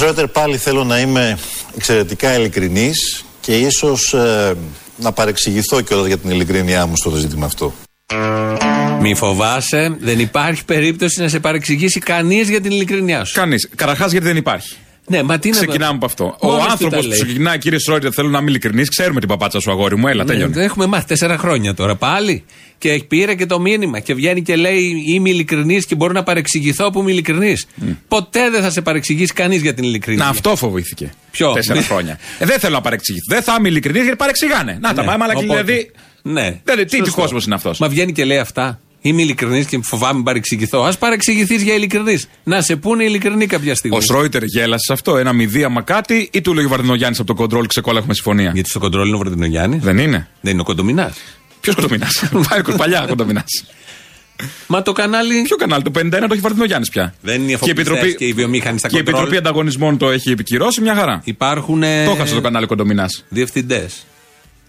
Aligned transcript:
Κύριε 0.00 0.14
Σρότερ, 0.14 0.32
πάλι 0.32 0.56
θέλω 0.56 0.84
να 0.84 1.00
είμαι 1.00 1.38
εξαιρετικά 1.76 2.38
ειλικρινής 2.38 3.24
και 3.40 3.58
ίσως 3.58 4.14
ε, 4.14 4.56
να 4.96 5.12
παρεξηγηθώ 5.12 5.80
κιόλας 5.80 6.06
για 6.06 6.18
την 6.18 6.30
ειλικρίνειά 6.30 6.86
μου 6.86 6.96
στο 6.96 7.10
ζήτημα 7.10 7.46
αυτό. 7.46 7.74
Μη 9.00 9.14
φοβάσαι, 9.14 9.96
δεν 10.00 10.18
υπάρχει 10.18 10.64
περίπτωση 10.64 11.20
να 11.20 11.28
σε 11.28 11.40
παρεξηγήσει 11.40 12.00
κανείς 12.00 12.48
για 12.48 12.60
την 12.60 12.70
ειλικρινιά 12.70 13.24
σου. 13.24 13.34
Κανείς. 13.34 13.68
Καταρχάς 13.76 14.10
γιατί 14.12 14.26
δεν 14.26 14.36
υπάρχει. 14.36 14.76
Ναι, 15.10 15.22
μα 15.22 15.38
τι 15.38 15.48
να 15.50 15.54
Ξεκινάμε 15.56 15.94
από 15.94 16.06
αυτό. 16.06 16.36
Ο 16.40 16.46
Μόνος 16.46 16.64
του 16.64 16.70
άνθρωπος 16.70 16.90
τα 16.96 17.00
που 17.02 17.08
λέει. 17.08 17.18
σου 17.18 17.24
ξεκινάει, 17.24 17.58
κύριε 17.58 17.78
Σρόιτερ, 17.78 18.10
θέλω 18.14 18.28
να 18.28 18.38
είμαι 18.38 18.50
ειλικρινή, 18.50 18.84
ξέρουμε 18.84 19.20
την 19.20 19.28
παπάτσα 19.28 19.60
σου, 19.60 19.70
αγόρι 19.70 19.96
μου. 19.96 20.06
Έλα, 20.08 20.24
Ναι, 20.24 20.30
τέλειωνε. 20.30 20.54
δεν 20.54 20.64
έχουμε 20.64 20.86
μάθει 20.86 21.06
τέσσερα 21.06 21.38
χρόνια 21.38 21.74
τώρα 21.74 21.96
πάλι. 21.96 22.44
Και 22.78 23.04
πήρε 23.08 23.34
και 23.34 23.46
το 23.46 23.60
μήνυμα 23.60 24.00
και 24.00 24.14
βγαίνει 24.14 24.42
και 24.42 24.56
λέει 24.56 25.04
Είμαι 25.14 25.28
ειλικρινής 25.30 25.86
και 25.86 25.94
μπορώ 25.94 26.12
να 26.12 26.22
παρεξηγηθώ 26.22 26.90
που 26.90 27.00
είμαι 27.00 27.10
ειλικρινής. 27.10 27.66
Ποτέ 28.08 28.50
δεν 28.50 28.62
θα 28.62 28.70
σε 28.70 28.80
παρεξηγήσει 28.80 29.32
κανείς 29.32 29.60
για 29.62 29.74
την 29.74 29.84
ειλικρινή. 29.84 30.18
Να, 30.18 30.26
αυτό 30.28 30.56
φοβήθηκε. 30.56 31.12
Ποιο; 31.30 31.52
Τέσσερα 31.52 31.82
χρόνια. 31.82 32.18
Ε, 32.38 32.46
δεν 32.46 32.58
θέλω 32.58 32.74
να 32.74 32.80
παρεξηγηθώ. 32.80 33.24
Δεν 33.34 33.42
θα 33.42 33.56
είμαι 33.58 33.68
ειλικρινής 33.68 34.02
γιατί 34.02 34.16
παρεξηγάνε. 34.16 34.78
Να 34.80 34.94
τα 34.94 35.02
Ναι, 35.02 35.08
πάμε, 35.08 35.24
αλλά 35.24 35.34
και 35.34 35.44
οπότε. 35.44 35.62
δηλαδή. 35.62 35.90
Ναι. 36.22 36.60
Δεν, 36.64 36.76
τι 36.76 36.84
τι 36.84 36.96
Σωστό. 36.96 37.20
κόσμος 37.20 37.44
είναι 37.44 37.54
αυτός. 37.54 37.78
Μα 37.78 37.88
βγαίνει 37.88 38.12
και 38.12 38.24
λέει 38.24 38.38
αυτά. 38.38 38.80
Είμαι 39.00 39.22
ειλικρινής 39.22 39.66
και 39.66 39.80
φοβάμαι 39.82 40.18
να 40.18 40.24
παρεξηγηθώ. 40.24 40.84
Α 40.84 40.92
παρεξηγηθείς 40.98 41.62
για 41.62 41.74
ειλικρινής. 41.74 42.28
Να 42.44 42.62
σε 42.62 42.76
πούνε 42.76 43.04
ειλικρινή 43.04 43.46
κάποια 43.46 43.74
στιγμή. 43.74 43.96
Ο 43.96 44.00
Σρόιτερ 44.00 44.42
γέλασε 44.44 44.84
σε 44.86 44.92
αυτό. 44.92 45.16
Ένα 45.16 45.32
μηδίαμα 45.32 45.82
κάτι 45.82 46.28
ή 46.32 46.40
του 46.40 46.54
λέγει 46.54 46.66
ο 46.66 46.68
Βαρδινογιάννης 46.68 47.18
από 47.18 47.28
το 47.28 47.34
κοντρόλ 47.34 47.66
ξεκόλα 47.66 47.98
έχουμε 47.98 48.14
συμφωνία; 48.14 48.50
Γιατί 48.54 48.68
στο 48.68 48.78
κοντρόλ 48.78 49.06
είναι 49.06 49.16
ο 49.16 49.18
Βρετινογιάννη. 49.18 49.78
Δεν 49.78 49.98
είναι. 49.98 50.28
Δεν 50.40 50.52
είναι 50.52 50.60
ο 50.60 50.64
Κοντομινάς. 50.64 51.16
Ποιος 51.60 51.74
κοντομινάς; 51.74 52.24
Πάει 52.48 52.76
παλιά 52.76 53.04
κοντομινάς. 53.08 53.64
Μα 54.66 54.82
το 54.82 54.92
κανάλι. 54.92 55.42
Ποιο 55.42 55.56
κανάλι, 55.56 55.82
το 55.82 55.90
51 55.94 56.10
το 56.10 56.28
έχει 56.30 56.40
Βαρδινογιάννης 56.40 56.88
πια. 56.88 57.14
Δεν 57.20 57.42
είναι 57.42 57.52
οι 57.52 57.56
και 57.56 57.66
η 57.66 57.70
εφοπλιστές 57.70 57.94
Επιτροπή, 57.94 58.14
και 58.14 58.24
οι 58.24 58.32
βιομήχανοι 58.32 58.78
στα 58.78 58.88
και 58.88 58.96
η 58.96 58.98
κοντρόλ. 58.98 59.20
Επιτροπή 59.20 59.46
Ανταγωνισμών 59.46 59.98
το 59.98 60.10
έχει 60.10 60.30
επικυρώσει 60.30 60.80
μια 60.80 60.94
χαρά. 60.94 61.20
Υπάρχουν. 61.24 61.80
Το 61.80 61.86
έχασε 61.86 62.34
το 62.34 62.40
κανάλι 62.40 62.66
κοντομινάς. 62.66 63.24
Διευθυντές. 63.28 64.06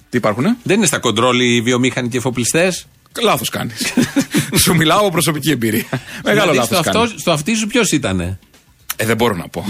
Τι 0.09 0.17
υπάρχουνε; 0.17 0.57
Δεν 0.63 0.77
είναι 0.77 0.85
στα 0.85 0.99
κοντρόλ 0.99 1.39
οι 1.39 1.61
βιομήχανοι 1.61 2.09
και 2.09 2.17
εφοπλιστές. 2.17 2.87
Λάθος 3.21 3.49
κάνεις. 3.49 3.93
Σου 4.63 4.75
μιλάω 4.75 4.99
από 4.99 5.09
προσωπική 5.09 5.51
εμπειρία. 5.51 5.85
Μεγάλο 6.23 6.51
Δηλαδή, 6.51 6.57
λάθος 6.57 6.77
στο, 6.77 6.91
κάνεις. 6.91 7.01
αυτό, 7.09 7.19
στο 7.19 7.31
αυτί 7.31 7.55
σου 7.55 7.67
ποιος 7.67 7.91
ήταν. 7.91 8.19
Ε, 8.95 9.05
δεν 9.05 9.15
μπορώ 9.15 9.35
να 9.35 9.47
πω. 9.47 9.65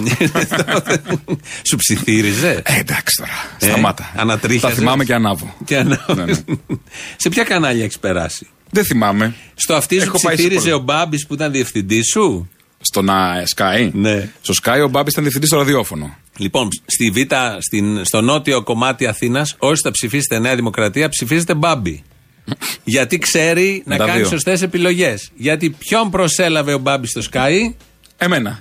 σου 1.69 1.75
ψιθύριζε; 1.75 2.62
Ε, 2.66 2.80
εντάξει 2.80 3.16
τώρα. 3.17 3.31
Ε, 3.59 3.66
Σταμάτα. 3.66 4.12
ανατρίχιαζες; 4.16 4.69
Τα 4.69 4.81
θυμάμαι 4.84 5.03
και 5.03 5.14
ανάβω. 5.14 5.56
Και 5.66 5.78
ανα- 5.78 6.06
Ναι, 6.16 6.23
ναι. 6.25 6.34
Σε 7.23 7.30
ποια 7.30 7.44
κανάλια 7.44 7.84
έχεις 7.84 8.00
περάσει; 8.00 8.47
Δεν 8.69 8.86
θυμάμαι. 8.86 9.36
Στο 9.56 9.75
αυτί 9.75 9.95
σου 9.95 10.02
Έχω 10.03 10.19
πάει 10.22 10.36
σε 10.36 10.42
ψιθύριζε 10.42 10.69
πολλά. 10.69 10.75
ο 10.75 10.80
Μπάμπης 10.80 11.28
που 11.28 11.34
ήταν 11.34 11.52
διευθυντής 11.52 12.08
σου; 12.12 12.50
Στον 12.81 13.09
α, 13.09 13.44
Sky. 13.56 13.89
Ναι. 13.94 14.30
Στο 14.42 14.53
Sky 14.64 14.81
ο 14.84 14.88
Μπάμπης 14.88 15.12
ήταν 15.12 15.23
διευθυντής 15.23 15.50
στο 15.50 15.58
ραδιόφωνο. 15.58 16.16
Λοιπόν, 16.38 16.67
στη 16.86 17.09
Β, 17.12 17.17
στην, 17.59 18.06
στο 18.06 18.22
νότιο 18.22 18.64
κομμάτι 18.64 19.06
Αθήνας, 19.08 19.56
όσοι 19.58 19.81
θα 19.81 19.92
ψηφίσετε 19.92 20.39
Νέα 20.39 20.56
Δημοκρατία, 20.56 21.09
ψηφίζετε 21.09 21.53
Μπάμπη. 21.53 22.03
Γιατί 22.83 23.17
ξέρει 23.17 23.83
να 23.85 23.97
τα 23.97 24.05
κάνει 24.05 24.19
δύο. 24.19 24.27
σωστές 24.27 24.61
επιλογές. 24.61 25.31
Γιατί 25.35 25.69
ποιον 25.69 26.09
προσέλαβε 26.11 26.73
ο 26.73 26.77
Μπάμπης 26.77 27.09
στο 27.09 27.21
Sky, 27.31 27.73
Εμένα. 28.23 28.58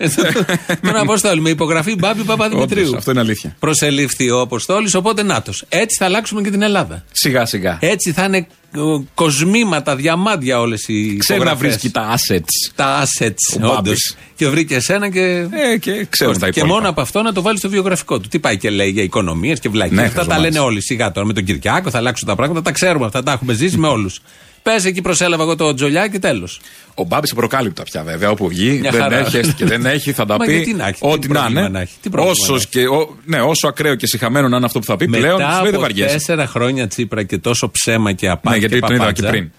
τον 0.83 0.97
Αποστόλη, 0.97 1.41
με 1.41 1.50
υπογραφή 1.50 1.94
Μπάμπη 1.94 2.22
Παπαδημητρίου. 2.22 2.83
Όντως, 2.86 2.98
αυτό 2.98 3.11
είναι 3.11 3.20
αλήθεια. 3.20 3.56
Προσελήφθη 3.58 4.30
ο 4.30 4.41
Αποστόλης, 4.41 4.94
οπότε 4.94 5.22
νάτος. 5.22 5.64
Έτσι 5.69 5.97
θα 5.98 6.05
αλλάξουμε 6.05 6.42
και 6.42 6.51
την 6.51 6.62
Ελλάδα. 6.62 7.05
Σιγά 7.12 7.45
σιγά. 7.46 7.79
Έτσι 7.80 8.12
θα 8.12 8.24
είναι 8.24 8.36
ε, 8.77 8.80
κοσμήματα, 9.14 9.96
διαμάντια 9.96 10.61
όλες 10.61 10.89
οι 10.89 11.17
Ξέρει 11.17 11.39
να 11.39 11.45
υπογραφές. 11.45 11.68
βρίσκει 11.68 11.90
τα 11.90 12.14
assets. 12.17 12.73
τα 12.74 13.02
assets. 13.02 13.61
Ο 13.62 13.67
όντως. 13.67 13.74
Μπάμπης. 13.74 14.17
Και 14.36 14.48
βρήκε 14.48 14.74
εσένα 14.74 15.08
και. 15.11 15.46
Ε, 15.73 15.77
και 15.80 16.07
ξέρουν 16.11 16.39
τα 16.39 16.51
και 16.51 16.58
υπόλοιπα. 16.58 16.79
μόνο 16.79 16.89
από 16.89 17.01
αυτό 17.01 17.23
να 17.23 17.33
το 17.33 17.42
βάλεις 17.42 17.58
στο 17.61 17.68
βιογραφικό 17.68 18.18
του. 18.20 18.29
Τι 18.29 18.39
πάει 18.39 18.57
και 18.58 18.70
λέει 18.70 18.89
για 18.90 19.02
οικονομίες 19.02 19.61
και 19.61 19.68
βλάκια. 19.68 19.96
Ναι, 19.96 20.02
αυτά 20.02 20.14
τα 20.14 20.20
χαζομάρες. 20.24 20.52
λένε 20.55 20.64
όλοι. 20.67 20.83
Σιγά 20.83 21.13
τώρα 21.13 21.27
με 21.27 21.33
τον 21.33 21.45
Κυριάκο 21.45 21.90
θα 21.90 21.98
αλλάξουν 21.98 22.29
τα 22.29 22.34
πράγματα. 22.34 22.63
Τα 22.63 22.70
ξέρουμε 22.73 23.07
αυτά. 23.07 23.23
Τα 23.23 23.33
έχουμε 23.33 23.52
ζήσει 23.52 23.77
με 23.77 23.86
όλους. 23.89 24.20
Πες 24.62 24.84
εκεί 24.84 25.00
προσέλαβα 25.02 25.42
εγώ 25.42 25.56
το 25.56 25.74
τζολιά 25.74 26.08
και 26.08 26.18
τέλος. 26.18 26.60
Ο 26.94 27.04
Μπάμπης 27.04 27.32
απροκάλυπτα 27.32 27.82
πια 27.82 28.02
βέβαια. 28.02 28.30
Όπου 28.30 28.48
βγει, 28.48 28.78
Μια 28.80 28.90
δεν 28.90 29.00
χαρά. 29.00 29.18
έχει, 29.18 29.36
έστω 29.36 29.52
και 29.52 29.64
δεν 29.64 29.86
έχει, 29.86 30.12
θα 30.12 30.26
τα 30.26 30.36
Μα 30.38 30.44
πει. 30.44 30.52
γιατί 30.52 30.74
να 30.74 30.86
έχει, 30.88 31.00
τι 31.00 31.06
ό,τι 31.08 31.28
να 31.28 31.34
πρόβλημα 31.34 31.60
είναι. 31.60 31.68
να 31.68 31.80
έχει, 31.80 31.92
τι 32.00 32.08
πρόβλημα 32.10 32.30
Όσος, 32.40 32.48
να 32.48 32.54
έχει. 32.56 32.66
και, 32.68 32.86
ο, 32.94 33.16
ναι, 33.24 33.40
όσο 33.40 33.68
ακραίο 33.68 33.94
και 33.94 34.06
συχαμένο 34.06 34.48
να 34.48 34.56
είναι 34.56 34.66
αυτό 34.66 34.78
που 34.78 34.84
θα 34.84 34.96
πει, 34.96 35.08
πλέον 35.08 35.36
Μετά 35.40 35.46
σου 35.50 35.54
λέει 35.54 35.64
δεν 35.64 35.72
από 35.74 35.80
βαριέσαι. 35.80 36.12
τέσσερα 36.12 36.46
χρόνια 36.46 36.86
τσίπρα 36.88 37.22
και 37.22 37.38
τόσο 37.38 37.70
ψέμα 37.70 38.12
και 38.12 38.28
απάτη. 38.28 38.48
Ναι, 38.48 38.56
γιατί 38.56 38.74
και 38.74 38.80
τον 38.80 38.90
είδα 38.90 38.98
παπάντζα. 38.98 39.22
και 39.24 39.30
πριν. 39.30 39.50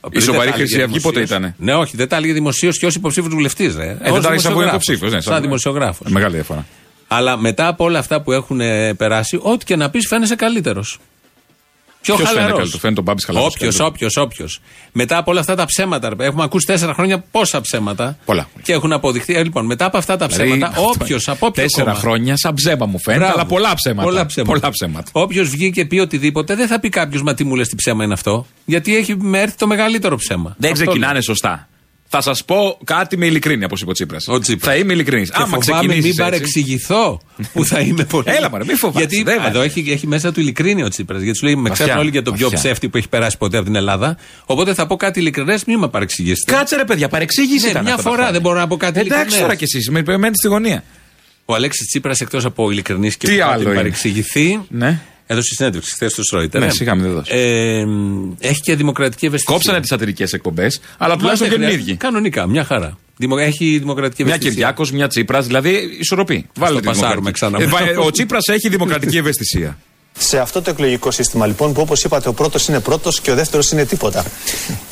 Πριν 0.00 0.12
Η 0.12 0.18
δεν 0.18 0.22
σοβαρή 0.22 0.50
τα 0.50 0.54
έλεγε 0.56 0.68
Χρυσή 0.70 0.82
Αυγή 0.82 1.00
πότε 1.00 1.14
δημοσίως. 1.20 1.38
ήτανε; 1.38 1.54
Ναι, 1.58 1.74
όχι, 1.74 1.96
δεν 1.96 2.08
τα 2.08 2.16
έλεγε 2.16 2.32
δημοσίως 2.32 2.78
και 2.78 2.86
ως 2.86 2.94
υποψήφιος 2.94 3.34
βουλευτής. 3.34 3.76
Ρε. 3.76 3.96
Ε, 4.02 4.10
δεν 4.12 4.22
τα 4.22 4.32
έχει 4.32 4.40
σαν 4.42 4.60
υποψήφιος. 4.66 5.12
Ναι, 5.12 5.20
Σαν 5.20 5.40
δημοσιογράφος. 5.42 6.06
Ε, 6.06 6.10
Μεγάλη 6.10 6.34
διαφορά. 6.34 6.66
Αλλά 7.08 7.36
μετά 7.36 7.66
από 7.68 7.84
όλα 7.84 7.98
αυτά 7.98 8.20
που 8.22 8.32
έχουν 8.32 8.60
ε, 8.60 8.94
περάσει, 8.94 9.38
ό,τι 9.42 9.64
και 9.64 9.76
να 9.76 9.90
πεις 9.90 10.06
φαίνεσαι 10.08 10.34
καλύτερος. 10.36 10.98
Πιο 12.04 12.14
Ποιος 12.14 12.28
φαίνεται 12.28 12.40
χαλαρός. 12.40 12.56
καλύτερο, 12.58 12.78
φαίνεται 12.80 13.00
ο 13.00 13.02
Μπάμπης 13.02 13.24
χαλαρός 13.24 13.46
Όποιος, 13.48 13.60
καλύτερο. 13.76 13.86
όποιος, 13.88 14.16
όποιος. 14.16 14.60
Μετά 14.92 15.16
από 15.16 15.30
όλα 15.30 15.40
αυτά 15.40 15.54
τα 15.54 15.64
ψέματα, 15.64 16.08
ρε, 16.08 16.24
έχουμε 16.26 16.42
ακούσει 16.42 16.66
τέσσερα 16.66 16.94
χρόνια 16.94 17.18
πόσα 17.30 17.60
ψέματα. 17.60 18.18
Πολλά. 18.24 18.48
Και 18.62 18.72
έχουν 18.72 18.92
αποδειχθεί. 18.92 19.34
Ε, 19.34 19.42
λοιπόν, 19.42 19.66
μετά 19.66 19.84
από 19.84 19.96
αυτά 19.98 20.16
τα 20.16 20.26
ψέματα, 20.26 20.54
Δηλαδή, 20.54 20.72
αυτό 20.72 20.82
όποιος 21.00 21.24
είναι. 21.26 21.36
από 21.36 21.46
όποιο. 21.46 21.62
Τέσσερα 21.62 21.84
κόμμα, 21.90 21.98
χρόνια 22.02 22.36
σαν 22.36 22.54
ψέμα 22.54 22.86
μου 22.86 23.00
φαίνεται, 23.00 23.22
Μπράβο. 23.24 23.38
αλλά 23.40 23.48
πολλά 23.48 23.74
ψέματα. 23.74 24.08
Πολλά 24.08 24.26
ψέματα. 24.26 24.52
Πολλά 24.52 24.70
ψέματα. 24.70 25.10
Όποιος 25.12 25.48
βγει 25.48 25.70
και 25.70 25.84
πει 25.84 25.98
οτιδήποτε, 25.98 26.54
δεν 26.54 26.66
θα 26.66 26.80
πει 26.80 26.88
κάποιος 26.88 27.22
Μα 27.22 27.34
τι 27.34 27.44
μου 27.44 27.54
λες, 27.54 27.68
τι 27.68 27.76
ψέμα 27.76 28.04
είναι 28.04 28.12
αυτό. 28.12 28.46
Γιατί 28.64 28.96
έχει 28.96 29.16
έρθει 29.34 29.56
το 29.56 29.66
μεγαλύτερο 29.66 30.16
ψέμα. 30.16 30.54
Δεν 30.58 30.72
Αυτό 30.72 30.84
ξεκινάνε 30.84 31.12
λέω. 31.12 31.22
σωστά. 31.22 31.68
Θα 32.16 32.22
σας 32.22 32.44
πω 32.44 32.78
κάτι 32.84 33.16
με 33.16 33.26
ειλικρίνεια, 33.26 33.66
όπως 33.66 33.80
είπε 33.80 33.90
ο 33.90 33.92
Τσίπρας. 33.92 34.24
Ο 34.28 34.38
Τσίπρας. 34.38 34.72
Θα 34.72 34.78
είμαι 34.78 34.92
ειλικρινής. 34.92 35.28
Και 35.30 35.36
Άμα 35.38 35.46
φοβάμαι 35.46 35.80
μην 35.80 35.90
ξεκινήσει. 35.90 36.18
παρεξηγηθώ 36.22 37.20
που 37.52 37.64
θα 37.64 37.80
είμαι 37.80 38.04
πολύ. 38.14 38.24
Έλα, 38.28 38.50
μωρέ, 38.50 38.64
μη 38.64 38.74
φοβάσαι, 38.74 38.98
Γιατί 39.06 39.22
δεν 39.22 39.42
εδώ 39.44 39.60
έχει, 39.62 39.84
έχει 39.90 40.06
μέσα 40.06 40.32
του 40.32 40.40
ειλικρίνεια 40.40 40.84
ο 40.84 40.88
Τσίπρας. 40.88 41.22
Γιατί 41.22 41.38
σου 41.38 41.44
λέει 41.44 41.56
με 41.56 41.68
Βαθιά, 41.68 41.84
ξέρουν 41.84 42.00
όλοι 42.02 42.10
για 42.10 42.22
τον 42.22 42.34
πιο 42.34 42.48
βαθιά. 42.50 42.62
ψεύτη 42.64 42.88
που 42.88 42.96
έχει 42.96 43.08
περάσει 43.08 43.36
ποτέ 43.38 43.56
από 43.56 43.66
την 43.66 43.74
Ελλάδα. 43.74 44.16
Οπότε 44.44 44.74
θα 44.74 44.86
πω 44.86 44.96
κάτι 44.96 45.20
ειλικρινές, 45.20 45.64
μην 45.64 45.78
με 45.78 45.88
παρεξηγήσετε. 45.88 46.52
Κάτσε 46.52 46.76
ρε 46.76 46.84
παιδιά, 46.84 47.08
παρεξήγηση 47.08 47.64
Ναι, 47.64 47.70
ήταν. 47.70 47.82
μια 47.82 47.94
αυτά 47.94 48.02
τα 48.02 48.08
φορά 48.10 48.22
χρόνια. 48.22 48.32
δεν 48.32 48.40
μπορώ 48.42 48.58
να 48.58 48.66
πω 48.66 48.76
κάτι 48.76 48.98
Εντάξει 49.00 49.14
ειλικρινές. 49.16 49.40
τώρα 49.40 49.54
κι 49.54 49.64
εσείς, 49.64 49.90
με 49.90 50.02
μένετε 50.06 50.32
στη 50.34 50.48
γωνία. 50.48 50.84
Ο 51.44 51.54
Αλέξης 51.54 51.86
Τσίπρας 51.86 52.20
εκτός 52.20 52.44
από 52.44 52.70
ειλικρινής 52.70 53.16
και 53.16 53.26
Τι 53.26 53.36
που 53.36 53.42
άλλο 53.42 53.50
κάτι 53.52 53.64
είναι; 53.64 53.74
παρεξηγηθεί. 53.74 54.60
Ναι. 54.68 55.00
Έδωσε 55.26 55.54
συνέντευξη 55.54 55.94
χθες 55.94 56.12
στο 56.12 56.22
Σρόιτερ. 56.22 56.60
Ναι, 56.60 56.66
ε. 56.66 56.70
σιγά 56.70 56.94
μην 56.94 57.04
δεν 57.04 57.12
δώσει. 57.12 57.30
Ε, 57.34 57.84
έχει 58.48 58.60
και 58.60 58.74
δημοκρατική 58.76 59.26
ευαισθησία. 59.26 59.54
Κόψανε 59.54 59.80
τις 59.80 59.88
σατυρικές 59.88 60.32
εκπομπές, 60.32 60.80
αλλά 60.98 61.12
Μα 61.12 61.18
τουλάχιστον 61.18 61.48
δεν 61.48 61.56
βγαίνουν 61.58 61.72
οι 61.72 61.72
χρειάζεται. 61.72 61.90
ίδιοι. 61.92 62.00
Κανονικά, 62.06 62.46
μια 62.46 62.64
χαρά. 62.64 62.98
Δημο- 63.16 63.36
Έχει 63.38 63.78
δημοκρατική 63.78 64.24
Μια 64.24 64.32
ευαισθησία. 64.32 64.60
Κυριάκος, 64.60 64.92
μια 64.92 65.08
Τσίπρας, 65.08 65.46
δηλαδή 65.46 65.96
ισορροπή. 66.00 66.48
Βάλε 66.58 66.80
τη 66.80 66.86
πασάρουμε 66.86 67.30
δημοκρατική. 67.30 67.66
ξανά. 67.66 67.84
Ε, 67.90 67.94
βα- 67.94 68.00
Ο 68.06 68.10
Τσίπρας 68.10 68.46
έχει 68.48 68.68
δημοκρατική 68.68 69.16
ευαισθησία. 69.16 69.78
Σε 70.18 70.38
αυτό 70.38 70.62
το 70.62 70.70
εκλογικό 70.70 71.10
σύστημα 71.10 71.46
λοιπόν 71.46 71.72
που 71.72 71.80
όπως 71.80 72.02
είπατε 72.04 72.28
ο 72.28 72.32
πρώτος 72.32 72.68
είναι 72.68 72.80
πρώτος 72.80 73.20
και 73.20 73.30
ο 73.30 73.34
δεύτερος 73.34 73.70
είναι 73.70 73.84
τίποτα. 73.84 74.24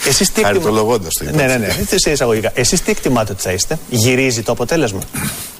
Εσείς 0.07 0.17
τι 0.17 0.23
εκτιμάτε. 0.41 0.43
Χαριτολογώντας 0.55 1.13
το 1.19 1.25
είπατε. 1.25 1.47
Ναι, 1.47 1.57
ναι, 1.57 1.67
ναι. 1.67 1.85
Τι 1.91 2.01
σε 2.01 2.11
εισαγωγικά. 2.11 2.51
Εσείς 2.55 2.81
τι 2.83 2.91
εκτιμάτε 2.91 3.33
ότι 3.33 3.43
θα 3.43 3.53
είστε; 3.53 3.79
Γυρίζει 3.91 4.43
το 4.43 4.53
αποτέλεσμα. 4.53 5.01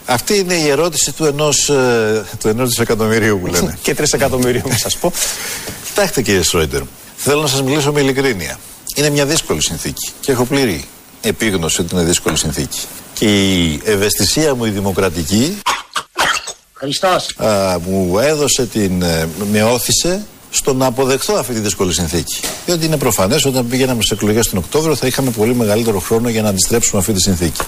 Αυτή 0.07 0.39
είναι 0.39 0.55
η 0.55 0.69
ερώτηση 0.69 1.13
του 1.13 1.25
ενός, 1.25 1.69
ε, 1.69 2.25
του 2.39 2.49
ενός 2.49 2.69
δισεκατομμυρίου 2.69 3.41
που 3.41 3.47
λένε. 3.47 3.79
και 3.83 3.95
τρισεκατομμυρίων 3.95 4.65
να 4.69 4.77
σας 4.77 4.97
πω. 4.97 5.13
Κοιτάξτε 5.85 6.23
κύριε 6.23 6.43
Σρόιντερ, 6.43 6.83
θέλω 7.17 7.41
να 7.41 7.47
σας 7.47 7.63
μιλήσω 7.63 7.93
με 7.93 8.01
ειλικρίνεια. 8.01 8.59
Είναι 8.97 9.11
μια 9.11 9.27
δύσκολη 9.27 9.63
συνθήκη 9.63 10.11
και 10.21 10.33
έχω 10.33 10.45
πλήρη 10.45 10.85
επίγνωση 11.21 11.81
ότι 11.81 11.95
είναι 11.95 12.05
δύσκολη 12.05 12.37
συνθήκη. 12.37 12.81
Και 13.15 13.53
η 13.55 13.81
ευαισθησία 13.85 14.55
μου 14.55 14.65
η 14.65 14.71
δημοκρατική 14.71 15.59
Χριστός. 16.73 17.35
α, 17.37 17.79
μου 17.79 18.19
έδωσε 18.19 18.67
την, 18.67 19.03
ε, 19.03 19.29
με 19.51 19.63
όθησε 19.63 20.27
στο 20.51 20.75
να 20.75 20.87
αποδεχθώ 20.87 21.35
αυτή 21.35 21.53
τη 21.53 21.61
δύσκολη 21.61 21.93
συνθήκη. 21.93 22.41
Διότι 22.67 22.87
είναι 22.87 22.97
προφανές 22.97 23.45
όταν 23.45 23.69
πήγαμε 23.69 24.03
σε 24.03 24.15
εκλογές 24.15 24.49
τον 24.49 24.59
Οκτώβριο 24.59 24.95
θα 24.95 25.07
είχαμε 25.07 25.31
πολύ 25.31 25.55
μεγαλύτερο 25.55 25.99
χρόνο 25.99 26.29
για 26.29 26.43
να 26.43 26.49
αντιστρέψουμε 26.49 27.01
αυτή 27.01 27.13
τη 27.13 27.21
συνθήκη. 27.21 27.61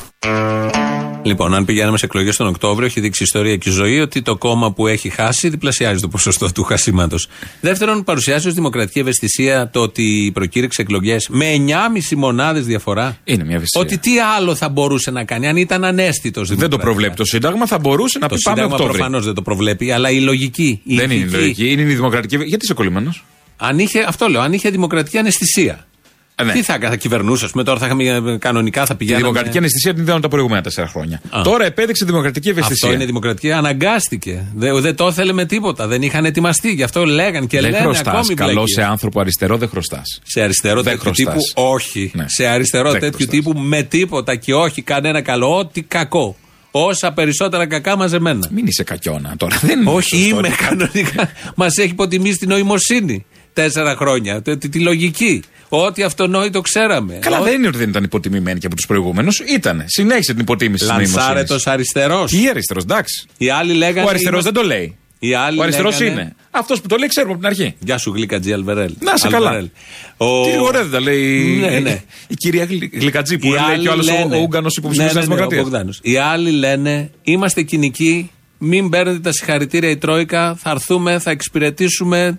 Λοιπόν, 1.25 1.55
αν 1.55 1.65
πηγαίναμε 1.65 1.99
σε 1.99 2.05
εκλογές 2.05 2.37
τον 2.37 2.47
Οκτώβριο, 2.47 2.87
έχει 2.87 3.01
δείξει 3.01 3.23
η 3.23 3.27
ιστορία 3.27 3.57
και 3.57 3.69
η 3.69 3.73
ζωή 3.73 4.01
ότι 4.01 4.23
το 4.23 4.37
κόμμα 4.37 4.73
που 4.73 4.87
έχει 4.87 5.09
χάσει 5.09 5.49
διπλασιάζει 5.49 6.01
το 6.01 6.09
ποσοστό 6.09 6.53
του 6.53 6.63
χασίματος. 6.63 7.29
Δεύτερον, 7.61 8.05
παρουσιάζει 8.05 8.49
ως 8.49 8.55
δημοκρατική 8.55 8.99
ευαισθησία 8.99 9.71
το 9.73 9.81
ότι 9.81 10.31
προκήρυξε 10.35 10.83
εκλογές 10.83 11.29
με 11.31 11.47
9,5 11.55 12.17
μονάδες 12.17 12.67
διαφορά. 12.67 13.17
Είναι 13.25 13.45
μια 13.45 13.57
ευαισθησία. 13.57 13.81
Ότι 13.81 13.99
τι 13.99 14.19
άλλο 14.37 14.55
θα 14.55 14.69
μπορούσε 14.69 15.11
να 15.11 15.25
κάνει, 15.25 15.49
αν 15.49 15.57
ήταν 15.57 15.85
ανέστητος. 15.85 16.55
Δεν 16.55 16.71
το 16.71 16.79
προβλέπει 16.79 17.15
το 17.17 17.25
Σύνταγμα, 17.25 17.67
θα 17.67 17.79
μπορούσε 17.79 18.19
να 18.19 18.29
Το 18.29 18.35
πει 18.35 18.41
πάμε 18.41 18.57
Σύνταγμα 18.57 18.75
Οκτώβριο. 18.75 18.99
προφανώς 18.99 19.25
δεν 19.25 19.35
το 19.35 19.43
προβλέπει, 19.43 19.91
αλλά 19.91 20.11
η 20.11 20.21
λογική. 20.21 20.81
Η 20.85 20.95
Δεν 20.97 21.11
είναι 21.11 21.15
ηθική, 21.15 21.37
λογική, 21.37 21.71
είναι 21.71 21.83
η 21.83 21.95
δημοκρατική. 21.95 22.37
Γιατί 22.37 22.65
είσαι 22.65 22.75
κολλημένος; 22.75 23.25
Αν 23.57 23.79
είχε, 23.79 24.05
αυτό 24.09 24.29
λέω, 24.29 24.41
αν 24.41 24.53
είχε 24.53 24.71
δημοκρατική 24.71 25.19
αναισθησία. 25.19 25.87
Ε, 26.37 26.45
ναι. 26.45 26.53
Τι 26.53 26.63
θα, 26.63 26.75
έκανε, 26.75 26.91
θα 26.91 26.97
κυβερνούσε, 26.97 27.45
ας 27.45 27.51
πούμε, 27.51 27.65
τώρα 27.65 27.79
θα 27.79 27.87
είχαμε 27.87 28.05
ε, 28.33 28.37
κανονικά 28.39 28.81
θα 28.81 28.87
Τη 28.93 28.95
πηγαίναμε. 28.97 29.23
δημοκρατική 29.23 29.59
αναισθησία 29.59 29.95
την 29.95 30.03
είδαμε 30.03 30.21
τα 30.21 30.29
προηγούμενα 30.29 30.63
τέσσερα 30.63 30.87
χρόνια. 30.89 31.21
Α. 31.31 31.41
Τώρα 31.43 31.65
επέδειξε 31.65 32.05
δημοκρατική 32.05 32.49
ευαισθησία. 32.49 32.89
Αυτό 32.89 32.97
είναι 32.97 33.05
δημοκρατική. 33.07 33.53
Αναγκάστηκε. 33.53 34.45
Δεν, 34.55 34.81
δεν 34.81 34.97
το 34.97 35.07
ήθελε 35.07 35.33
με 35.33 35.45
τίποτα. 35.45 35.87
Δεν 35.87 36.03
είχαν 36.03 36.25
ετοιμαστεί. 36.25 36.73
Γι' 36.73 36.83
αυτό 36.83 37.05
λέγαν 37.07 37.47
και 37.47 37.61
δεν 37.61 37.71
λένε 37.71 37.83
χρωστάς. 37.85 38.07
ακόμη 38.15 38.35
Καλό 38.35 38.53
μπλέκει. 38.53 38.73
σε 38.73 38.83
άνθρωπο 38.85 39.21
αριστερό 39.21 39.57
δεν 39.57 39.69
χρωστάς. 39.69 40.21
Σε 40.25 40.41
αριστερό 40.41 40.83
Δεν 40.83 40.85
τέτοιου 40.99 41.01
χρωστάς. 41.15 41.35
τύπου 41.35 41.63
όχι. 41.71 42.11
Ναι. 42.15 42.25
Σε 42.29 42.47
αριστερό 42.47 42.91
Δεν 42.91 43.01
τέτοιου 43.01 43.17
χρωστάς. 43.27 43.35
τύπου 43.45 43.59
με 43.59 43.83
τίποτα 43.83 44.37
και 44.37 44.55
όχι 44.55 44.83
κανένα 44.83 45.21
καλό. 45.23 45.57
Ό,τι 45.59 45.83
κακό. 45.83 46.37
Όσα 46.71 47.13
περισσότερα 47.13 47.67
κακά 47.67 47.97
μαζεμένα. 47.97 48.49
Μην 48.51 48.67
είσαι 48.67 48.83
κακιόνα 48.83 49.35
τώρα. 49.37 49.59
Δεν 49.63 49.81
είναι 49.81 49.91
Όχι, 49.91 50.09
σωστό. 50.17 50.39
είμαι 50.39 50.49
κανονικά. 50.49 51.31
Μας 51.55 51.77
έχει 51.77 51.91
υποτιμήσει 51.91 52.37
την 52.39 52.49
νοημοσύνη. 52.49 53.25
Τέσσερα 53.55 53.97
χρόνια. 53.97 54.43
Τη, 54.43 54.57
τη- 54.59 54.69
τη 54.69 54.79
λογική. 54.81 55.43
Ό,τι 55.69 56.03
αυτονόητο 56.03 56.61
ξέραμε. 56.61 57.15
Καλά, 57.21 57.39
Ό, 57.41 57.43
δεν 57.43 57.55
είναι 57.55 57.67
ότι 57.69 57.77
δεν 57.79 57.89
ήταν 57.89 58.05
υποτιμημένη 58.05 58.59
και 58.59 58.67
από 58.67 58.75
τους 58.77 58.87
προηγούμενους. 58.87 59.39
Ήταν. 59.39 59.83
Συνέχισε 59.87 60.33
την 60.33 60.41
υποτίμηση 60.43 60.85
της 60.85 60.93
Λανσάρετος 60.93 61.49
νοημοσύνη. 61.49 61.75
αριστερός. 61.75 62.31
Τι 62.31 62.49
αριστερός, 62.49 62.83
εντάξει. 62.83 63.27
Οι 63.39 63.51
άλλοι 63.51 63.73
λέγανε. 63.73 64.07
Ο 64.07 64.09
αριστερός 64.09 64.41
είμαστε- 64.43 64.63
δεν 64.63 64.63
το 64.63 64.75
λέει. 64.77 64.97
Οι 65.19 65.35
άλλοι 65.35 65.59
Ο 65.59 65.63
αριστερός 65.63 66.01
λέγανε- 66.01 66.21
είναι. 66.21 66.35
Αυτός 66.51 66.81
που 66.81 66.87
το 66.89 66.97
λέει 66.97 67.09
ξέρουμε 67.09 67.33
από 67.33 67.41
την 67.43 67.51
αρχή. 67.51 67.75
Γεια 67.79 67.99
σου, 67.99 68.13
γλύκα 68.15 68.41
Τζι 68.41 68.53
Αλβερέλ. 68.53 68.93
Να 69.01 69.17
σε 69.17 69.29
καλά. 69.29 69.47
Αλβερέλ. 69.49 69.69
Ο... 70.17 70.43
Τι 70.45 70.59
ωραία 70.59 70.83
δεν 70.83 70.91
τα 70.91 71.01
λέει 71.01 71.57
Ναι, 71.61 71.79
ναι. 71.79 72.03
η 72.29 72.35
κυρία 72.35 72.65
Γλυ- 72.65 72.97
Γλυκατζή 73.01 73.39
που 73.39 73.47
Οι 73.47 73.51
λέει 73.51 73.59
άλλοι 73.59 73.83
και 73.83 73.89
ο 73.89 73.93
άλλο 73.93 74.03
λένε- 74.03 74.35
ο 74.35 74.39
Ούγγανος 74.41 74.77
υποψήφιο 74.77 75.05
Ναι, 75.13 75.13
της 75.13 75.21
ναι, 75.21 75.27
ναι, 75.27 75.33
ο 75.33 75.37
Δημοκρατίας. 75.37 75.63
Μπογδάνος. 75.63 75.99
Οι 76.03 76.17
άλλοι 76.17 76.51
λένε 76.51 77.11
είμαστε 77.23 77.63
κοινικοί, 77.63 78.31
μην 78.59 78.89
παίρνετε 78.89 79.19
τα 79.19 79.33
συγχαρητήρια 79.33 79.91
η 79.91 79.97
Τρόικα, 79.97 80.55
θα 80.63 80.71
έρθουμε, 80.71 81.19
θα 81.19 81.31
εξυπηρετήσουμε 81.31 82.39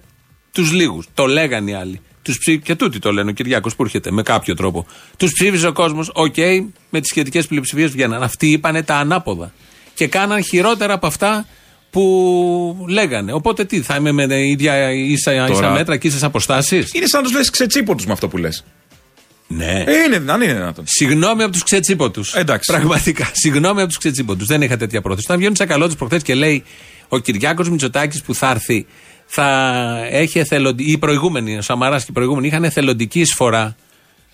τους 0.56 0.72
λίγους. 0.72 1.08
Το 1.14 1.26
λέγανε 1.26 1.72
οι 1.72 1.74
άλλοι. 1.74 2.02
Τους 2.22 2.38
ψή... 2.38 2.60
Και 2.60 2.76
τούτοι 2.76 3.00
το 3.00 3.12
λένε, 3.12 3.30
ο 3.30 3.34
Κυριάκος 3.34 3.76
που 3.76 3.84
έρχεται 3.84 4.12
με 4.12 4.22
κάποιο 4.22 4.56
τρόπο. 4.56 4.86
Τους 5.18 5.32
ψήφισε 5.32 5.68
ο 5.68 5.72
κόσμος, 5.72 6.12
οκ, 6.14 6.36
με 6.90 7.00
τις 7.00 7.10
σχετικές 7.10 7.48
πλειοψηφίες 7.48 7.92
βγαίναν. 7.92 8.24
Αυτοί 8.24 8.48
είπανε 8.52 8.84
τα 8.84 8.96
ανάποδα. 8.96 9.54
Και 9.94 10.08
κάναν 10.08 10.44
χειρότερα 10.44 10.94
από 10.94 11.08
αυτά 11.08 11.46
που 11.90 12.86
λέγανε. 12.90 13.34
Οπότε 13.34 13.66
τι, 13.66 13.82
θα 13.82 13.96
είμαι 13.96 14.12
με 14.12 14.28
τα 14.28 14.36
ίδια 14.36 14.92
ίσα, 14.92 15.34
ίσα 15.34 15.48
Τώρα- 15.48 15.72
μέτρα 15.72 15.98
και 15.98 16.08
ίσες 16.08 16.24
αποστάσεις; 16.24 16.92
Είναι 16.94 17.06
σαν 17.08 17.22
να 17.22 17.28
τους 17.28 17.38
λες 17.38 17.50
ξετσίπο 17.50 17.96
του 17.96 18.04
με 18.08 18.14
αυτό 18.14 18.28
που 18.28 18.38
λες. 18.38 18.64
Ναι. 19.48 19.84
Ε, 19.88 19.94
είναι, 19.94 20.32
αν 20.32 20.42
είναι 20.42 20.54
δυνατόν. 20.54 20.84
Συγγνώμη 20.88 21.44
από 21.44 21.52
τους 21.52 21.64
ξετσίποτου. 21.64 22.24
Εντάξει. 22.34 22.72
Πραγματικά. 22.72 23.30
Συγγνώμη 23.34 23.80
από 23.80 23.88
τους 23.88 23.98
ξετσίποτου. 23.98 24.46
Δεν 24.46 24.62
είχα 24.62 24.78
τέτοια 24.78 25.02
πρόθεση. 25.02 25.26
Όταν 25.26 25.38
βγαίνει 25.38 25.52
ο 25.52 25.56
Τσακαλώτο 25.56 25.96
προχθές 25.96 26.22
και 26.22 26.36
λέει 26.36 26.64
ο 27.08 27.18
Κυριάκος 27.18 27.70
Μητσοτάκης 27.70 28.22
που 28.22 28.36
θα 28.36 28.50
έρθει 28.50 28.86
θα 29.26 29.48
έχει 30.10 30.40
εθελοντική. 30.40 30.92
Οι 30.92 30.98
προηγούμενοι, 30.98 31.58
ο 31.58 31.62
Σαμαράς 31.62 32.02
και 32.04 32.08
οι 32.10 32.14
προηγούμενοι 32.14 32.48
είχαν 32.48 32.64
εθελοντική 32.64 33.20
εισφορά 33.20 33.76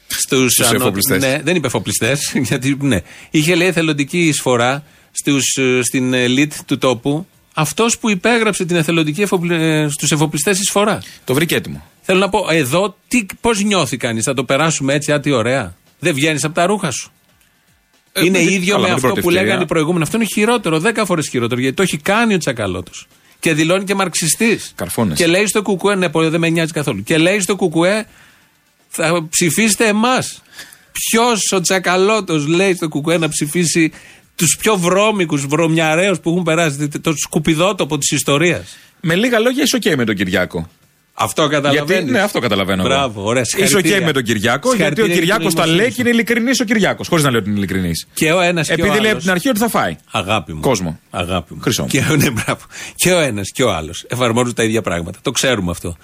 στους 0.08 0.60
εφοπλιστές. 0.60 1.22
Ναι, 1.22 1.40
δεν 1.44 1.56
είπε 1.56 1.68
εφοπλιστές. 1.68 2.32
Γιατί 2.48 2.78
ναι. 2.82 3.02
Είχε 3.30 3.56
λέει 3.56 3.68
εθελοντική 3.68 4.28
εισφορά 4.28 4.84
στους, 5.12 5.56
ε, 5.58 5.82
στην 5.84 6.14
ελίτ 6.14 6.54
του 6.66 6.78
τόπου. 6.78 7.26
Αυτός 7.54 7.98
που 7.98 8.10
υπέγραψε 8.10 8.66
την 8.66 8.76
εθελοντική 8.76 9.22
εφοπλι... 9.22 9.88
στους 9.92 10.12
εφοπλιστές 10.12 10.60
εισφορά. 10.60 11.02
Το 11.26 11.34
βρήκε 11.34 11.56
έτοιμο. 11.56 11.86
Θέλω 12.02 12.20
να 12.20 12.30
πω, 12.30 12.46
εδώ 12.50 12.96
πώς 13.42 13.64
νιώθει 13.64 13.98
κανείς, 13.98 14.24
θα 14.24 14.34
το 14.34 14.44
περάσουμε 14.44 14.94
έτσι, 14.94 15.12
α 15.12 15.18
τι 15.18 15.32
ωραία. 15.32 15.76
Δεν 16.00 16.14
βγαίνεις 16.14 16.44
από 16.44 16.54
τα 16.56 16.66
ρούχα 16.66 16.92
σου. 16.92 17.12
Ε, 18.14 18.26
είναι 18.26 18.38
δεν- 18.38 18.48
ίδιο 18.48 18.74
καλά, 18.76 18.78
με 18.78 18.82
με 18.82 18.86
την 18.88 18.94
αυτό 18.94 19.08
πρώτη 19.08 19.22
που 19.22 19.28
ευκαιρία. 19.28 19.42
λέγανε 19.48 19.64
οι 19.64 19.68
προηγούμενοι. 19.68 20.04
Αυτό 20.04 20.18
είναι 20.18 20.26
χειρότερο, 20.34 20.80
δέκα 20.80 21.06
φορές 21.06 21.28
χειρότερο, 21.30 21.62
γιατί 21.62 21.76
το 21.76 21.82
έχει 21.82 21.98
κάνει 21.98 22.34
ο 22.34 22.38
Τσακαλώτος. 22.38 23.08
Και 23.42 23.54
δηλώνει 23.54 23.84
και 23.84 23.96
μαρξιστής. 23.96 24.72
Καρφώνες. 24.76 25.18
Και 25.18 25.28
λέει 25.28 25.48
στο 25.48 25.62
Κουκουέ, 25.62 25.96
ναι, 25.96 26.10
πολύ 26.10 26.28
δεν 26.28 26.40
με 26.40 26.50
νοιάζει 26.50 26.72
καθόλου. 26.72 27.04
Και 27.04 27.18
λέει 27.18 27.40
στο 27.40 27.56
Κουκουέ, 27.56 28.06
θα 28.90 29.28
ψηφίσετε 29.30 29.88
εμάς. 29.88 30.42
Ποιος 30.92 31.52
ο 31.52 31.62
Τσακαλώτος 31.62 32.48
λέει 32.48 32.74
στο 32.76 32.88
Κουκουέ 32.88 33.18
να 33.18 33.30
ψηφίσει 33.30 33.92
τους 34.36 34.58
πιο 34.60 34.78
βρώμικους, 34.78 35.46
βρωμιαραίους 35.46 36.16
που 36.22 36.30
έχουν 36.30 36.44
περάσει, 36.44 36.88
το 36.88 37.14
σκουπιδότοπο 37.16 37.98
της 37.98 38.12
ιστορίας; 38.12 38.78
Με 39.02 39.16
λίγα 39.16 39.40
λόγια 39.40 39.64
είσαι 39.64 39.76
οκ 39.76 39.96
με 39.98 40.06
τον 40.06 40.16
Κυριάκο. 40.16 40.70
Αυτό 41.14 41.48
καταλαβαίνεις. 41.48 41.90
Γιατί, 41.98 42.12
ναι, 42.12 42.20
αυτό 42.20 42.40
καταλαβαίνω. 42.40 42.82
εγώ. 42.82 42.90
Μπράβο, 42.94 43.24
ωραία. 43.24 43.42
Είσαι 43.42 43.56
οκ 43.58 43.64
συγχαρητήρια. 43.66 44.06
με 44.06 44.12
τον 44.12 44.24
Κυριάκο, 44.24 44.74
γιατί 44.74 45.02
ο 45.02 45.06
Συγχαρητήρια 45.06 45.14
για 45.14 45.20
Κυριάκος 45.22 45.54
την 45.54 45.62
τα 45.62 45.66
λέει 45.68 45.76
νοημοσύνη 45.76 45.96
και 45.96 46.02
είναι 46.02 46.10
ειλικρινής 46.10 46.60
ο 46.60 46.64
Κυριάκος. 46.64 47.08
Χωρίς 47.08 47.24
να 47.24 47.30
λέω 47.32 47.40
ότι 47.40 47.50
είναι 47.50 47.58
ειλικρινής. 47.58 48.08
Και 48.14 48.32
ο 48.32 48.40
ένας 48.42 48.68
και 48.68 48.72
ο 48.72 48.76
Επειδή 48.76 48.90
λέει 48.90 49.00
από 49.00 49.08
άλλος- 49.10 49.22
την 49.24 49.32
αρχή 49.32 49.50
ότι 49.50 49.60
θα 49.60 49.70
φάει. 49.70 49.96
Αγάπη 50.12 50.54
μου. 50.54 50.60
Κόσμο. 50.60 51.00
Αγάπη 51.10 51.54
μου. 51.54 51.62
Χρυσό 51.62 51.82
μου. 51.82 51.88
Και, 51.88 52.02
ναι, 52.02 52.30
μπράβο. 52.30 52.62
και 52.96 53.12
ο 53.12 53.20
ένας 53.20 53.52
και 53.52 53.64
ο 53.64 53.74
άλλος 53.74 54.06
εφαρμόζουν 54.08 54.54
τα 54.54 54.64
ίδια 54.64 54.82
πράγματα. 54.82 55.20
Το 55.22 55.32
ξέρουμε 55.32 55.72
αυτό. 55.72 55.98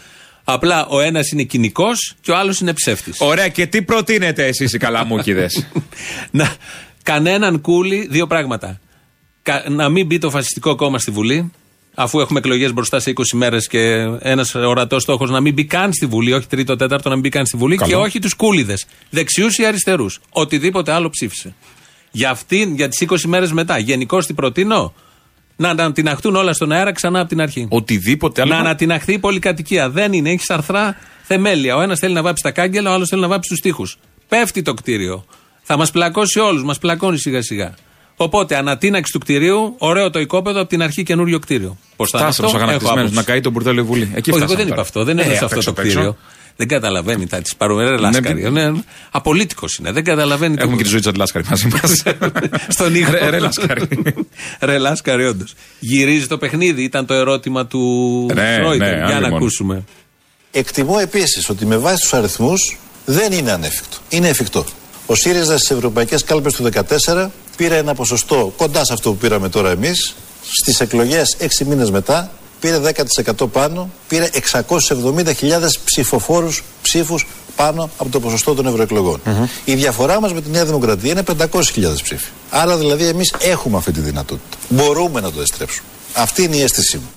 Απλά 0.44 0.86
ο 0.88 1.00
ένας 1.00 1.32
είναι 1.32 1.44
κυνικός 1.44 2.16
και 2.22 2.32
ο 2.32 2.38
άλλος 2.38 2.60
είναι 2.60 2.74
ψεύτης. 2.74 3.16
Ωραία, 3.20 3.48
και 3.48 3.66
τι 3.66 3.82
προτείνετε 3.82 4.46
εσείς 4.46 4.74
οι 4.74 4.78
καλαμούκιδες; 4.78 5.68
να, 6.32 6.56
κανέναν 7.04 7.62
Κούλη, 7.62 8.08
δύο 8.10 8.28
πράγματα. 8.28 8.80
Κα- 9.42 9.64
να 9.70 9.90
μην 9.90 10.06
μπει 10.06 10.18
το 10.18 10.30
φασιστικό 10.30 10.76
κόμμα 10.76 11.00
στη 11.00 11.12
Βουλή, 11.12 11.52
αφού 12.00 12.20
έχουμε 12.20 12.40
εκλογές 12.40 12.74
μπροστά 12.74 13.00
σε 13.00 13.14
20 13.16 13.24
μέρες 13.34 13.68
και 13.68 13.80
ένας 14.20 14.56
ορατός 14.56 15.02
στόχος 15.02 15.30
να 15.30 15.40
μην 15.40 15.54
μπει 15.54 15.66
καν 15.66 15.94
στη 15.94 16.06
Βουλή, 16.06 16.34
όχι 16.34 16.48
τρίτο, 16.48 16.76
τέταρτο, 16.76 17.10
να 17.10 17.14
μην 17.14 17.24
μπει 17.24 17.30
καν 17.30 17.46
στη 17.46 17.58
Βουλή 17.58 17.76
Καλό. 17.76 17.92
και 17.92 17.96
όχι 17.98 18.20
τους 18.20 18.34
κούλιδες. 18.34 18.86
Δεξιούς 19.10 19.58
ή 19.58 19.66
αριστερούς. 19.66 20.20
Οτιδήποτε 20.30 20.92
άλλο 20.92 21.10
ψήφισε. 21.10 21.56
Για 22.12 22.30
αυτήν, 22.30 22.76
για 22.76 22.88
τις 22.88 23.00
20 23.00 23.28
μέρες 23.28 23.52
μετά. 23.52 23.78
Γενικώς 23.78 24.26
τι 24.26 24.34
προτείνω. 24.34 24.94
Να 25.56 25.70
ανατιναχτούν 25.70 26.36
όλα 26.36 26.54
στον 26.54 26.72
αέρα 26.72 26.92
ξανά 26.92 27.20
από 27.20 27.30
την 27.30 27.42
αρχή. 27.42 27.68
Οτιδήποτε 27.70 28.42
άλλο. 28.42 28.54
Να 28.54 28.60
ανατιναχθεί 28.60 29.14
η 29.14 29.20
πολυκατοικία. 29.20 29.90
Δεν 29.90 30.14
είναι, 30.14 30.30
έχει 30.30 30.44
αρθρά 30.48 30.98
θεμέλια. 31.24 31.76
Ο 31.76 31.82
ένας 31.82 32.00
θέλει 32.00 32.14
να 32.14 32.22
βάψει 32.22 32.44
τα 32.44 32.52
κάγκελα, 32.52 32.92
ο 32.92 32.94
άλλος 32.94 33.10
θέλει 33.10 33.22
να 33.22 33.28
βάψει 33.28 33.50
τους 33.50 33.60
τοίχους. 33.60 33.98
Πέφτει 34.28 34.62
το 34.62 34.74
κτίριο. 34.74 35.26
Θα 35.64 35.78
μας 35.78 35.92
πλακώσει 35.92 36.40
όλους, 36.40 36.64
μας 36.64 36.78
πλακώνει 36.78 37.18
σιγά 37.18 37.42
σιγά. 37.42 37.74
Οπότε 38.20 38.56
ανατείναξη 38.56 39.12
του 39.12 39.20
κτηρίου, 39.20 39.76
ωραίο 39.78 40.10
το 40.10 40.20
οικόπεδο 40.20 40.60
από 40.60 40.70
την 40.70 40.82
αρχή 40.82 41.04
καινούριο 41.04 41.40
κτίριο. 41.40 41.78
Πώς 41.96 42.10
θα 42.10 42.18
είναι 42.20 42.28
Φτάσαμε 42.28 42.30
αυτό, 42.30 42.44
στου 42.48 42.56
έχω 42.56 42.58
αγανακτισμένου 42.58 43.00
άποψη. 43.00 43.16
να 43.16 43.24
καεί 43.24 43.42
τον 43.42 43.52
μπουρδέλο 43.52 43.80
η 43.82 43.84
Βουλή. 43.84 44.02
Εκεί 44.02 44.12
Όχι, 44.12 44.22
εγώ 44.30 44.38
φτάσαμε 44.38 44.56
δεν 44.58 44.66
είπα 44.66 44.76
τώρα. 44.76 44.82
αυτό. 44.82 45.04
Δεν 45.04 45.18
Ε, 45.18 45.22
έδωσε 45.22 45.38
απ' 45.38 45.44
αυτό 45.44 45.56
έξω, 45.58 45.74
το 45.74 45.82
απ' 45.82 45.86
έξω. 45.86 45.98
κτίριο. 45.98 46.18
Δεν 46.56 46.68
καταλαβαίνει 46.68 47.28
τα 47.28 47.42
της 47.42 47.56
παρομερέ 47.56 47.98
Λάσκαρη. 47.98 48.42
Ναι, 48.50 48.70
Ναι, 48.70 48.82
Απολύτικος 49.12 49.76
είναι. 49.76 49.92
Δεν 49.92 50.04
καταλαβαίνει. 50.04 50.56
Έχουμε 50.60 50.76
και 50.78 50.84
τη 50.84 50.90
τίποτα. 50.90 50.90
ζωή 50.90 51.00
Τσαντλάσκαρη 51.00 51.46
μαζί 51.50 51.68
μας. 51.68 52.04
Στον 52.76 52.96
ήχο. 52.96 53.12
Ρε- 53.12 53.30
ρε 53.30 53.40
Λάσκαρη. 53.40 53.88
Ρε 54.60 54.78
Λάσκαρη, 54.78 55.26
όντως. 55.26 55.54
Γυρίζει 55.80 56.28
το 56.28 56.38
παιχνίδι, 56.38 56.84
ήταν 56.84 57.06
το 57.06 57.14
ερώτημα 57.14 57.66
του 57.66 57.82
Ναι, 58.34 58.58
Φρόιτερ. 58.62 58.90
ναι, 58.90 58.96
Για 58.96 59.06
άλλη 59.06 59.14
να 59.14 59.22
μόνο. 59.22 59.36
ακούσουμε. 59.36 59.84
Εκτιμώ 60.52 60.96
επίσης 61.02 61.50
ότι 61.50 61.66
με 61.66 61.78
βάση 61.78 62.02
τους 62.02 62.14
αριθμούς 62.14 62.78
δεν 63.06 63.32
είναι 63.32 63.52
ανέφικτο. 63.52 63.98
Είναι 64.10 64.28
εφικτό. 64.28 64.66
Ο 65.10 65.16
ΣΥΡΙΖΑ 65.16 65.58
στις 65.58 65.72
ευρωπαϊκές 65.72 66.24
κάλπες 66.24 66.54
του 66.54 66.70
2014 67.14 67.28
πήρε 67.58 67.78
ένα 67.78 67.96
ποσοστό 67.96 68.54
κοντά 68.58 68.86
σε 68.86 68.94
αυτό 68.94 69.10
που 69.10 69.18
πήραμε 69.18 69.50
τώρα 69.50 69.70
εμείς. 69.70 70.16
Στις 70.62 70.80
εκλογές 70.80 71.38
6 71.40 71.66
μήνες 71.66 71.92
μετά 71.92 72.32
πήρε 72.60 72.80
10% 73.38 73.48
πάνω, 73.52 73.90
πήρε 74.08 74.30
670.000 74.34 75.80
ψηφοφόρους 75.86 76.64
ψήφους 76.82 77.28
πάνω 77.56 77.90
από 77.98 78.10
το 78.10 78.20
ποσοστό 78.20 78.54
των 78.54 78.68
ευρωεκλογών. 78.68 79.22
Η 79.66 79.76
διαφορά 79.76 80.20
μας 80.22 80.34
με 80.34 80.42
τη 80.42 80.50
Νέα 80.50 80.66
Δημοκρατία 80.66 81.12
είναι 81.12 81.24
500.000 81.38 82.02
ψήφοι. 82.04 82.30
Άρα 82.50 82.78
δηλαδή 82.78 83.06
εμείς 83.06 83.34
έχουμε 83.40 83.78
αυτή 83.78 83.92
τη 83.92 84.00
δυνατότητα. 84.00 84.58
Μπορούμε 84.70 85.22
να 85.22 85.32
το 85.32 85.42
εστρέψουμε. 85.42 85.88
Αυτή 86.14 86.44
είναι 86.44 86.56
η 86.56 86.62
αίσθησή 86.62 86.98
μου. 86.98 87.17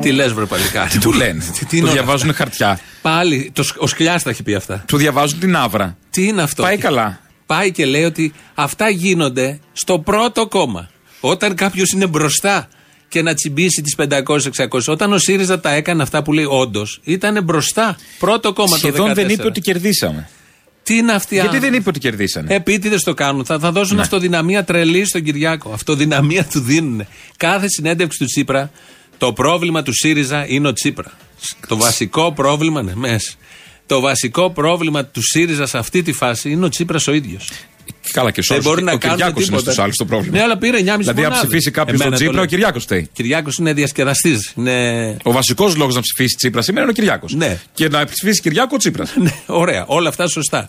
Τι 0.00 0.12
λες, 0.12 0.32
βρε 0.32 0.44
παλικάρι. 0.44 0.90
Τι 0.90 0.98
του 0.98 1.12
λένε; 1.12 1.44
Τι- 1.44 1.58
τι 1.58 1.64
Του 1.66 1.76
είναι 1.76 1.84
όλα 1.84 1.92
διαβάζουν 1.92 2.34
χαρτιά. 2.34 2.80
Πάλι, 3.02 3.50
το, 3.54 3.64
ο 3.78 3.86
Σκλιά 3.86 4.20
τα 4.20 4.30
έχει 4.30 4.42
πει 4.42 4.54
αυτά. 4.54 4.84
Του 4.86 4.96
διαβάζουν 4.96 5.38
την 5.38 5.56
άβρα. 5.56 5.96
Τι 6.10 6.26
είναι 6.26 6.42
αυτό; 6.42 6.62
Πάει 6.62 6.76
καλά. 6.76 7.20
Πάει 7.46 7.72
και 7.72 7.86
λέει 7.86 8.04
ότι 8.04 8.32
αυτά 8.54 8.88
γίνονται 8.88 9.60
στο 9.72 9.98
πρώτο 9.98 10.46
κόμμα. 10.46 10.90
Όταν 11.20 11.54
κάποιος 11.54 11.90
είναι 11.90 12.06
μπροστά 12.06 12.68
και 13.08 13.22
να 13.22 13.34
τσιμπήσει 13.34 13.82
τις 13.82 13.94
500-600. 13.98 14.80
Όταν 14.86 15.12
ο 15.12 15.18
ΣΥΡΙΖΑ 15.18 15.60
τα 15.60 15.70
έκανε 15.70 16.02
αυτά 16.02 16.22
που 16.22 16.32
λέει 16.32 16.44
όντως, 16.48 17.00
ήταν 17.04 17.44
μπροστά. 17.44 17.96
Πρώτο 18.18 18.52
κόμμα 18.52 18.68
το 18.68 18.76
2014. 18.76 18.78
Σχεδόν 18.78 19.14
δεν 19.14 19.28
είπε 19.28 19.46
ότι 19.46 19.60
κερδίσαμε. 19.60 20.28
Τι 20.82 20.96
είναι 20.96 21.12
αυτή 21.12 21.34
η 21.34 21.38
Γιατί 21.38 21.54
άνθρωποι; 21.54 21.70
δεν 21.70 21.80
είπε 21.80 21.88
ότι 21.88 21.98
κερδίσανε; 21.98 22.54
Επίτηδες 22.54 23.02
το 23.02 23.14
κάνουν. 23.14 23.44
Θα, 23.44 23.58
θα 23.58 23.72
δώσουν 23.72 23.96
Ναι. 23.96 24.02
αυτοδυναμία 24.02 24.64
τρελή 24.64 25.04
στον 25.06 25.22
Κυριάκο. 25.22 25.70
Αυτοδυναμία 25.72 26.44
του 26.44 26.60
δίνουν. 26.60 27.06
Κάθε 27.36 27.68
συνέντευξη 27.68 28.18
του 28.18 28.24
Τσίπρα, 28.24 28.70
το 29.20 29.32
πρόβλημα 29.32 29.82
του 29.82 29.92
ΣΥΡΙΖΑ 29.94 30.44
είναι 30.48 30.68
ο 30.68 30.72
Τσίπρα. 30.72 31.12
Το 31.68 31.76
βασικό 31.76 32.32
πρόβλημα, 32.32 32.82
ναι, 32.82 32.92
μέσα. 32.94 33.32
Το 33.86 34.00
βασικό 34.00 34.50
πρόβλημα 34.50 35.04
του 35.04 35.20
ΣΥΡΙΖΑ 35.22 35.66
σε 35.66 35.78
αυτή 35.78 36.02
τη 36.02 36.12
φάση 36.12 36.50
είναι 36.50 36.64
ο 36.64 36.68
Τσίπρας 36.68 37.06
ο 37.06 37.12
ίδιος. 37.12 37.48
Καλά 38.12 38.30
και 38.30 38.42
Δεν 38.48 38.56
σώσει. 38.56 38.68
μπορεί 38.68 38.82
να 38.82 38.92
Ο 38.92 38.98
κάνουν 38.98 39.16
Κυριάκος 39.16 39.42
είναι 39.46 39.50
τίποτα. 39.56 39.70
στους 39.72 39.84
άλλους 39.84 39.96
το 39.96 40.04
πρόβλημα. 40.04 40.36
Ναι, 40.36 40.42
αλλά 40.42 40.58
πήρε 40.58 40.76
9,5 40.78 40.82
Δηλαδή, 40.82 41.08
αν 41.08 41.14
μονάδες. 41.14 41.38
ψηφίσει 41.48 41.70
κάποιος 41.70 41.94
Εμένα 42.00 42.04
τον 42.04 42.10
το 42.10 42.16
Τσίπρα, 42.16 42.34
λέει. 42.34 42.44
ο 42.44 42.48
Κυριάκος 42.48 42.82
φταίει. 42.82 43.08
Κυριάκος 43.12 43.56
είναι 43.58 43.72
διασκεδαστής. 43.72 44.52
Είναι... 44.56 45.16
Ο 45.22 45.32
βασικός 45.32 45.76
λόγος 45.76 45.94
να 45.94 46.00
ψηφίσει 46.00 46.36
Τσίπρας 46.36 46.64
σήμερα 46.64 46.82
είναι 46.82 46.92
ο 46.92 46.94
Κυριάκος. 46.94 47.34
Ναι. 47.34 47.58
Και 47.72 47.88
να 47.88 48.04
ψηφίσει 48.04 48.40
Κυριάκο 48.40 48.70
ο 48.74 48.76
Τσίπρας. 48.78 49.12
Ναι, 49.16 49.32
ωραία, 49.46 49.84
όλα 49.86 50.08
αυτά 50.08 50.28
σωστά. 50.28 50.68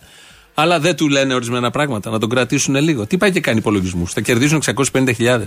Αλλά 0.53 0.79
δεν 0.79 0.95
του 0.95 1.07
λένε 1.09 1.33
ορισμένα 1.33 1.71
πράγματα, 1.71 2.09
να 2.09 2.19
τον 2.19 2.29
κρατήσουν 2.29 2.75
λίγο. 2.75 3.05
Τι 3.05 3.17
πάει 3.17 3.31
και 3.31 3.39
κάνει 3.39 3.57
υπολογισμούς. 3.57 4.13
Θα 4.13 4.21
κερδίσουν 4.21 4.61
650.000. 4.91 5.41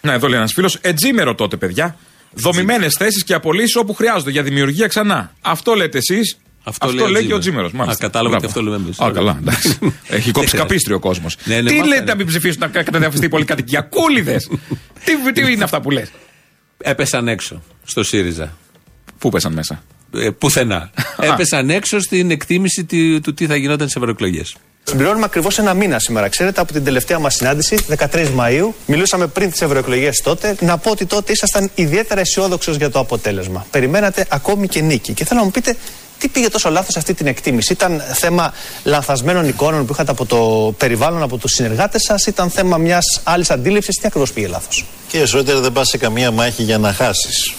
Να, 0.00 0.12
εδώ 0.12 0.28
λέει 0.28 0.38
ένας 0.38 0.52
φίλος. 0.52 0.78
Ετζίμερο 0.80 1.34
τότε, 1.34 1.56
παιδιά. 1.56 1.96
Δομημένες 2.32 2.94
θέσεις 2.98 3.24
και 3.24 3.34
απολύσεις 3.34 3.76
όπου 3.76 3.94
χρειάζονται 3.94 4.30
για 4.30 4.42
δημιουργία 4.42 4.86
ξανά. 4.86 5.32
Αυτό 5.40 5.74
λέτε 5.74 5.98
εσείς. 5.98 6.38
Αυτό, 6.68 6.92
λέει 6.92 7.04
ο 7.04 7.08
λέει 7.08 7.24
και 7.24 7.38
Τζίμερος. 7.38 7.66
ο 7.66 7.68
Τζίμερο. 7.68 7.90
Α, 7.90 7.96
κατάλαβα 7.98 8.38
και 8.38 8.46
αυτό 8.46 8.62
λέμε 8.62 8.76
εμείς. 8.76 9.00
Α, 9.00 9.10
καλά, 9.10 9.36
εντάξει. 9.40 9.68
Έχει 9.78 9.92
κόψει 10.08 10.30
χρειάζεται. 10.30 10.56
καπίστριο 10.56 10.96
ο 10.96 10.98
κόσμος. 10.98 11.36
Ναι, 11.44 11.60
ναι, 11.60 11.68
τι 11.70 11.74
μάθανε. 11.74 11.94
λέτε 11.94 12.04
να 12.04 12.14
μην 12.14 12.26
ψηφίσουν 12.26 12.60
να 12.60 12.66
καταδαφιστεί 12.68 13.26
η 13.26 13.28
πολυκατοικία; 13.28 13.80
Κούλιδες. 13.80 14.48
τι, 15.04 15.32
τι 15.32 15.52
είναι 15.52 15.64
αυτά 15.64 15.80
που 15.80 15.90
λες; 15.90 16.10
Έπεσαν 16.78 17.28
έξω 17.28 17.62
στο 17.84 18.02
ΣΥΡΙΖΑ. 18.02 18.56
Πού 19.18 19.30
πέσαν 19.30 19.52
μέσα; 19.52 19.82
Ε, 20.14 20.30
πουθενά. 20.30 20.90
Έπεσαν 21.20 21.70
έξω 21.70 22.00
στην 22.00 22.30
εκτίμηση 22.30 22.84
του, 22.84 23.20
του 23.20 23.34
τι 23.34 23.46
θα 23.46 23.56
γινόταν 23.56 23.88
στι 23.88 23.98
ευρωεκλογές. 24.00 24.56
Συμπληρώνουμε 24.88 25.24
ακριβώς 25.24 25.58
ένα 25.58 25.74
μήνα 25.74 25.98
σήμερα. 25.98 26.28
Ξέρετε, 26.28 26.60
από 26.60 26.72
την 26.72 26.84
τελευταία 26.84 27.18
μας 27.18 27.34
συνάντηση, 27.34 27.78
13 28.12 28.28
Μαου, 28.34 28.74
μιλούσαμε 28.86 29.26
πριν 29.26 29.50
τις 29.50 29.62
ευρωεκλογές 29.62 30.20
τότε. 30.20 30.56
Να 30.60 30.78
πω 30.78 30.90
ότι 30.90 31.06
τότε 31.06 31.32
ήσασταν 31.32 31.70
ιδιαίτερα 31.74 32.20
αισιόδοξος 32.20 32.76
για 32.76 32.90
το 32.90 32.98
αποτέλεσμα. 32.98 33.66
Περιμένατε 33.70 34.26
ακόμη 34.28 34.68
και 34.68 34.80
νίκη. 34.80 35.12
Και 35.12 35.24
θέλω 35.24 35.38
να 35.40 35.44
μου 35.44 35.52
πείτε, 35.52 35.76
τι 36.18 36.28
πήγε 36.28 36.48
τόσο 36.48 36.70
λάθος 36.70 36.96
αυτή 36.96 37.14
την 37.14 37.26
εκτίμηση; 37.26 37.72
Ήταν 37.72 38.02
θέμα 38.12 38.52
λανθασμένων 38.84 39.48
εικόνων 39.48 39.86
που 39.86 39.92
είχατε 39.92 40.10
από 40.10 40.26
το 40.26 40.74
περιβάλλον, 40.78 41.22
από 41.22 41.36
τους 41.36 41.50
συνεργάτες 41.52 42.02
σας, 42.02 42.26
ήταν 42.26 42.50
θέμα 42.50 42.76
μιας 42.76 43.20
άλλης 43.24 43.50
αντίληψης; 43.50 43.96
Τι 43.96 44.06
ακριβώς 44.06 44.32
πήγε 44.32 44.46
λάθος; 44.46 44.84
Κύριε 45.08 45.26
Σρότερ, 45.26 45.56
δεν 45.58 45.72
πας 45.72 45.88
σε 45.88 45.98
καμία 45.98 46.30
μάχη 46.30 46.62
για 46.62 46.78
να 46.78 46.92
χάσεις. 46.92 47.54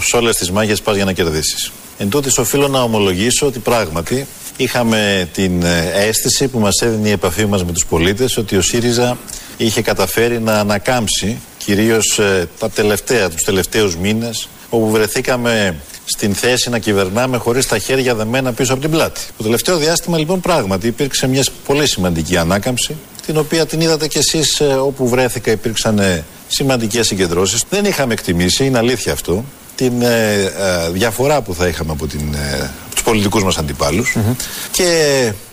Σε 0.00 0.16
όλες 0.16 0.36
τις 0.36 0.50
μάχες 0.50 0.82
πας 0.82 0.96
για 0.96 1.04
να 1.04 1.12
κερδίσεις. 1.12 1.72
Εν 1.98 2.08
τούτης 2.08 2.38
οφείλω 2.38 2.68
να 2.68 2.82
ομολογήσω 2.82 3.46
ότι 3.46 3.58
πράγματι 3.58 4.26
είχαμε 4.56 5.28
την 5.32 5.62
ε, 5.62 5.90
αίσθηση 5.94 6.48
που 6.48 6.58
μας 6.58 6.80
έδινε 6.80 7.08
η 7.08 7.10
επαφή 7.10 7.46
μας 7.46 7.64
με 7.64 7.72
τους 7.72 7.86
πολίτες 7.86 8.36
ότι 8.36 8.56
ο 8.56 8.62
ΣΥΡΙΖΑ 8.62 9.18
είχε 9.56 9.82
καταφέρει 9.82 10.40
να 10.40 10.58
ανακάμψει 10.58 11.38
κυρίως 11.58 12.18
ε, 12.18 12.48
τα 12.58 12.70
τελευταία, 12.70 13.30
τους 13.30 13.42
τελευταίους 13.42 13.96
μήνες 13.96 14.48
όπου 14.68 14.90
βρεθήκαμε 14.90 15.76
στην 16.04 16.34
θέση 16.34 16.70
να 16.70 16.78
κυβερνάμε 16.78 17.36
χωρίς 17.36 17.66
τα 17.66 17.78
χέρια 17.78 18.14
δεμένα 18.14 18.52
πίσω 18.52 18.72
από 18.72 18.82
την 18.82 18.90
πλάτη. 18.90 19.20
Το 19.36 19.42
τελευταίο 19.42 19.76
διάστημα 19.76 20.18
λοιπόν 20.18 20.40
πράγματι 20.40 20.86
υπήρξε 20.86 21.26
μια 21.26 21.44
πολύ 21.66 21.88
σημαντική 21.88 22.36
ανάκαμψη 22.36 22.96
την 23.26 23.36
οποία 23.36 23.66
την 23.66 23.80
είδατε 23.80 24.08
κι 24.08 24.18
εσείς 24.18 24.60
ε, 24.60 24.64
όπου 24.64 25.08
βρέθηκα 25.08 25.50
υπήρξαν 25.50 26.24
σημαντικές 26.48 27.06
συγκεντρώσεις. 27.06 27.64
Δεν 27.70 27.84
είχαμε 27.84 28.12
εκτιμήσει, 28.12 28.64
είναι 28.64 28.78
αλήθεια 28.78 29.12
αυτό, 29.12 29.44
την 29.82 30.02
ε, 30.02 30.42
ε, 30.42 30.90
διαφορά 30.92 31.42
που 31.42 31.54
θα 31.54 31.68
είχαμε 31.68 31.92
από, 31.92 32.06
την, 32.06 32.34
ε, 32.34 32.70
τους 32.90 33.02
πολιτικούς 33.02 33.44
μας 33.44 33.58
αντιπαλους 33.58 34.16
και 34.70 34.86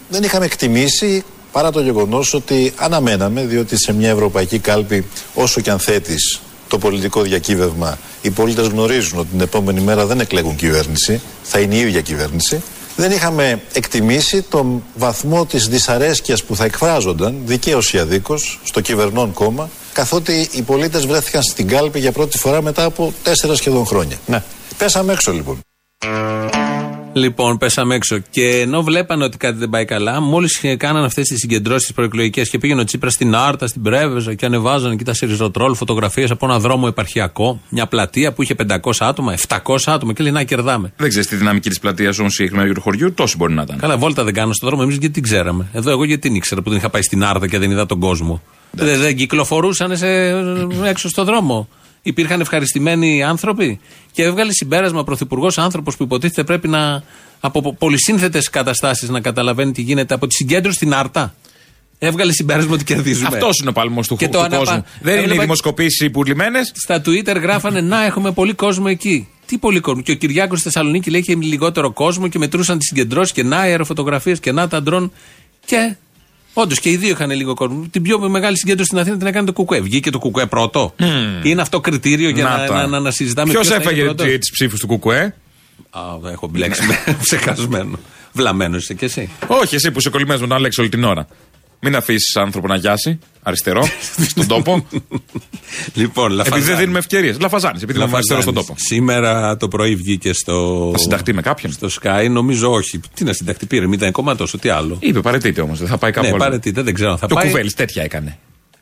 δεν 0.09 0.23
είχαμε 0.23 0.45
εκτιμήσει 0.45 1.23
παρά 1.51 1.71
το 1.71 1.81
γεγονός 1.81 2.33
ότι 2.33 2.73
αναμέναμε 2.75 3.45
διότι 3.45 3.77
σε 3.77 3.93
μια 3.93 4.09
ευρωπαϊκή 4.09 4.59
κάλπη 4.59 5.05
όσο 5.33 5.61
και 5.61 5.71
αν 5.71 5.79
θέτεις 5.79 6.41
το 6.67 6.77
πολιτικό 6.77 7.21
διακύβευμα 7.21 7.97
οι 8.21 8.29
πολίτες 8.29 8.67
γνωρίζουν 8.67 9.19
ότι 9.19 9.27
την 9.27 9.41
επόμενη 9.41 9.81
μέρα 9.81 10.05
δεν 10.05 10.19
εκλέγουν 10.19 10.55
κυβέρνηση 10.55 11.21
θα 11.43 11.59
είναι 11.59 11.75
η 11.75 11.79
ίδια 11.79 12.01
κυβέρνηση. 12.01 12.61
Δεν 12.95 13.11
είχαμε 13.11 13.61
εκτιμήσει 13.73 14.41
τον 14.41 14.83
βαθμό 14.95 15.45
της 15.45 15.67
δυσαρέσκειας 15.67 16.43
που 16.43 16.55
θα 16.55 16.65
εκφράζονταν 16.65 17.35
δικαίως 17.45 17.93
ή 17.93 17.97
αδίκως 17.99 18.59
στο 18.63 18.81
κυβερνών 18.81 19.33
κόμμα 19.33 19.69
καθότι 19.93 20.49
οι 20.51 20.61
πολίτες 20.61 21.05
βρέθηκαν 21.05 21.43
στην 21.43 21.67
κάλπη 21.67 21.99
για 21.99 22.11
πρώτη 22.11 22.37
φορά 22.37 22.61
μετά 22.61 22.83
από 22.83 23.13
τέσσερα 23.23 23.55
σχεδόν 23.55 23.85
χρόνια. 23.85 24.17
Ναι. 24.25 24.43
Πέσαμε 24.77 25.13
έξω 25.13 25.31
λοιπόν. 25.31 25.59
Λοιπόν, 27.13 27.57
πέσαμε 27.57 27.95
έξω. 27.95 28.19
Και 28.29 28.59
ενώ 28.59 28.83
βλέπανε 28.83 29.23
ότι 29.23 29.37
κάτι 29.37 29.57
δεν 29.57 29.69
πάει 29.69 29.85
καλά, 29.85 30.21
μόλις 30.21 30.61
κάνανε 30.77 31.05
αυτές 31.05 31.27
τις 31.27 31.39
συγκεντρώσεις 31.39 31.93
προεκλογικές 31.93 32.49
και 32.49 32.57
πήγαινε 32.57 32.81
ο 32.81 32.83
Τσίπρας 32.83 33.13
στην 33.13 33.35
Άρτα, 33.35 33.67
στην 33.67 33.81
Πρέβεζα 33.81 34.33
και 34.33 34.45
ανεβάζανε 34.45 34.95
και 34.95 35.03
τα 35.03 35.13
σιριζοτρόλ 35.13 35.75
φωτογραφίες 35.75 36.31
από 36.31 36.45
ένα 36.45 36.59
δρόμο 36.59 36.85
επαρχιακό, 36.89 37.61
μια 37.69 37.87
πλατεία 37.87 38.33
που 38.33 38.41
είχε 38.41 38.55
500 38.67 38.91
άτομα, 38.99 39.35
700 39.47 39.77
άτομα 39.85 40.13
και 40.13 40.23
λέει 40.23 40.31
να 40.31 40.43
κερδάμε. 40.43 40.93
Δεν 40.97 41.09
ξέρεις 41.09 41.27
τη 41.27 41.35
δυναμική 41.35 41.69
της 41.69 41.79
πλατείας 41.79 42.19
όμω 42.19 42.29
συγκεκριμένου 42.29 42.73
του 42.73 42.81
χωριού, 42.81 43.13
τόσο 43.13 43.35
μπορεί 43.37 43.53
να 43.53 43.61
ήταν. 43.61 43.77
Καλά, 43.77 43.97
βόλτα 43.97 44.23
δεν 44.23 44.33
κάνω 44.33 44.53
στον 44.53 44.67
δρόμο, 44.67 44.83
εμείς 44.83 44.97
γιατί 44.97 45.13
την 45.13 45.23
ξέραμε. 45.23 45.67
Εδώ 45.73 45.91
εγώ 45.91 46.03
γιατί 46.03 46.21
την 46.21 46.35
ήξερα 46.35 46.61
που 46.61 46.69
δεν 46.69 46.77
είχα 46.77 46.89
πάει 46.89 47.01
στην 47.01 47.23
Άρτα 47.23 47.47
και 47.47 47.57
δεν 47.57 47.71
είδα 47.71 47.85
τον 47.85 47.99
κόσμο. 47.99 48.41
Δεν, 48.71 48.99
δεν 48.99 49.15
κυκλοφορούσαν 49.15 49.97
σε, 49.97 50.07
έξω 50.85 51.09
στον 51.09 51.25
δρόμο. 51.25 51.67
Υπήρχαν 52.01 52.39
ευχαριστημένοι 52.41 53.23
άνθρωποι 53.23 53.79
και 54.11 54.23
έβγαλε 54.23 54.53
συμπέρασμα 54.53 55.03
πρωθυπουργός 55.03 55.57
άνθρωπος 55.57 55.97
που 55.97 56.03
υποτίθεται 56.03 56.43
πρέπει 56.43 56.67
να 56.67 57.03
από 57.39 57.73
πολυσύνθετες 57.73 58.49
καταστάσεις 58.49 59.09
να 59.09 59.19
καταλαβαίνει 59.21 59.71
τι 59.71 59.81
γίνεται 59.81 60.13
από 60.13 60.27
τη 60.27 60.33
συγκέντρωση 60.33 60.75
στην 60.75 60.93
Άρτα. 60.93 61.33
Έβγαλε 62.01 62.31
συμπέρασμα 62.31 62.73
ότι 62.73 62.83
κερδίζουμε. 62.83 63.27
Αυτός 63.27 63.59
είναι 63.59 63.69
ο 63.69 63.73
παλμός 63.73 64.07
του, 64.07 64.15
του 64.15 64.39
αναπα... 64.39 64.57
κόσμου. 64.57 64.83
Δεν 65.01 65.23
είναι 65.23 65.33
οι 65.33 65.37
δημοσκοπήσει 65.37 66.09
πουλημένε. 66.09 66.59
Στα 66.73 67.01
Twitter 67.05 67.41
γράφανε 67.41 67.81
Να, 67.81 68.05
έχουμε 68.05 68.31
πολύ 68.31 68.53
κόσμο 68.53 68.85
εκεί. 68.87 69.27
Τι 69.45 69.57
πολύ 69.57 69.79
κόσμο; 69.79 70.01
Και 70.01 70.11
ο 70.11 70.15
Κυριάκος 70.15 70.59
στη 70.59 70.69
Θεσσαλονίκη 70.69 71.09
λέει: 71.09 71.19
Είχε 71.19 71.35
λιγότερο 71.35 71.91
κόσμο 71.91 72.27
και 72.27 72.37
μετρούσαν 72.37 72.77
τις 72.77 72.87
συγκεντρώσεις 72.87 73.31
και 73.31 73.43
να 73.43 73.57
αεροφωτογραφίες 73.57 74.39
και 74.39 74.51
να 74.51 74.67
τα 74.67 74.81
ντρόν. 74.81 75.11
Και 75.65 75.95
Όντως 76.61 76.79
και 76.79 76.89
οι 76.89 76.97
δύο 76.97 77.09
είχαν 77.09 77.31
λίγο 77.31 77.53
κόσμο. 77.53 77.87
Την 77.91 78.01
πιο 78.01 78.29
μεγάλη 78.29 78.57
συγκέντρωση 78.57 78.87
στην 78.87 78.99
Αθήνα 78.99 79.17
την 79.17 79.27
έκανε 79.27 79.45
το 79.45 79.53
Κουκουέ. 79.53 79.79
Βγήκε 79.79 80.09
το 80.09 80.19
Κουκουέ 80.19 80.45
πρώτο. 80.45 80.93
Mm. 80.99 81.03
Είναι 81.43 81.61
αυτό 81.61 81.79
κριτήριο 81.79 82.29
για 82.29 82.43
να, 82.43 82.67
να, 82.67 82.87
να, 82.87 82.99
να 82.99 83.11
συζητάμε 83.11 83.51
Ποιος 83.51 83.71
έφαγε 83.71 84.13
τις 84.13 84.51
ψήφους 84.51 84.79
του 84.79 84.87
Κουκουέ; 84.87 85.35
Α, 85.89 86.01
έχω 86.31 86.47
μπλέξει 86.47 86.85
με 86.85 86.97
ψεκασμένο. 87.21 87.99
Βλαμμένο 88.33 88.77
είσαι 88.77 88.93
κι 88.93 89.05
εσύ. 89.05 89.29
Όχι, 89.47 89.75
εσύ 89.75 89.91
που 89.91 89.99
είσαι 89.99 90.09
κολλημένος 90.09 90.41
με 90.41 90.47
τον 90.47 90.55
Άλεξ 90.55 90.77
όλη 90.77 90.89
την 90.89 91.03
ώρα. 91.03 91.27
Μην 91.79 91.95
αφήσεις 91.95 92.35
άνθρωπο 92.35 92.67
να 92.67 92.75
γιάσει 92.75 93.19
αριστερό 93.43 93.89
στον 94.31 94.47
τόπο. 94.47 94.87
λοιπόν, 95.93 96.39
Επειδή 96.39 96.61
δεν 96.61 96.77
δίνουμε 96.77 96.99
ευκαιρίες. 96.99 97.39
Λαφαζάνης, 97.39 97.81
επειδή 97.81 97.99
είναι 97.99 98.09
αριστερό 98.13 98.41
στον 98.41 98.53
τόπο. 98.53 98.75
Σήμερα 98.77 99.57
το 99.57 99.67
πρωί 99.67 99.95
βγήκε 99.95 100.33
στο. 100.33 100.89
Θα 100.91 100.97
συνταχτεί 100.97 101.33
με 101.33 101.41
κάποιον; 101.41 101.71
Στο 101.71 101.89
Sky, 102.01 102.27
νομίζω 102.29 102.71
όχι. 102.71 102.99
Τι 103.13 103.23
να 103.23 103.33
συνταχτεί, 103.33 103.65
πήρε 103.65 103.87
μήτα 103.87 104.11
κόμματο, 104.11 104.45
τι 104.59 104.69
άλλο. 104.69 104.97
Είπε 104.99 105.21
παρετείται 105.21 105.61
όμως, 105.61 105.79
δεν 105.79 105.87
θα 105.87 105.97
πάει 105.97 106.11
κάπου. 106.11 106.27
Ναι, 106.27 106.37
παρετείται, 106.37 106.81
δεν 106.81 106.93
ξέρω 106.93 107.11
αν 107.11 107.17
θα 107.17 107.27
το 107.27 107.35
πάει. 107.35 107.43
Το 107.43 107.49
κουβέλι 107.49 107.71
τέτοια 107.71 108.03
έκανε. 108.03 108.37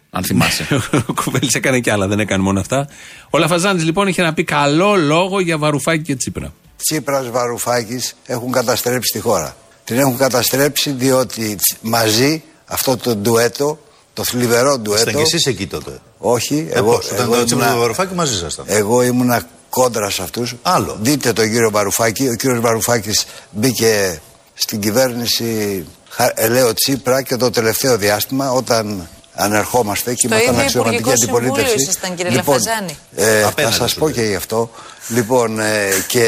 Αν 0.10 0.24
θυμάσαι. 0.24 0.68
ο 1.10 1.14
Κουβέλης 1.14 1.54
έκανε 1.54 1.80
κι 1.80 1.90
άλλα, 1.90 2.08
δεν 2.08 2.20
έκανε 2.20 2.44
μόνο 2.44 2.60
αυτά. 2.60 2.88
Ο 3.30 3.38
Λαφαζάνης 3.38 3.84
λοιπόν 3.84 4.08
είχε 4.08 4.22
να 4.22 4.34
πει 4.34 4.44
καλό 4.44 4.96
λόγο 4.96 5.40
για 5.40 5.58
Βαρουφάκη 5.58 6.04
και 6.04 6.16
Τσίπρα. 6.16 6.54
Τσίπρας 6.78 7.30
Βαρουφάκης 7.30 8.16
έχουν 8.26 8.52
καταστρέψει 8.52 9.10
τη 9.14 9.20
χώρα. 9.20 9.56
Την 9.84 9.98
έχουν 9.98 10.18
καταστρέψει 10.18 10.92
διότι 10.92 11.56
μαζί 11.82 12.44
αυτό 12.68 12.98
το 12.98 13.16
ντουέτο, 13.16 13.80
το 14.14 14.24
θλιβερό 14.24 14.78
ντουέτο. 14.78 15.00
Είστε 15.00 15.12
και 15.12 15.22
εσείς 15.22 15.46
εκεί 15.46 15.68
τότε. 15.68 16.00
Όχι, 16.18 16.68
ε, 16.72 16.78
εγώ. 16.78 16.92
Πώς, 16.92 17.12
εγώ 17.12 17.36
ήταν 17.36 17.48
ήμουνα, 17.52 17.72
το 17.72 17.80
Βαρουφάκη 17.80 18.14
μαζί 18.14 18.34
ήσασταν. 18.34 18.66
Εγώ 18.68 19.02
ήμουνα 19.02 19.48
κόντρα 19.70 20.10
σε 20.10 20.22
αυτούς. 20.22 20.56
Άλλο. 20.62 20.98
Δείτε 21.02 21.34
τον 21.34 21.46
κύριο 21.46 21.72
Βαρουφάκη. 21.72 22.28
Ο 22.28 22.36
κύριος 22.36 22.60
Βαρουφάκης 22.60 23.26
μπήκε 23.52 24.22
στην 24.54 24.80
κυβέρνηση 24.80 25.86
Ελαίο 26.34 26.74
Τσίπρα 26.74 27.22
και 27.22 27.36
το 27.36 27.50
τελευταίο 27.50 27.98
διάστημα 27.98 28.52
όταν 28.52 29.08
ανερχόμαστε 29.34 30.14
και 30.14 30.28
ήμασταν 30.28 30.60
αξιωματική 30.60 31.12
αντιπολίτευση. 31.12 31.76
Ήσασταν, 31.76 32.16
κύριε 32.16 32.32
λοιπόν, 32.32 32.56
Λαφαζάνη. 32.56 32.98
Ε, 33.16 33.50
θα 33.62 33.72
σας 33.72 33.94
πω 33.94 34.10
και 34.10 34.22
γι' 34.22 34.36
αυτό. 34.36 34.70
Λοιπόν, 35.08 35.60
ε, 35.60 35.90
και 36.08 36.24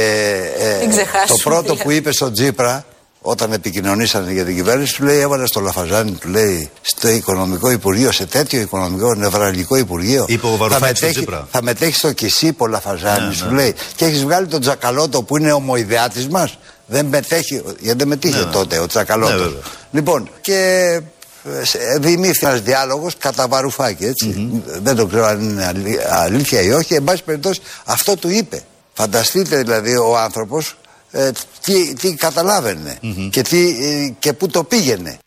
ε, 0.57 0.87
το 1.27 1.35
πρώτο 1.43 1.75
που 1.75 1.91
είπε 1.91 2.11
στον 2.11 2.33
Τσίπρα 2.33 2.85
όταν 3.21 3.51
επικοινωνήσανε 3.51 4.31
για 4.31 4.45
την 4.45 4.55
κυβέρνηση, 4.55 4.95
του 4.95 5.03
λέει: 5.03 5.19
Έβαλε 5.19 5.45
στο 5.45 5.59
Λαφαζάνι, 5.59 6.11
του 6.11 6.29
λέει, 6.29 6.69
στο 6.81 7.09
οικονομικό 7.09 7.71
υπουργείο, 7.71 8.11
σε 8.11 8.25
τέτοιο 8.25 8.61
οικονομικό 8.61 9.15
νευραλικό 9.15 9.75
υπουργείο. 9.75 10.25
Είπε 10.27 10.47
ο 10.47 10.69
θα, 10.69 10.79
μετέχει, 10.79 11.27
θα 11.51 11.61
μετέχει 11.61 11.95
στο 11.95 12.11
Κισίπο 12.11 12.67
Λαφαζάνη, 12.67 13.27
ναι, 13.27 13.33
σου 13.33 13.45
ναι. 13.45 13.55
λέει. 13.55 13.75
Και 13.95 14.05
έχεις 14.05 14.23
βγάλει 14.23 14.47
τον 14.47 14.61
Τζακαλώτο 14.61 15.23
που 15.23 15.37
είναι 15.37 15.51
ομοειδεάτη 15.51 16.27
μας. 16.29 16.57
Δεν 16.85 17.05
μετέχει, 17.05 17.61
γιατί 17.79 17.97
δεν 17.97 18.07
μετήχε 18.07 18.39
ναι, 18.39 18.45
ναι. 18.45 18.51
τότε 18.51 18.79
ο 18.79 18.87
Τζακαλώτο. 18.87 19.43
Ναι, 19.43 19.51
λοιπόν, 19.91 20.29
και 20.41 21.01
ε, 21.43 21.97
δημιουργήθηκε 21.99 22.45
ένας 22.45 22.61
διάλογος 22.61 23.17
κατά 23.17 23.47
βαρουφάκι, 23.47 24.05
έτσι. 24.05 24.35
Mm-hmm. 24.37 24.79
Δεν 24.81 24.95
το 24.95 25.05
ξέρω 25.05 25.25
αν 25.25 25.41
είναι 25.41 25.71
αλήθεια 26.09 26.61
ή 26.61 26.71
όχι. 26.71 26.93
Εν 26.93 27.03
πάση 27.03 27.23
περιπτώσει, 27.23 27.61
αυτό 27.85 28.15
του 28.15 28.29
είπε. 28.29 28.63
Φανταστείτε 28.93 29.57
δηλαδή 29.57 29.95
ο 29.95 30.17
άνθρωπος 30.17 30.75
ε, 31.11 31.31
τι, 31.63 31.93
τι 31.93 32.15
καταλαβαινε 32.15 32.99
και, 33.31 33.41
τι, 33.41 33.67
ε, 33.67 34.13
και 34.19 34.33
πού 34.33 34.47
το 34.47 34.63
πήγαινε. 34.63 35.19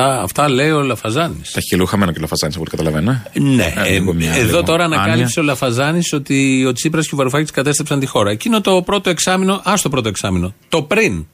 Αυτά, 0.00 0.22
αυτά 0.22 0.48
λέει 0.48 0.70
ο 0.70 0.82
Λαφαζάνης. 0.82 1.50
Τα 1.50 1.60
χιλού 1.60 1.86
χαμένα 1.86 2.12
και 2.12 2.18
ο 2.18 2.20
Λαφαζάνης, 2.20 2.56
από 2.56 2.64
ό,τι 2.64 2.76
καταλαβαίνω. 2.76 3.22
Ναι. 3.32 3.74
Ε, 3.76 3.94
ε, 3.94 4.38
εδώ 4.38 4.62
τώρα 4.62 4.84
ανακάλυψε 4.84 5.40
ο 5.40 5.42
Λαφαζάνης 5.42 6.12
ότι 6.12 6.64
ο 6.64 6.72
Τσίπρας 6.72 7.06
και 7.06 7.14
ο 7.14 7.16
Βαρουφάκης 7.16 7.50
κατέστρεψαν 7.50 8.00
τη 8.00 8.06
χώρα. 8.06 8.30
Εκείνο 8.30 8.60
το 8.60 8.82
πρώτο 8.82 9.10
εξάμεινο, 9.10 9.54
α 9.54 9.74
το 9.82 9.88
πρώτο 9.88 10.08
εξάμεινο. 10.08 10.54
Το 10.68 10.82
πριν. 10.82 11.26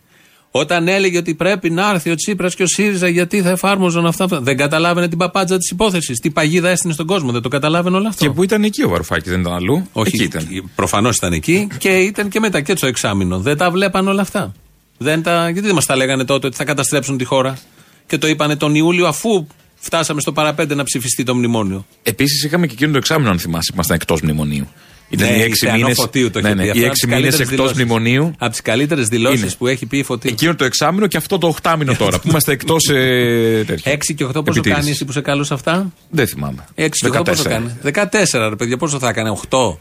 Όταν 0.56 0.88
έλεγε 0.88 1.18
ότι 1.18 1.34
πρέπει 1.34 1.70
να 1.70 1.90
έρθει 1.90 2.10
ο 2.10 2.14
Τσίπρας 2.14 2.54
και 2.54 2.62
ο 2.62 2.66
ΣΥΡΙΖΑ 2.66 3.08
γιατί 3.08 3.42
θα 3.42 3.50
εφάρμοζαν 3.50 4.06
αυτά. 4.06 4.26
Δεν 4.26 4.56
καταλάβαινε 4.56 5.08
την 5.08 5.18
παπάτζα 5.18 5.56
της 5.58 5.70
υπόθεσης. 5.70 6.18
Τι 6.20 6.30
παγίδα 6.30 6.68
έστεινε 6.68 6.92
στον 6.92 7.06
κόσμο. 7.06 7.32
Δεν 7.32 7.42
το 7.42 7.48
καταλάβαινε 7.48 7.96
όλο 7.96 8.08
αυτό. 8.08 8.24
Και 8.24 8.30
που 8.30 8.42
ήταν 8.42 8.64
εκεί 8.64 8.82
ο 8.82 8.88
Βαρουφάκης, 8.88 9.30
δεν 9.30 9.40
ήταν 9.40 9.52
αλλού; 9.52 9.88
Όχι, 9.92 10.10
εκεί 10.14 10.24
ήταν. 10.24 10.70
Προφανώς 10.74 11.16
ήταν 11.16 11.32
εκεί 11.32 11.68
και 11.78 11.98
ήταν 11.98 12.28
και 12.28 12.40
μετά 12.40 12.60
και 12.60 12.74
το 12.74 12.86
εξάμεινο. 12.86 13.38
Δεν 13.38 13.56
τα 13.56 13.70
βλέπαν 13.70 14.08
όλα 14.08 14.20
αυτά. 14.20 14.52
Δεν 14.98 15.22
τα... 15.22 15.48
Γιατί 15.50 15.66
δεν 15.66 15.74
μας 15.74 15.86
τα 15.86 15.96
λέγανε 15.96 16.24
τότε 16.24 16.46
ότι 16.46 16.56
θα 16.56 16.64
καταστρέψουν 16.64 17.16
τη 17.18 17.24
χώρα; 17.24 17.58
Και 18.06 18.18
το 18.18 18.26
είπανε 18.26 18.56
τον 18.56 18.74
Ιούλιο 18.74 19.06
αφού 19.06 19.46
φτάσαμε 19.74 20.20
στο 20.20 20.32
παραπέντε 20.32 20.74
να 20.74 20.84
ψηφιστεί 20.84 21.22
το 21.22 21.34
μνημόνιο. 21.34 21.86
Επίσης 22.02 22.44
είχαμε 22.44 22.66
και 22.66 22.72
εκείνο 22.72 22.90
το 22.90 22.98
εξάμεινο, 22.98 23.30
αν 23.30 23.38
θυμάσαι, 23.38 23.70
ήμασταν 23.74 23.96
εκτός 23.96 24.20
μνημονίου. 24.20 24.68
Ήταν 25.08 25.28
ναι, 25.28 25.36
οι 25.36 25.42
έξι 25.42 25.70
μήνε. 25.70 25.94
Ναι, 26.40 26.54
ναι, 26.54 26.70
οι 26.72 26.84
έξι 26.84 27.06
μήνες 27.06 27.40
εκτός 27.40 27.72
μνημονίου. 27.72 28.34
Από 28.38 28.50
τις 28.50 28.60
καλύτερες 28.62 29.08
δηλώσεις 29.08 29.56
που 29.56 29.66
έχει 29.66 29.86
πει 29.86 29.98
η 29.98 30.02
Φωτή. 30.02 30.28
Εκείνο 30.28 30.54
το 30.54 30.64
εξάμεινο 30.64 31.06
και 31.06 31.16
αυτό 31.16 31.38
το 31.38 31.46
οχτάμινο 31.46 31.94
τώρα 31.94 32.18
που 32.18 32.28
είμαστε 32.28 32.52
εκτός. 32.52 32.88
Ε, 32.88 33.64
Έξι 33.82 34.14
και 34.14 34.24
οχτώ 34.24 34.42
πόσο 34.42 34.60
κάνει 34.60 34.90
εσύ 34.90 35.04
που 35.04 35.12
σε 35.12 35.20
κάλωσε 35.20 35.54
αυτά; 35.54 35.92
Δεν 36.10 36.26
θυμάμαι. 36.26 36.64
Έξι 36.74 37.00
και 37.00 37.06
οχτώ 37.06 37.22
πόσο 37.22 37.42
κάνει; 37.42 37.76
Δεκατέσσερα 37.82 38.48
ρε 38.48 38.56
παιδιά, 38.56 38.76
πόσο 38.76 38.98
θα 38.98 39.08
έκανε, 39.08 39.30
οχτώ; 39.30 39.80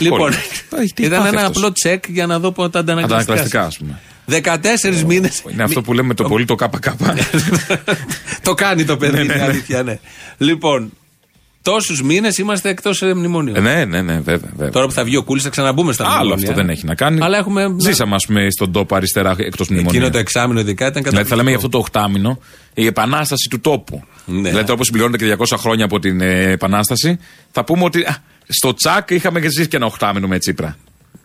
Λοιπόν, 0.00 0.32
ήταν 0.96 1.26
ένα 1.26 1.46
απλό 1.46 1.72
τσεκ 1.72 2.04
για 2.08 2.26
να 2.26 2.38
δω 2.38 2.52
πότε 2.52 2.70
τα 2.70 2.78
αντανακλαστικά. 2.78 3.32
Αντανακλαστικά, 3.32 3.64
ας 3.64 3.76
πούμε. 3.78 4.00
14 4.30 5.04
μήνες. 5.06 5.42
Είναι 5.52 5.62
αυτό 5.62 5.82
που 5.82 5.92
λέμε 5.92 6.14
το 6.14 6.24
πολύ 6.24 6.44
το 6.44 6.54
ΚΚ. 6.54 6.84
το 8.42 8.54
κάνει 8.54 8.84
το 8.84 8.96
παιδί, 8.96 9.12
Ναι, 9.12 9.20
είναι 9.20 9.32
ναι, 9.32 9.38
ναι. 9.38 9.44
αλήθεια, 9.44 9.82
ναι. 9.82 9.98
Λοιπόν, 10.38 10.92
τόσους 11.62 12.02
μήνες 12.02 12.38
είμαστε 12.38 12.68
εκτός 12.68 13.00
μνημονίου. 13.02 13.60
ναι, 13.60 13.84
ναι, 13.84 14.02
ναι, 14.02 14.14
βέβαια. 14.20 14.50
βέβαια. 14.54 14.70
Τώρα 14.70 14.86
που 14.86 14.92
θα 14.92 15.04
βγει 15.04 15.16
ο 15.16 15.22
Κούλης 15.22 15.42
θα 15.42 15.48
ξαναμπούμε 15.48 15.92
στα 15.92 16.04
μνημόνια. 16.04 16.24
Άλλο 16.26 16.34
αυτό 16.34 16.52
δεν 16.52 16.70
έχει 16.70 16.86
να 16.86 16.94
κάνει. 16.94 17.18
Αλλά 17.22 17.38
έχουμε. 17.38 17.74
Ζήσαμε, 17.78 18.14
ας 18.14 18.26
πούμε, 18.26 18.50
στον 18.50 18.72
τόπο 18.72 18.94
αριστερά 18.96 19.34
εκτός 19.38 19.68
μνημονίου. 19.68 19.90
Εκείνο 19.90 20.10
το 20.10 20.18
εξάμεινο 20.18 20.60
ειδικά 20.60 20.86
ήταν 20.86 21.02
Δηλαδή 21.02 21.28
θα 21.28 21.36
λέμε 21.36 21.48
για 21.48 21.56
αυτό 21.58 21.68
καταπληκτικό. 21.68 22.00
το 22.00 22.08
οχτάμινο 22.08 22.38
η 22.74 22.86
επανάσταση 22.86 23.48
του 23.50 23.60
τόπου. 23.60 24.02
Ναι. 24.26 24.48
Δηλαδή 24.48 24.72
όπως 24.72 24.86
συμπληρώνεται 24.86 25.24
και 25.26 25.36
200 25.38 25.56
χρόνια 25.58 25.84
από 25.84 25.98
την 25.98 26.20
ε, 26.20 26.50
επανάσταση, 26.50 27.18
θα 27.50 27.64
πούμε 27.64 27.84
ότι 27.84 28.02
α, 28.02 28.16
στο 28.48 28.74
τσακ 28.74 29.10
είχαμε 29.10 29.40
και 29.40 29.48
ζήσει 29.48 29.68
και 29.68 29.76
ένα 29.76 29.86
οχτάμινο 29.86 30.26
με 30.28 30.38
Τσίπρα. 30.38 30.76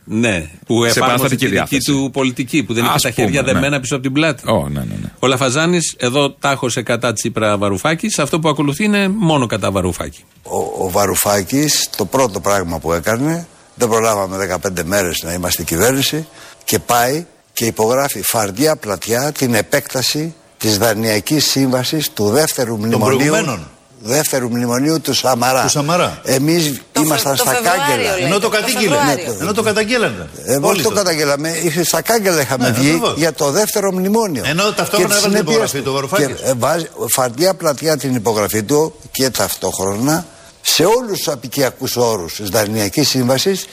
Ναι, 0.07 0.50
που 0.65 0.83
Σε 0.83 0.89
εφάρμοσε 0.89 1.00
επαναστατική 1.00 1.35
τη 1.35 1.45
δική 1.45 1.55
διάθεση. 1.55 1.91
του 1.91 2.09
πολιτική, 2.13 2.63
που 2.63 2.74
δεν 2.74 2.83
είχε 2.83 2.93
Ας 2.93 3.01
τα 3.01 3.12
χέρια 3.12 3.39
πούμε, 3.39 3.51
ναι. 3.51 3.59
δεμένα 3.59 3.79
πίσω 3.79 3.93
από 3.95 4.03
την 4.03 4.13
πλάτη. 4.13 4.50
Ω, 4.50 4.69
ναι, 4.69 4.79
ναι, 4.79 4.85
ναι. 5.01 5.12
Ο 5.19 5.27
Λαφαζάνης 5.27 5.95
εδώ 5.97 6.31
τάχωσε 6.31 6.81
κατά 6.81 7.13
Τσίπρα 7.13 7.57
Βαρουφάκης. 7.57 8.19
Αυτό 8.19 8.39
που 8.39 8.50
ακολουθεί 8.50 8.83
είναι 8.83 9.07
μόνο 9.07 9.45
κατά 9.45 9.71
Βαρουφάκη. 9.71 10.24
Ο, 10.43 10.57
ο 10.85 10.89
Βαρουφάκης 10.89 11.89
το 11.97 12.05
πρώτο 12.05 12.39
πράγμα 12.39 12.79
που 12.79 12.91
έκανε 12.93 13.47
δεν 13.75 13.88
προλάβαμε 13.89 14.59
15 14.77 14.83
μέρες 14.83 15.21
να 15.24 15.33
είμαστε 15.33 15.63
κυβέρνηση 15.63 16.27
και 16.63 16.79
πάει 16.79 17.25
και 17.53 17.65
υπογράφει 17.65 18.21
φαρδιά 18.21 18.75
πλατιά 18.75 19.31
την 19.31 19.53
επέκταση 19.53 20.33
της 20.57 20.77
Δανειακής 20.77 21.45
Σύμβασης 21.45 22.12
του 22.13 22.29
δεύτερου 22.29 22.77
μνημονίου 22.77 23.17
προηγουμένων. 23.17 23.69
Δεύτερου 24.07 24.50
μνημονίου 24.50 25.01
του 25.01 25.13
Σαμαρά. 25.13 25.62
Του 25.62 25.69
Σαμαρά. 25.69 26.19
Εμείς 26.24 26.81
Το 26.91 27.01
ήμασταν 27.01 27.35
Φε- 27.35 27.45
το 27.45 27.51
στα 27.51 27.62
Φεβρουάριο, 27.62 27.83
κάγκελα. 27.95 28.15
λέει. 28.15 28.24
Ενώ 28.25 28.33
το 28.33 28.39
το 28.39 28.50
κατήγγειλε. 28.50 28.95
Φεβρουάριο. 28.95 29.38
Ενώ 29.41 29.53
το 29.53 29.62
καταγγέλανε. 29.62 30.29
Ε, 30.45 30.53
Όλοι 30.55 30.65
όχι 30.65 30.81
το 30.81 30.89
το. 30.89 30.95
καταγγέλαμε. 30.95 31.50
Είχε 31.50 31.83
στα 31.83 32.01
κάγκελα 32.01 32.41
είχαμε 32.41 32.69
Ναι, 32.69 32.75
βγει 32.77 32.88
ακριβώς. 32.88 33.13
για 33.17 33.33
το 33.33 33.51
δεύτερο 33.51 33.91
μνημόνιο. 33.91 34.43
Ενώ 34.45 34.63
ταυτόχρονα 34.71 34.97
Και 35.07 35.13
τις 35.13 35.17
έβαλε 35.17 35.33
την 35.38 35.47
συνέπειες 35.47 35.53
υπογραφή 35.55 35.77
του. 35.77 35.83
του 35.83 35.93
Βαρουφάκης. 35.93 36.25
Και, 36.25 36.50
ε, 36.50 36.53
βάζει 36.57 36.88
φαρδιά 37.13 37.53
πλατιά 37.53 37.97
την 37.97 38.15
υπογραφή 38.15 38.63
του 38.63 38.93
και 39.12 39.29
ταυτόχρονα 39.29 40.25
σε 40.62 40.83
όλους 40.85 41.17
τους 41.17 41.27
απικιακούς 41.27 41.95
όρους 41.95 42.33
της 42.35 42.50
Δανειακής 42.50 43.09
Σύμβασης, 43.09 43.65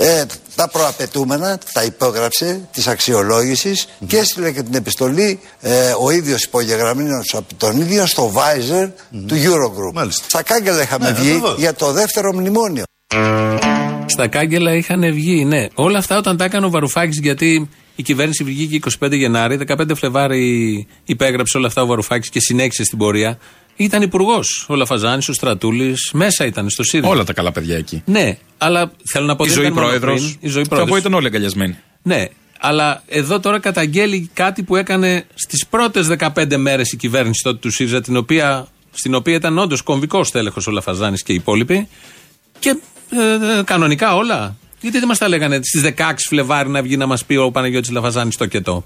ε, 0.00 0.24
τα 0.54 0.68
προαπαιτούμενα 0.68 1.58
τα 1.72 1.84
υπόγραψε 1.84 2.68
της 2.72 2.86
αξιολογησης 2.86 3.88
και 4.06 4.16
έστειλε 4.16 4.52
και 4.52 4.62
την 4.62 4.74
επιστολή 4.74 5.40
ε, 5.60 5.92
ο 6.02 6.10
ίδιος 6.10 6.42
υπογεγραμμένος 6.44 7.34
από 7.34 7.54
τον 7.56 7.80
ίδιο 7.80 8.06
στο 8.06 8.32
Viser 8.36 8.88
του 9.26 9.34
Eurogroup. 9.34 9.92
Μάλιστα. 9.94 10.24
Στα 10.28 10.42
κάγκελα 10.42 10.82
είχαμε 10.82 11.10
Ναι, 11.10 11.16
βγει 11.16 11.28
ακριβώς. 11.28 11.58
για 11.58 11.74
το 11.74 11.92
δεύτερο 11.92 12.32
μνημόνιο. 12.34 12.84
Στα 14.06 14.28
κάγκελα 14.28 14.74
είχαν 14.74 15.12
βγει, 15.12 15.44
ναι. 15.44 15.66
Όλα 15.74 15.98
αυτά 15.98 16.16
όταν 16.18 16.36
τα 16.36 16.44
έκανε 16.44 16.66
ο 16.66 16.70
Βαρουφάκης, 16.70 17.18
γιατί 17.18 17.68
η 17.96 18.02
κυβέρνηση 18.02 18.44
βγήκε 18.44 18.78
25 19.00 19.12
Γενάρη, 19.12 19.58
15 19.68 19.94
Φλεβάρι 19.94 20.86
υπέγραψε 21.04 21.56
όλα 21.58 21.66
αυτά 21.66 21.82
ο 21.82 21.86
Βαρουφάκης 21.86 22.30
και 22.30 22.40
συνέχισε 22.40 22.84
στην 22.84 22.98
πορεία. 22.98 23.38
Ήταν 23.80 24.02
υπουργός 24.02 24.64
ο 24.68 24.74
Λαφαζάνης, 24.74 25.28
ο 25.28 25.32
Στρατούλης, 25.32 26.10
μέσα 26.12 26.44
ήταν 26.46 26.70
στο 26.70 26.82
ΣΥΡΙΖΑ. 26.82 27.08
Όλα 27.10 27.24
τα 27.24 27.32
καλά 27.32 27.52
παιδιά 27.52 27.76
εκεί. 27.76 28.02
Ναι, 28.04 28.38
αλλά 28.58 28.92
θέλω 29.12 29.26
να 29.26 29.36
πω 29.36 29.44
Η 29.44 29.46
δεν 29.46 29.56
ζωή 29.56 29.64
ήταν 29.64 29.76
μόνο 29.76 29.86
πρόεδρος. 29.86 30.20
πριν, 30.20 30.36
Η 30.40 30.48
ζωή 30.48 30.62
Θα 30.62 30.68
πω 30.68 30.74
πρόεδρος. 30.76 30.98
ήταν 30.98 31.14
όλοι 31.14 31.26
αγκαλιασμένοι. 31.26 31.76
Ναι, 32.02 32.24
αλλά 32.60 33.02
εδώ 33.06 33.40
τώρα 33.40 33.58
καταγγέλει 33.58 34.30
κάτι 34.32 34.62
που 34.62 34.76
έκανε 34.76 35.24
στις 35.34 35.66
πρώτες 35.66 36.06
15 36.06 36.56
μέρες 36.56 36.92
η 36.92 36.96
κυβέρνηση 36.96 37.42
τότε 37.42 37.58
του 37.58 37.70
ΣΥΡΙΖΑ, 37.70 38.00
την 38.00 38.16
οποία, 38.16 38.66
στην 38.90 39.14
οποία 39.14 39.34
ήταν 39.34 39.58
όντως 39.58 39.82
κομβικός 39.82 40.30
τέλεχο 40.30 40.60
ο 40.68 40.70
Λαφαζάνης 40.70 41.22
και 41.22 41.32
οι 41.32 41.34
υπόλοιποι. 41.34 41.88
Και 42.58 42.76
ε, 43.10 43.58
ε, 43.58 43.62
κανονικά 43.62 44.14
όλα. 44.14 44.56
Γιατί 44.80 44.98
δεν 44.98 45.08
μας 45.08 45.18
τα 45.18 45.28
λέγανε 45.28 45.60
στις 45.62 45.82
16 45.96 46.12
Φλεβάρι 46.28 46.68
να 46.68 46.82
βγει 46.82 46.96
να 46.96 47.06
μας 47.06 47.24
πει 47.24 47.36
ο 47.36 47.50
Παναγιώτης 47.50 47.90
Λαφαζάνης 47.90 48.36
το 48.36 48.46
και 48.46 48.60
το. 48.60 48.84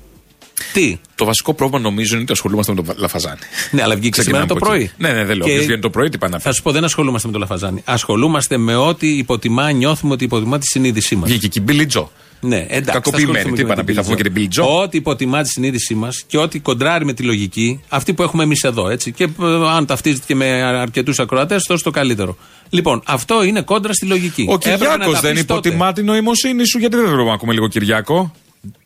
Τι; 0.72 0.98
Το 1.14 1.24
βασικό 1.24 1.54
πρόβλημα 1.54 1.82
νομίζω 1.82 2.12
είναι 2.14 2.22
ότι 2.22 2.32
ασχολούμαστε 2.32 2.72
με 2.74 2.82
τον 2.82 2.94
Λαφαζάνη. 2.98 3.38
Ναι, 3.70 3.82
αλλά 3.82 3.96
βγήκε 3.96 4.22
σήμερα 4.22 4.44
Ξεκινάμε 4.44 4.46
το 4.46 4.54
από 4.54 4.64
πρωί. 4.66 4.82
εκεί. 4.82 4.92
Ναι, 4.98 5.08
ναι, 5.12 5.24
δεν 5.24 5.36
λέω. 5.36 5.44
Και 5.46 5.50
Όποιος 5.52 5.64
βγαίνει 5.66 5.80
το 5.80 5.90
πρωί, 5.90 6.08
τι 6.08 6.18
πάει 6.18 6.30
να 6.30 6.36
πει. 6.36 6.42
Θα 6.42 6.52
σου 6.52 6.62
πω, 6.62 6.72
δεν 6.72 6.84
ασχολούμαστε 6.84 7.26
με 7.26 7.32
το 7.32 7.38
Λαφαζάνη. 7.38 7.82
Ασχολούμαστε 7.84 8.56
με 8.56 8.74
ό,τι 8.76 9.16
υποτιμά, 9.16 9.70
νιώθουμε 9.70 10.12
ότι 10.12 10.24
υποτιμά 10.24 10.58
τη 10.58 10.66
συνείδησή 10.66 11.16
μας. 11.16 11.28
Βγήκε 11.28 11.48
και 11.48 11.58
η 11.58 11.62
Μπίλι 11.66 11.86
Τζο. 11.86 12.10
Ναι, 12.44 12.66
εντάξει. 12.68 12.90
Κακοποιημένη. 12.90 13.32
θα 13.32 13.38
ασχοληθούμε 13.38 13.50
Τι 13.50 13.56
και 13.56 13.60
είπα 13.60 13.68
με 13.68 13.74
να 13.74 13.84
πει, 13.84 13.92
την 13.92 14.02
θα 14.02 14.02
πούμε 14.02 14.16
και 14.16 14.22
την 14.22 14.32
Billie 14.36 14.60
Joe; 14.78 14.82
Ό,τι 14.82 14.96
υποτιμά 14.96 15.42
τη 15.42 15.48
συνείδησή 15.48 15.94
μας 15.94 16.24
και 16.26 16.38
ό,τι 16.38 16.58
κοντράρει 16.60 17.04
με 17.04 17.12
τη 17.12 17.22
λογική, 17.22 17.80
αυτή 17.88 18.14
που 18.14 18.22
έχουμε 18.22 18.42
εμείς 18.42 18.62
εδώ. 18.62 18.88
Έτσι. 18.88 19.12
Και 19.12 19.24
ε, 19.24 19.28
αν 19.76 19.86
ταυτίζεται 19.86 20.22
και 20.26 20.34
με 20.34 20.46
αρκετούς 20.62 21.18
ακροατές, 21.18 21.62
τόσο 21.62 21.84
το 21.84 21.90
καλύτερο. 21.90 22.36
Λοιπόν, 22.70 23.02
αυτό 23.06 23.42
είναι 23.44 23.60
κόντρα 23.62 23.92
στη 23.92 24.06
λογική. 24.06 24.46
Ο 24.48 24.54
Έπρεπε 24.54 24.76
να 24.76 24.90
Κυριάκος 24.90 25.14
τα 25.14 25.20
δεν 25.20 25.32
πεις 25.32 25.44
τότε. 25.46 25.68
υποτιμά 25.68 25.92
την 25.92 26.04
νοημοσύνη 26.04 26.66
σου. 26.68 26.78
Γιατί 26.78 26.96
δεν 26.96 27.04
θέλουμε 27.04 27.24
να 27.28 27.34
ακούμε 27.34 27.52
λίγο 27.52 27.68
Κυριάκο. 27.68 28.32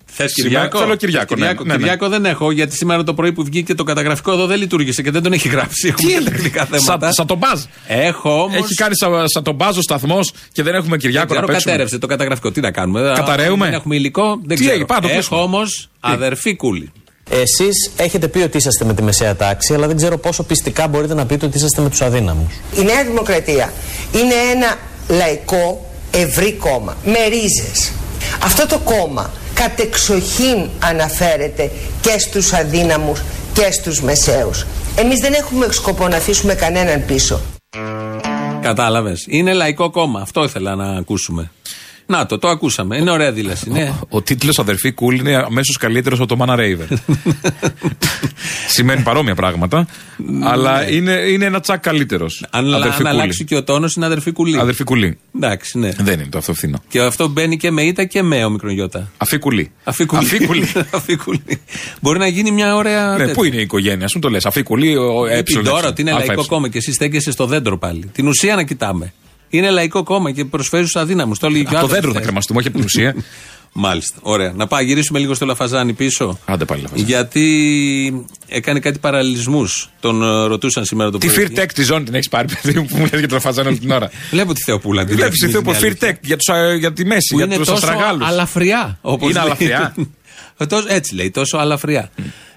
Θες 0.09 0.33
Σήμερα 0.33 0.55
Κυριάκο; 0.55 0.79
θέλω 0.79 0.95
Κυριάκο, 0.97 1.27
Θες 1.29 1.38
ναι, 1.38 1.45
Κυριάκο, 1.47 1.64
ναι, 1.64 1.73
ναι. 1.73 1.79
Κυριάκο 1.79 2.09
δεν 2.09 2.25
έχω, 2.25 2.51
γιατί 2.51 2.77
σήμερα 2.77 3.03
το 3.03 3.14
πρωί 3.14 3.33
που 3.33 3.45
βγήκε 3.45 3.75
το 3.75 3.85
καταγραφικό 3.85 4.33
εδώ 4.33 4.47
δεν 4.47 4.59
λειτουργήσε 4.59 5.03
και 5.03 5.11
δεν 5.11 5.23
τον 5.23 5.33
έχει 5.33 5.49
γράψει. 5.49 5.88
Έχουμε 5.88 6.12
και 6.12 6.31
τεχνικά 6.31 6.64
θέματα. 6.64 6.99
Σαν, 7.07 7.12
σαν 7.12 7.27
τον 7.27 7.38
Μπάζ. 7.38 7.61
Έχω 7.87 8.42
όμω. 8.42 8.55
Έχει 8.57 8.75
κάνει 8.75 8.97
σαν, 8.97 9.29
σαν 9.29 9.42
τον 9.42 9.55
Μπάζ 9.55 9.77
ο 9.77 9.81
σταθμός 9.83 10.33
και 10.53 10.62
δεν 10.62 10.75
έχουμε 10.75 10.97
Κυριάκο 10.97 11.27
να 11.27 11.33
Ξέρω, 11.35 11.47
παίξουμε. 11.47 11.71
κατέρευσε 11.73 11.99
το 11.99 12.07
καταγραφικό. 12.07 12.51
Τι 12.51 12.61
να 12.61 12.71
κάνουμε; 12.71 13.12
Καταραίουμε; 13.14 13.64
Δεν 13.64 13.75
έχουμε 13.75 13.97
υλικό; 13.97 14.27
Δεν 14.27 14.49
Τι 14.49 14.55
ξέρω. 14.55 14.71
έγινε, 14.71 14.87
πάμε 14.87 15.01
να 15.01 15.07
το 15.07 15.12
Έχω 15.12 15.16
κλείσουμε. 15.19 15.40
όμως 15.40 15.88
αδερφή 16.01 16.57
κούλη. 16.57 16.92
Εσείς 17.31 17.90
έχετε 17.97 18.29
πει 18.29 18.38
ότι 18.38 18.57
είσαστε 18.57 18.85
με 18.85 18.95
τη 18.95 19.03
μεσαία 19.03 19.37
τάξη, 19.37 19.75
αλλά 19.75 19.87
δεν 19.87 19.97
ξέρω 19.97 20.19
πόσο 20.19 20.42
πιστικά 20.42 20.88
μπορείτε 20.88 21.14
να 21.14 21.27
πείτε 21.27 21.47
ότι 21.47 21.57
είσαστε 21.57 21.83
με 21.83 21.90
τους 21.90 22.01
αδύναμους. 22.01 22.55
Η 22.79 22.83
Νέα 22.83 23.05
Δημοκρατία 23.05 23.73
είναι 24.12 24.35
ένα 24.55 24.75
λαϊκό 25.09 25.90
ευρύ 26.11 26.53
κόμμα 26.53 26.97
με 27.05 27.19
ρίζες. 27.29 27.92
Αυτό 28.42 28.66
το 28.66 28.79
κόμμα 28.79 29.31
κατεξοχήν 29.61 30.69
αναφέρεται 30.79 31.71
και 32.01 32.19
στους 32.19 32.53
αδύναμους 32.53 33.23
και 33.53 33.73
στους 33.73 34.03
μεσαίους. 34.03 34.66
Εμείς 34.97 35.21
δεν 35.21 35.33
έχουμε 35.33 35.66
σκοπό 35.71 36.09
να 36.09 36.16
αφήσουμε 36.16 36.55
κανέναν 36.55 37.05
πίσω. 37.07 37.40
Κατάλαβες. 38.61 39.25
Είναι 39.29 39.53
λαϊκό 39.53 39.90
κόμμα. 39.90 40.21
Αυτό 40.21 40.45
ήθελα 40.45 40.75
να 40.75 40.97
ακούσουμε. 40.97 41.51
Να 42.07 42.27
το, 42.27 42.38
το 42.38 42.49
ακούσαμε. 42.49 42.97
Είναι 42.97 43.11
ωραία 43.11 43.33
δήλωση. 43.33 43.71
Ναι. 43.71 43.92
Ο 44.09 44.23
τίτλος 44.23 44.59
Αδερφή 44.59 44.92
Κούλ 44.92 45.19
είναι 45.19 45.37
αμέσως 45.37 45.77
καλύτερος 45.77 46.19
από 46.19 46.29
το 46.29 46.37
Μάνα 46.37 46.57
Ρέιβερ. 46.57 46.87
Σημαίνει 48.69 49.03
παρόμοια 49.03 49.35
πράγματα. 49.35 49.87
αλλά 50.42 50.90
είναι, 50.90 51.12
είναι 51.12 51.45
ένα 51.45 51.61
τσακ 51.61 51.81
καλύτερος. 51.81 52.47
Αν, 52.51 52.75
αν 52.75 53.07
αλλάξει 53.07 53.45
και 53.45 53.57
ο 53.57 53.64
τόνος, 53.64 53.95
είναι 53.95 54.07
αδερφή 54.07 54.33
κουλή. 54.33 54.59
Αδερφή 54.59 54.85
Κουλή. 54.85 55.19
Εντάξει, 55.37 55.79
ναι. 55.79 55.90
Δεν 55.99 56.21
είναι 56.21 56.29
το 56.31 56.38
αυτό 56.38 56.55
φθηνό. 56.55 56.83
Και 56.88 57.01
αυτό 57.01 57.29
μπαίνει 57.29 57.57
και 57.57 57.71
με 57.71 57.83
ήττα 57.83 58.05
και 58.05 58.23
με 58.23 58.45
ο 58.45 58.51
μικρογιώτα. 58.51 59.11
Αφή 59.16 59.38
Κουλή. 59.38 59.71
Αφή 59.85 60.07
κουλή. 60.07 60.73
Αφή 60.90 61.16
κουλή. 61.16 61.61
Μπορεί 62.03 62.19
να 62.19 62.27
γίνει 62.27 62.51
μια 62.51 62.77
ωραία. 62.77 63.11
Ναι, 63.11 63.16
τέτοια. 63.16 63.35
πού 63.35 63.45
είναι 63.45 63.57
η 63.57 63.61
οικογένεια, 63.61 64.09
σου 64.09 64.19
το 64.19 64.29
λες. 64.29 64.47
Αφή 64.47 64.62
Κουλή, 64.62 64.97
ο 64.97 65.27
ε, 65.27 65.42
Την 65.42 65.64
τώρα 65.64 65.88
ότι 65.88 66.01
είναι 66.01 66.12
α, 66.12 66.19
λαϊκό 66.19 66.40
ε. 66.40 66.47
κόμμα 66.47 66.69
και 66.69 66.79
εσύ 66.79 66.92
στέκεσαι 66.92 67.31
στο 67.31 67.47
δέντρο 67.47 67.79
πάλι. 67.79 68.11
Την 68.12 68.27
ουσία 68.27 68.55
να 68.55 68.62
κοιτάμε. 68.62 69.12
Είναι 69.57 69.71
λαϊκό 69.71 70.03
κόμμα 70.03 70.31
και 70.33 70.45
προσφέρει 70.45 70.83
στους 70.87 71.03
αδύναμους. 71.03 71.38
Το 71.38 71.47
έλεγε 71.47 71.62
και 71.64 71.75
ο 71.75 71.79
Από 71.79 71.79
το 71.79 71.85
Άδωνης 71.85 71.95
δέντρο 71.95 72.11
θα 72.11 72.14
χθες. 72.14 72.27
κρεμαστούμε, 72.27 72.59
όχι 72.59 72.69
από 72.69 72.77
την 72.77 72.87
ουσία. 72.87 73.14
Μάλιστα. 73.79 74.19
Ωραία. 74.23 74.53
Να 74.53 74.66
πάμε 74.66 74.83
γυρίσουμε 74.83 75.19
λίγο 75.19 75.35
στο 75.35 75.47
Λαφαζάνι 75.47 75.92
πίσω. 75.92 76.38
Άντε 76.45 76.64
πάλι 76.64 76.83
Λαφαζάνη. 76.83 77.07
Γιατί 77.09 78.27
έκανε 78.49 78.81
κάτι 78.81 78.99
παραλληλισμούς. 78.99 79.90
Τον 80.01 80.23
ε, 80.23 80.47
ρωτούσαν 80.47 80.85
σήμερα 80.85 81.11
το 81.11 81.19
Τη 81.19 81.27
πρωί. 81.27 81.49
Fear 81.55 81.59
Tech 81.59 81.66
τη 81.75 81.83
ζώνη 81.83 82.05
την 82.05 82.14
έχεις 82.14 82.29
πάρει, 82.29 82.47
παιδί 82.62 82.79
μου, 82.79 82.87
που 82.87 82.97
μου 82.97 83.01
λέει 83.11 83.19
για 83.19 83.29
τον 83.29 83.40
Φαζάνο 83.40 83.69
όλη 83.69 83.79
την 83.79 83.90
ώρα. 83.90 84.11
Βλέπω 84.31 84.53
τη 84.53 84.61
Θεοπούλα. 84.62 85.05
τη 85.05 85.14
Βλέπεις 85.14 85.38
τη 85.40 85.47
διαφημίζει, 85.47 85.53
Θεό 85.53 85.61
είναι 85.61 85.71
από 85.71 85.87
Fear 85.87 86.07
αλήθεια. 86.07 86.21
Tech 86.23 86.27
για, 86.27 86.37
τους, 86.37 86.49
α, 86.55 86.75
για 86.75 86.92
τη 86.92 87.05
μέση, 87.05 87.27
Που 87.31 87.37
για 87.37 87.45
είναι 87.47 87.57
τους 87.57 87.66
τόσο 87.66 87.87
Αστραγάλους. 87.87 88.29
αλαφριά. 88.29 88.99
Όπως 89.01 89.31
Είναι 89.31 89.38
λέει. 89.38 89.49
αλαφριά. 89.49 89.95
Τόσο- 90.69 90.87
Έτσι 90.88 91.14
λέει, 91.14 91.31
τόσο 91.31 91.57
αλαφριά. 91.57 92.11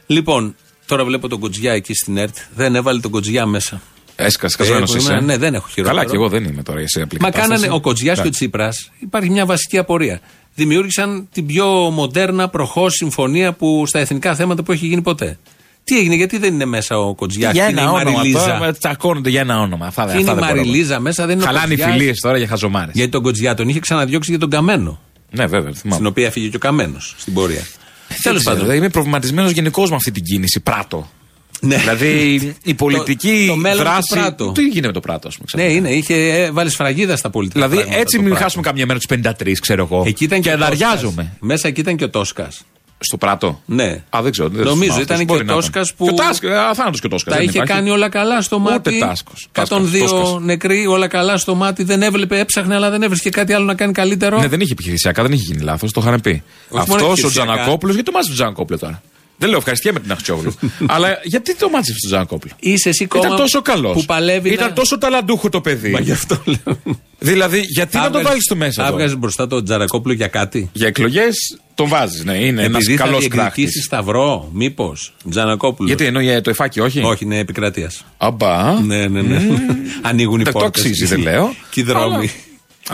λοιπόν, 0.07 0.55
τώρα 0.85 1.05
βλέπω 1.05 1.27
τον 1.27 1.39
Κοτζιά 1.39 1.73
εκεί 1.73 1.93
στην 1.93 2.17
ΕΡΤ. 2.17 2.35
Δεν 2.55 2.75
έβαλε 2.75 2.99
τον 2.99 3.12
Κοτζιά 3.12 3.45
μέσα. 3.45 3.81
Έσκα, 4.21 4.45
Ε, 4.45 4.49
σκασμένο 4.49 4.86
που 4.86 4.91
είμαι- 4.91 5.01
είσαι. 5.01 5.13
Ναι, 5.13 5.38
δεν 5.38 5.53
έχω 5.53 5.67
χειρότερο. 5.67 5.95
Καλά, 5.97 6.10
και 6.10 6.15
εγώ 6.15 6.29
δεν 6.29 6.43
είμαι 6.43 6.63
τώρα 6.63 6.88
σε 6.88 7.01
απλή 7.01 7.19
Μα 7.21 7.29
κατάσταση. 7.29 7.60
κάνανε 7.62 7.75
ο 7.75 7.79
Κοτζιάς 7.82 8.13
και 8.13 8.19
ο 8.19 8.21
Εντάξει. 8.21 8.39
Τσίπρας. 8.39 8.91
Υπάρχει 8.99 9.29
μια 9.29 9.45
βασική 9.45 9.77
απορία. 9.77 10.19
Δημιούργησαν 10.55 11.27
την 11.32 11.45
πιο 11.45 11.65
μοντέρνα 11.93 12.49
προχώ 12.49 12.89
συμφωνία 12.89 13.53
που, 13.53 13.84
στα 13.88 13.99
εθνικά 13.99 14.36
θέματα 14.36 14.63
που 14.63 14.71
έχει 14.71 14.88
γίνει 14.88 15.01
ποτέ. 15.01 15.38
Τι 15.84 15.97
έγινε, 15.99 16.15
γιατί 16.15 16.38
δεν 16.38 16.53
είναι 16.53 16.65
μέσα 16.65 16.97
ο 16.99 17.15
Κοτζιάς 17.15 17.53
Για 17.53 17.65
και 17.65 17.71
είναι 17.71 17.79
η 17.79 17.84
ένα 17.84 17.91
όνομα 17.91 18.12
Μαριλίζα; 18.17 18.58
τώρα, 18.58 18.73
τσακώνονται 18.73 19.29
για 19.29 19.41
ένα 19.41 19.60
όνομα. 19.60 19.86
Αυτά, 19.86 20.01
Και 20.03 20.08
αυτά 20.10 20.19
είναι 20.21 20.32
η 20.32 20.34
δεν 20.34 20.43
μπορώ. 20.45 20.55
Μαριλίζα 20.55 20.99
μέσα, 20.99 21.25
δεν 21.25 21.36
είναι 21.36 21.43
ο 21.43 21.45
Χαλάνε 21.45 21.65
οι 21.73 21.77
Κοτζιάς; 21.77 21.91
φιλίες 21.97 22.19
τώρα 22.19 22.38
για 22.38 22.47
χαζομάρες. 22.47 22.91
Γιατί 22.95 23.12
τον 23.12 23.21
Κοτζιά 23.21 23.53
τον 23.53 23.69
είχε 23.69 23.79
ξαναδιώξει 23.79 24.29
για 24.29 24.39
τον 24.39 24.49
Καμένο. 24.49 24.99
Ναι, 25.32 25.45
βέβαια, 25.45 25.69
Στην 25.73 25.82
θυμάμαι. 25.91 26.08
οποία 26.08 26.25
έφυγε 26.25 26.47
και 26.47 26.55
ο 26.55 26.60
Καμένος 26.60 27.15
στην 27.17 27.34
πορεία. 27.34 27.55
Τέλο 28.08 28.19
Τέλος 28.23 28.43
πάντων. 28.43 28.60
πάντων. 28.62 28.75
Είμαι 28.75 28.89
προβληματισμένος 28.89 29.51
γενικώς 29.51 29.89
με 29.89 29.95
αυτή 29.95 30.12
την 30.12 30.23
κίνηση. 30.23 30.60
Πράτο. 30.60 31.10
Ναι. 31.61 31.77
Δηλαδή 31.77 32.55
η 32.63 32.73
πολιτική 32.73 33.45
το 33.47 33.55
μέλλον 33.55 33.77
του 33.77 33.83
δράση. 33.83 34.13
Πράτο. 34.13 34.51
Τι 34.51 34.61
γίνεται 34.67 34.87
με 34.87 34.93
το 34.93 34.99
Πράτος, 34.99 35.37
ας 35.41 35.51
πούμε. 35.51 35.63
Ναι, 35.63 35.69
ξαφνικά; 35.69 35.89
είναι, 35.89 35.97
είχε 35.99 36.15
ε, 36.43 36.51
βάλει 36.51 36.69
σφραγίδα 36.69 37.15
στα 37.15 37.29
πολιτικά. 37.29 37.59
Δηλαδή 37.59 37.75
πράγματα 37.75 37.99
έτσι 38.01 38.15
το 38.15 38.21
μην 38.21 38.29
πράγμα. 38.29 38.45
χάσουμε 38.45 38.63
καμιά 38.63 38.85
μέρα 38.85 38.99
τους 38.99 39.07
53, 39.47 39.51
ξέρω 39.61 39.87
εγώ. 39.91 40.03
Εκεί 40.07 40.23
ήταν 40.23 40.41
και, 40.41 40.49
και 40.49 40.55
ο 40.55 40.57
Τόσκας. 40.57 40.81
αδαριάζουμε. 40.81 41.33
Μέσα 41.39 41.67
εκεί 41.67 41.79
ήταν 41.79 41.95
και 41.95 42.03
ο 42.03 42.09
Τόσκας. 42.09 42.61
Στο 43.01 43.17
Πράτο; 43.17 43.61
Ναι. 43.65 44.03
Α, 44.09 44.19
δεν 44.21 44.31
ξέρω. 44.31 44.49
δεν 44.49 44.63
Νομίζω 44.65 44.81
θυμάμαι 44.83 45.01
ήταν 45.01 45.15
αυτός. 45.15 45.17
και 45.19 45.25
Μπορεί 45.25 45.41
ο 45.41 45.43
να 45.43 45.51
ήταν. 45.51 45.55
Τόσκας 45.55 45.93
που- 45.93 46.05
Και 46.05 46.11
ο 46.11 46.13
Τάσκα, 46.13 46.69
αθάνατος 46.69 46.99
και 46.99 47.05
ο 47.05 47.09
Τόσκας. 47.09 47.33
Τα 47.33 47.39
δεν 47.39 47.49
είχε 47.49 47.57
υπάρχει. 47.57 47.73
κάνει 47.73 47.89
όλα 47.89 48.09
καλά 48.09 48.41
στο 48.41 48.55
Ούτε 48.55 48.69
μάτι. 48.71 48.99
Τάσκος. 48.99 49.47
102 49.51 49.99
Τόσκας. 49.99 50.37
νεκροί, 50.41 50.87
όλα 50.87 51.07
καλά 51.07 51.37
στο 51.37 51.55
μάτι. 51.55 51.83
Δεν 51.83 52.01
έβλεπε, 52.01 52.39
έψαχνε, 52.39 52.75
αλλά 52.75 52.89
δεν 52.89 53.01
έβρισκε 53.03 53.29
κάτι 53.29 53.53
άλλο 53.53 53.65
να 53.65 53.75
κάνει 53.75 53.91
καλύτερο. 53.91 54.39
Ναι, 54.39 54.47
δεν 54.47 54.59
είχε 54.59 54.71
επιχειρησιακά, 54.71 55.21
δεν 55.23 55.31
είχε 55.31 55.43
γίνει 55.43 55.61
λάθος, 55.61 55.91
το 55.91 56.01
είχαν 56.03 56.21
πει. 56.21 56.43
μόνο 56.69 56.83
Αυτός 56.83 57.01
ο 57.01 57.05
επιχειρησιακά. 57.11 57.51
Τζανακόπουλος, 57.51 57.95
γιατί 57.95 58.11
το 58.11 58.15
μάζεψε 58.17 58.37
τον 58.37 58.45
Τζανακόπουλο 58.45 58.79
τώρα; 58.79 59.01
Δεν 59.39 59.49
λέω 59.49 59.58
ευχαριστία 59.58 59.93
με 59.93 59.99
την 59.99 60.12
Αχτσιόγλου. 60.12 60.54
αλλά 60.93 61.19
γιατί 61.23 61.56
το 61.56 61.69
μάζεψε 61.69 61.99
τον 62.02 62.10
Τζανακόπουλο. 62.10 62.54
Είσαι 62.60 62.89
εσύ 62.89 63.06
κόμμα 63.06 63.25
Ήταν 63.25 63.38
τόσο 63.38 63.62
καλός. 63.62 63.93
που 63.93 64.06
παλεύει 64.06 64.49
Ήταν 64.49 64.67
να- 64.67 64.73
τόσο 64.73 64.97
ταλαντούχο 64.97 65.49
το 65.49 65.62
παιδί. 65.62 65.89
Μα 65.89 65.99
γι' 65.99 66.12
αυτό 66.12 66.41
λέω. 66.45 66.80
Δηλαδή, 67.19 67.60
γιατί 67.62 67.97
να 67.97 68.10
το 68.10 68.21
βάλεις 68.21 68.43
στο 68.43 68.56
μέσα. 68.56 68.82
Θα 68.82 68.88
εδώ; 68.88 68.97
βγάζει 68.97 69.15
μπροστά 69.15 69.47
τον 69.47 69.63
Τζαρακόπουλο 69.63 70.13
για 70.13 70.28
κάτι; 70.28 70.69
Για 70.73 70.88
εκλογές 70.88 71.36
τον 71.75 71.88
βάζεις, 71.88 72.23
ναι, 72.23 72.38
είναι 72.38 72.63
ένας 72.63 72.82
Επειδή 72.84 72.97
θα 72.97 73.04
καλός 73.04 73.19
διεκδικήσει 73.19 73.54
κράχτης. 73.56 73.84
σταυρό, 73.86 74.49
μήπως. 74.54 75.13
Τζανακόπουλο. 75.30 75.88
Γιατί 75.88 76.06
εννοεί 76.06 76.41
το 76.41 76.49
εφάκι, 76.49 76.80
όχι; 76.80 77.02
Όχι, 77.04 77.23
είναι 77.23 77.38
επικρατείας. 77.38 78.06
Αμπά. 78.17 78.82
Ναι, 78.82 79.08
ναι, 79.08 79.21
ναι. 79.21 79.41
Ανοίγουν 80.02 80.39
οι 80.39 80.43
Δεν 80.43 80.54
το 80.54 80.60
πόρτες. 80.60 80.82
αξίζει, 80.82 81.06
δεν 81.06 81.19
λέω. 81.21 81.54
Και 81.71 81.80
οι 81.80 81.84
δρόμοι. 81.84 82.32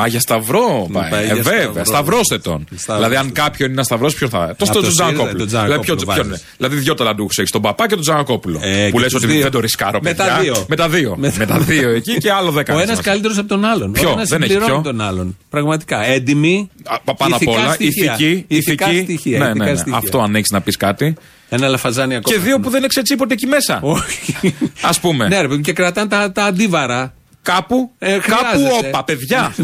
Α, 0.02 0.08
για 0.08 0.20
σταυρό 0.20 0.90
πάει. 0.94 1.10
Πάει 1.10 1.22
Ε, 1.24 1.26
για 1.26 1.36
βέβαια. 1.36 1.62
σταυρό. 1.62 1.84
Σταυρώστε 1.86 2.38
τον. 2.38 2.66
Σταυρώστε 2.76 2.94
Δηλαδή, 2.96 3.16
αν 3.16 3.32
κάποιον 3.32 3.68
είναι 3.70 3.78
ένα 3.78 3.84
σταυρός, 3.86 4.14
ποιο 4.14 4.30
θα. 4.30 4.38
Το 4.46 4.52
Από 4.52 4.66
στο 4.66 4.74
το 4.74 4.80
ΣΥΡΙΖΑ, 4.80 5.04
Τζανακόπουλο. 5.04 5.38
τον 5.38 5.48
Τζανακόπουλο 5.48 5.84
Δηλαδή, 5.84 5.86
ποιο- 5.86 5.96
ποιον 6.16 6.28
βάζεις. 6.28 6.42
είναι; 6.42 6.58
Δηλαδή, 6.58 6.76
δύο 6.76 6.94
ταλαντούχους 6.94 7.38
έχεις, 7.38 7.52
τον 7.52 7.62
παπά 7.62 7.88
και 7.88 7.94
τον 7.94 8.04
Τζανακόπουλο. 8.04 8.60
Ε, 8.64 8.88
Που 8.90 8.96
και 8.96 9.04
λες 9.04 9.12
τους 9.14 9.24
ότι 9.24 9.32
δύο. 9.34 9.42
δεν 9.42 9.52
το 9.52 9.60
ρισκάρω, 9.60 10.00
Με 10.04 10.14
τα 10.14 10.24
παιδιά. 10.24 10.40
δύο. 10.42 10.66
Με 10.70 10.76
τα 10.76 10.90
δύο. 10.90 11.16
Με 11.18 11.34
Με 11.38 11.46
τα 11.46 11.60
δύο 11.60 11.90
εκεί 11.90 12.18
και 12.18 12.32
άλλο 12.32 12.52
δέκα. 12.52 12.76
Ο 12.76 12.80
ένας 12.80 13.02
καλύτερος 13.02 13.38
από 13.38 13.48
τον 13.48 13.66
άλλον. 13.66 13.92
Ποιο; 13.92 14.10
Ο 14.10 14.12
ένας 14.12 14.30
Δεν 14.30 14.42
έχει 14.42 14.52
συμπληρώνει 14.52 14.82
ποιο; 14.82 14.92
τον 14.92 15.02
άλλον. 15.02 15.38
Πραγματικά. 15.50 16.06
Έντιμη. 16.06 16.70
Α, 16.86 17.14
Πάνω 17.14 17.36
απ' 17.36 17.42
ηθικά 17.42 17.62
όλα, 17.62 17.74
στοιχεία. 17.74 18.14
ηθική. 18.14 18.46
Ηθικά 18.48 18.86
στοιχεία, 18.86 19.38
Ναι, 19.40 19.46
ηθικά 19.46 19.64
ναι, 19.64 19.72
ναι. 19.72 19.76
στοιχεία. 19.78 19.98
Αυτό 19.98 20.20
αν 20.22 20.36
έχεις 20.36 20.50
να 20.52 20.62
πεις 20.62 20.78
κάτι. 20.78 21.16
Ένα 21.50 21.68
λαφαζάνι 21.68 22.16
ακόμα. 22.16 22.36
Και 22.36 22.42
δύο 22.42 22.60
που 22.60 22.70
δεν 22.70 22.78
είναι 22.80 22.88
ξετσίποτε 22.88 23.34
εκεί 23.34 23.46
μέσα. 23.48 23.80
Όχι. 23.82 24.36
Α 24.82 25.00
πούμε. 25.02 25.28
Ναι, 25.28 25.42
ρε 25.42 25.48
παιδί, 25.48 25.62
και 25.62 25.74
κρατάνε 25.74 26.08
τα, 26.10 26.32
τα 26.32 26.44
αντίβαρα. 26.44 27.14
Κάπου, 27.46 27.92
Ε, 28.00 28.18
κάπου 28.18 28.44
χρειάζεται. 28.46 28.88
όπα, 28.88 29.04
παιδιά. 29.04 29.56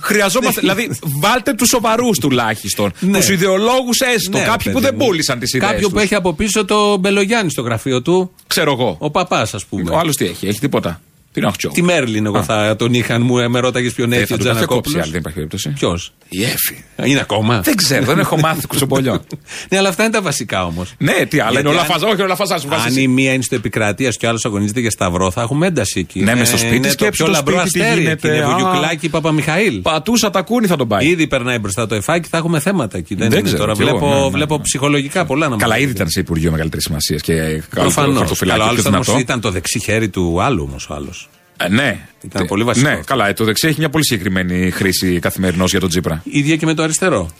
Χρειαζόμαστε. 0.00 0.60
δηλαδή, 0.60 0.90
βάλτε 1.02 1.52
τους 1.54 1.68
σοβαρούς 1.68 2.18
τουλάχιστον. 2.18 2.92
Ναι. 3.00 3.18
Τους 3.18 3.28
ιδεολόγους 3.28 3.98
έστω. 4.14 4.30
Ναι, 4.38 4.44
ρε 4.44 4.50
κάποιοι 4.50 4.72
που 4.72 4.78
παιδί 4.78 4.84
δεν 4.90 4.94
μου. 4.98 5.06
πούλησαν 5.06 5.38
τις 5.38 5.52
ιδέες. 5.52 5.70
Κάποιο 5.72 5.88
που 5.90 5.98
έχει 5.98 6.14
από 6.14 6.32
πίσω 6.32 6.64
το 6.64 6.96
Μπελογιάννη 6.96 7.50
στο 7.50 7.62
γραφείο 7.62 8.02
του. 8.02 8.32
Ξέρω 8.46 8.72
εγώ. 8.72 8.96
Ο 8.98 9.10
παπάς, 9.10 9.54
ας 9.54 9.64
πούμε. 9.64 9.90
Ο 9.90 9.98
άλλος 9.98 10.16
τι 10.16 10.24
έχει, 10.24 10.46
έχει 10.46 10.58
τίποτα. 10.58 11.00
Τι 11.36 11.42
να 11.42 11.46
έχω 11.62 11.74
Τη 11.74 11.82
Μέρλιν, 11.82 12.26
εγώ 12.26 12.42
θα 12.42 12.76
τον 12.78 12.94
είχαν 12.94 13.22
μου, 13.22 13.50
με 13.50 13.60
ρώταγες 13.60 13.92
ποιον 13.92 14.12
Ε, 14.12 14.16
έχει 14.16 14.26
θα 14.26 14.34
ο 14.34 14.38
τον 14.38 14.46
είχα 14.46 14.54
κόψει 14.54 14.66
Τζανακόπουλο. 14.66 15.02
άλλη, 15.02 15.10
δεν 15.10 15.20
υπάρχει 15.20 15.36
περίπτωση. 15.36 15.68
Ποιος; 15.70 16.12
Η 16.28 16.42
Εφη. 16.44 16.84
Είναι 17.10 17.20
ακόμα; 17.20 17.60
Δεν 17.60 17.76
ξέρω, 17.76 18.04
δεν 18.04 18.18
έχω 18.18 18.38
μάθει 18.38 18.66
κουτσομπολιό. 18.70 19.22
ναι, 19.70 19.78
αλλά 19.78 19.88
αυτά 19.88 20.02
είναι 20.02 20.12
τα 20.12 20.22
βασικά 20.22 20.64
όμως. 20.64 20.94
ναι, 20.98 21.12
τι 21.28 21.40
άλλα. 21.40 21.60
Είναι 21.60 21.68
ο 21.68 21.72
Γιατί 21.72 21.84
αν- 21.84 21.88
Λαφαζά, 21.88 22.06
όχι 22.06 22.22
ο 22.22 22.26
Λαφαζάς 22.26 22.62
που 22.66 22.74
Αν 22.74 22.80
βάζει. 22.80 23.02
η 23.02 23.08
μία 23.08 23.32
είναι 23.32 23.42
στο 23.42 23.54
επικρατεία 23.54 24.10
και 24.10 24.26
ο 24.26 24.28
άλλος 24.28 24.44
αγωνίζεται 24.44 24.80
για 24.80 24.90
σταυρό, 24.90 25.30
θα 25.30 25.42
έχουμε 25.42 25.66
ένταση 25.66 25.98
εκεί. 26.00 26.18
Ναι, 26.18 26.24
Είναι- 26.30 26.38
μες 26.38 26.48
στο 26.48 26.56
σπίτι, 26.58 26.74
είναι 26.76 26.86
το 26.86 26.92
σκέψου 26.92 27.24
πιο 27.24 27.24
το 27.24 27.30
λαμπρό 27.32 27.58
σπίτι 27.58 27.70
τι 27.72 27.80
αστέρι. 27.80 28.00
γίνεται. 28.00 28.28
Είναι 28.36 28.44
Α. 28.44 28.48
Βουγιουκλάκι 28.48 29.08
Παπαμιχαήλ. 29.08 29.80
Πατούσα 29.80 30.30
τα 30.30 30.42
κούνη 30.42 30.66
θα 30.66 30.76
τον 30.76 30.88
πάει. 30.88 31.06
Ήδη 31.08 31.26
περνάει 31.26 31.58
μπροστά 31.58 31.86
το 31.86 31.94
εφάκι, 31.94 32.28
θα 32.28 32.36
έχουμε 32.36 32.60
θέματα 32.60 32.98
εκεί. 32.98 33.14
Δεν, 33.14 33.28
Δεν 33.28 33.38
είναι 33.38 33.48
ξέρω, 33.48 33.62
τώρα. 33.62 33.72
κι 33.72 33.82
εγώ, 33.82 33.90
Βλέπω, 33.98 34.14
ναι, 34.14 34.20
ναι, 34.22 34.28
βλέπω 34.30 34.56
ναι. 34.56 34.62
ψυχολογικά 34.62 35.24
πολλά 35.24 35.48
να 35.48 35.56
Καλά, 35.56 35.68
μας 35.72 35.76
ήδη 35.78 35.86
πείτε. 35.86 35.98
ήταν 35.98 36.10
σε 36.10 36.20
Υπουργείο 36.20 36.50
μεγαλύτερης 36.50 36.84
σημασίας 36.84 37.20
και 37.22 37.62
Προφανώς. 37.70 38.16
χαρτοφυλάκι. 38.18 38.60
Αλλά 38.60 38.70
ο 38.70 38.74
πιο 38.74 38.82
άλλος 38.90 39.04
δυνατό. 39.06 39.18
ήταν 39.20 39.40
το 39.40 39.50
δεξί 39.50 39.80
χέρι 39.80 40.08
του 40.08 40.42
άλλου 40.42 40.66
όμως 40.70 40.88
ο 40.90 40.94
άλλος. 40.94 41.25
Ε, 41.56 41.68
ναι. 41.68 41.98
Ήταν 42.22 42.42
Ε, 42.42 42.46
πολύ 42.46 42.64
βασικό 42.64 42.86
Ναι, 42.86 42.92
αυτό. 42.92 43.04
καλά. 43.06 43.28
ε, 43.28 43.32
Το 43.32 43.44
δεξί 43.44 43.66
έχει 43.68 43.78
μια 43.78 43.88
πολύ 43.90 44.04
συγκεκριμένη 44.04 44.70
χρήση 44.70 45.18
καθημερινό 45.18 45.64
για 45.66 45.80
τον 45.80 45.88
Τζίπρα. 45.88 46.22
ίδια 46.24 46.56
και 46.56 46.66
με 46.66 46.74
το 46.74 46.82
αριστερό. 46.82 47.30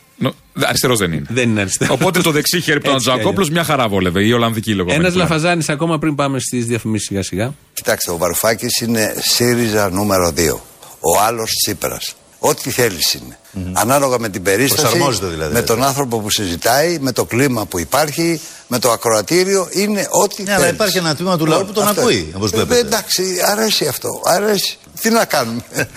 Αριστερός 0.61 0.99
δεν 0.99 1.13
είναι. 1.13 1.27
Δεν 1.29 1.49
είναι 1.49 1.61
αριστερός. 1.61 1.95
Οπότε 1.95 2.21
το 2.21 2.31
δεξί 2.31 2.61
χέρι 2.61 2.81
που 2.81 2.87
ήταν 2.87 2.93
ο 2.93 2.97
Έτσι 2.97 3.11
κι 3.11 3.17
Τζακόπουλο 3.17 3.49
μια 3.53 3.65
χαρά 3.65 3.89
βόλευε. 3.89 4.25
Η 4.25 4.33
Ολλανδική 4.33 4.75
λογόμενη. 4.75 4.99
Ένας 5.01 5.13
πλάτη. 5.13 5.29
λαφαζάνης 5.31 5.69
ακόμα 5.69 5.99
πριν 5.99 6.15
πάμε 6.15 6.39
στις 6.39 6.67
διαφημίσεις 6.67 7.07
σιγά 7.07 7.23
σιγά. 7.23 7.55
Κοιτάξτε, 7.73 8.11
ο 8.11 8.17
Βαρουφάκης 8.17 8.81
είναι 8.81 9.15
ΣΥΡΙΖΑ 9.19 9.91
νούμερο 9.91 10.33
2. 10.37 10.61
Ο 11.01 11.21
άλλος 11.27 11.51
Τσίπρας. 11.65 12.15
Ό,τι 12.39 12.71
θέλεις 12.71 13.15
είναι. 13.15 13.39
Ανάλογα 13.73 14.19
με 14.19 14.29
την 14.29 14.43
περίσταση, 14.43 14.83
Προσαρμόζεται 14.83 15.27
δηλαδή, 15.27 15.53
με 15.53 15.59
έτσι. 15.59 15.75
τον 15.75 15.85
άνθρωπο 15.85 16.21
που 16.21 16.31
συζητάει, 16.31 16.99
με 17.01 17.13
το 17.13 17.25
κλίμα 17.25 17.67
που 17.67 17.79
υπάρχει, 17.79 18.41
με 18.67 18.79
το 18.79 18.91
ακροατήριο, 18.91 19.69
είναι 19.71 20.07
ό,τι 20.11 20.43
Ναι, 20.43 20.51
αλλά 20.51 20.61
θέλεις. 20.61 20.75
υπάρχει 20.75 20.99
ένα 20.99 21.15
τμήμα 21.17 21.37
του 21.37 21.47
λαού 21.47 21.67
που 21.67 21.73
τον 21.73 21.87
Αυτό 21.89 22.01
ακούει, 22.01 22.15
είναι. 22.17 22.33
όπως 22.35 22.53
Ε, 22.53 22.57
βλέπετε. 22.57 22.81
εντάξει, 22.81 23.23
αρέσει 23.51 23.87
αυτό. 23.87 24.09
Αρέσει. 24.25 24.79
Τι 25.01 25.11
να 25.11 25.25
κάνουμε; 25.25 25.63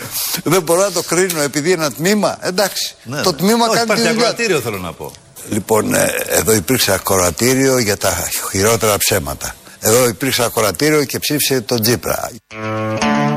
Δεν 0.43 0.61
μπορώ 0.61 0.81
να 0.81 0.91
το 0.91 1.01
κρίνω 1.01 1.41
επειδή 1.41 1.71
ένα 1.71 1.91
τμήμα. 1.91 2.37
Εντάξει. 2.41 2.95
Ναι, 3.03 3.21
το 3.21 3.31
ναι. 3.31 3.37
τμήμα 3.37 3.65
Όχι, 3.65 3.73
κάνει 3.73 3.83
υπάρχει 3.83 4.01
τη 4.03 4.07
δουλειά. 4.09 4.13
του. 4.13 4.19
ακροατήριο 4.31 4.59
θέλω 4.59 4.77
να 4.77 4.91
πω. 4.93 5.11
Λοιπόν, 5.49 5.93
ε, 5.93 6.09
εδώ 6.27 6.53
υπήρξε 6.53 6.91
ακροατήριο 6.93 7.77
για 7.77 7.97
τα 7.97 8.27
χειρότερα 8.51 8.97
ψέματα. 8.97 9.55
Εδώ 9.79 10.07
υπήρξε 10.07 10.43
ακροατήριο 10.43 11.03
και 11.03 11.19
ψήφισε 11.19 11.61
τον 11.61 11.81
Τζίπρα. 11.81 12.29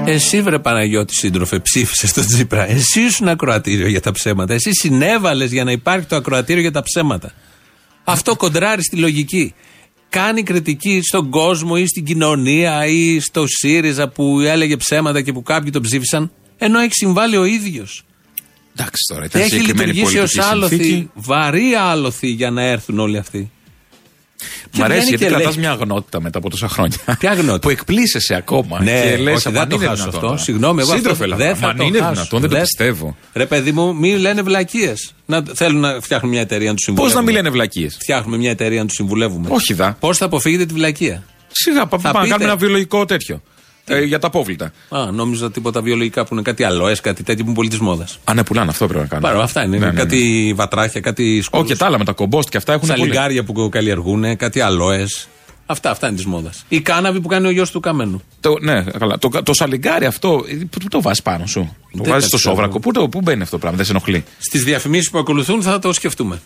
Εσύ, 0.06 0.42
βρε 0.42 0.58
Παναγιώτη, 0.58 1.14
σύντροφε, 1.14 1.58
ψήφισες 1.58 2.12
τον 2.12 2.26
Τζίπρα. 2.26 2.70
Εσύ 2.70 3.00
ήσουν 3.00 3.28
ακροατήριο 3.28 3.88
για 3.88 4.00
τα 4.00 4.12
ψέματα. 4.12 4.54
Εσύ 4.54 4.70
συνέβαλες 4.72 5.50
για 5.52 5.64
να 5.64 5.70
υπάρχει 5.72 6.06
το 6.06 6.16
ακροατήριο 6.16 6.62
για 6.62 6.72
τα 6.72 6.82
ψέματα. 6.82 7.32
Αυτό 8.04 8.36
κοντράρει 8.36 8.82
στη 8.82 8.96
λογική. 8.96 9.54
Κάνει 10.08 10.42
κριτική 10.42 11.00
στον 11.02 11.30
κόσμο 11.30 11.74
ή 11.78 11.86
στην 11.86 12.04
κοινωνία 12.04 12.86
ή 12.86 13.20
στο 13.20 13.44
ΣΥΡΙΖΑ 13.46 14.08
που 14.08 14.40
έλεγε 14.40 14.76
ψέματα 14.76 15.20
και 15.20 15.32
που 15.32 15.42
κάποιοι 15.42 15.70
τον 15.70 15.82
ψήφισαν, 15.82 16.32
ενώ 16.58 16.78
έχει 16.78 16.94
συμβάλει 16.94 17.36
ο 17.36 17.44
ίδιος. 17.44 18.04
Εντάξει 18.76 19.04
τώρα, 19.12 19.24
ήταν 19.24 19.40
Έχει 19.40 19.50
συγκεκριμένη 19.50 19.92
λειτουργήσει 19.92 20.18
ως 20.18 20.32
πολιτική 20.32 20.52
άλοθη, 20.52 20.76
συνθήκη. 20.76 21.10
βαρύ 21.14 21.74
άλοθη 21.74 22.28
για 22.28 22.50
να 22.50 22.62
έρθουν 22.62 22.98
όλοι 22.98 23.18
αυτοί. 23.18 23.50
Μ' 24.78 24.82
αρέσει 24.82 25.00
βγαίνει 25.00 25.08
γιατί 25.08 25.24
και 25.24 25.30
κρατάς 25.30 25.54
λέει- 25.56 25.64
μια 25.64 25.70
αγνότητα 25.70 26.20
μετά 26.20 26.38
από 26.38 26.50
τόσα 26.50 26.68
χρόνια. 26.68 26.96
Ποια 27.18 27.30
αγνότητα; 27.30 27.58
Που 27.58 27.70
εκπλήσεσαι 27.70 28.34
ακόμα. 28.34 28.82
Ναι, 28.82 29.00
και 29.02 29.16
λες, 29.16 29.34
όχι, 29.36 29.48
«Αμάν 29.48 29.60
δεν 29.60 29.68
το 29.68 29.76
είναι 29.76 29.84
χάσω 29.86 29.96
δυνατόν 29.96 30.08
αυτό. 30.08 30.20
τώρα». 30.26 30.38
Συγγνώμη, 30.38 30.80
εγώ 30.80 30.90
Σύντροφε, 30.94 31.12
αυτό 31.12 31.24
αλλά, 31.24 31.36
δεν 31.36 31.56
θα 31.56 31.64
αμάν 31.64 31.76
το 31.76 31.84
είναι 31.84 31.98
χάσω. 31.98 32.12
δυνατόν, 32.12 32.40
δεν 32.40 32.48
το 32.50 32.54
Δεν- 32.56 32.64
πιστεύω. 32.64 33.16
Ρε 33.32 33.46
παιδί 33.46 33.72
μου, 33.72 33.94
μην 33.96 34.18
λένε 34.18 34.42
βλακίες. 34.42 35.14
Να 35.26 35.42
θέλουν 35.54 35.80
να 35.80 36.00
φτιάχνουν 36.00 36.30
μια 36.32 36.40
εταιρεία 36.40 36.68
να 36.68 36.74
τους 36.74 36.84
Πώς 36.84 36.94
συμβουλεύουν. 36.94 37.18
να 37.24 37.26
μην 37.26 37.34
λένε 37.34 37.50
βλακίες; 37.50 37.96
Φτιάχνουμε 38.00 38.36
μια 38.36 38.50
εταιρεία 38.50 38.80
να 38.80 38.86
τους 38.86 38.96
συμβουλεύουμε. 38.96 39.48
Όχι, 39.50 39.74
δα. 39.74 39.96
Πώς 40.00 40.18
θα 40.18 40.24
αποφύγετε 40.24 40.66
τη 40.66 40.74
βλακεία. 40.74 41.22
Σιγά, 41.52 41.86
πα- 41.86 41.98
Θα 41.98 42.02
πάμε 42.02 42.12
να 42.18 42.20
πείτε. 42.22 42.28
κάνουμε 42.30 42.50
ένα 42.50 42.56
βιολογικό 42.58 43.04
τέτοιο. 43.04 43.42
Ε, 43.84 44.00
για 44.02 44.18
τα 44.18 44.26
απόβλητα. 44.26 44.72
Α, 44.88 45.10
νόμιζα 45.12 45.50
τίποτα 45.50 45.82
βιολογικά 45.82 46.24
που 46.24 46.34
είναι 46.34 46.42
κάτι 46.42 46.64
αλόε, 46.64 46.96
κάτι 47.02 47.22
τέτοιο 47.22 47.42
που 47.44 47.46
είναι 47.50 47.56
πολύ 47.56 47.68
τη 47.68 47.82
μόδα. 47.82 48.06
Α, 48.24 48.34
ναι, 48.34 48.44
πουλάνε 48.44 48.70
αυτό 48.70 48.86
πρέπει 48.86 49.00
να 49.02 49.06
κάνουμε. 49.08 49.28
Πάρω, 49.28 49.42
αυτά 49.42 49.64
είναι. 49.64 49.78
Ναι, 49.78 49.86
ναι, 49.86 49.92
ναι. 49.92 49.98
κάτι 49.98 50.52
βατράχια, 50.56 51.00
κάτι 51.00 51.40
σκούλου. 51.42 51.62
Όχι, 51.62 51.72
και 51.72 51.78
τα 51.78 51.86
άλλα 51.86 51.98
με 51.98 52.04
τα 52.04 52.12
κομπόστ 52.12 52.48
και 52.48 52.56
αυτά 52.56 52.72
έχουν 52.72 52.88
πολύ. 52.88 53.00
Σαλιγκάρια 53.00 53.44
που 53.44 53.68
καλλιεργούν, 53.68 54.36
κάτι 54.36 54.60
αλόες. 54.60 55.28
Αυτά, 55.66 55.90
αυτά 55.90 56.06
είναι 56.06 56.16
της 56.16 56.24
μόδας. 56.26 56.64
Η 56.68 56.80
κάναβη 56.80 57.20
που 57.20 57.28
κάνει 57.28 57.46
ο 57.46 57.50
γιος 57.50 57.70
του 57.70 57.80
Καμένου. 57.80 58.22
Το, 58.40 58.56
ναι, 58.60 58.82
καλά. 58.82 59.18
Το, 59.18 59.28
το 59.42 59.54
σαλιγκάρι 59.54 60.06
αυτό, 60.06 60.44
ε, 60.48 60.54
πού, 60.54 60.78
πού 60.80 60.88
το 60.88 61.02
βάζεις 61.02 61.22
πάνω 61.22 61.46
σου; 61.46 61.76
Το 61.92 62.02
Δεν 62.02 62.12
βάζεις 62.12 62.26
στο 62.28 62.36
τα 62.36 62.36
ξέρω. 62.36 62.54
σόβρακο. 62.54 62.78
Πού, 62.80 62.90
το, 62.92 63.08
πού 63.08 63.20
μπαίνει 63.20 63.42
αυτό 63.42 63.54
το 63.54 63.58
πράγμα, 63.58 63.76
δεν 63.76 63.86
σε 63.86 63.92
ενοχλεί; 63.92 64.24
Στις 64.38 64.64
διαφημίσεις 64.64 65.10
που 65.10 65.18
ακολουθούν 65.18 65.62
θα 65.62 65.78
το 65.78 65.92
σκεφτούμε. 65.92 66.40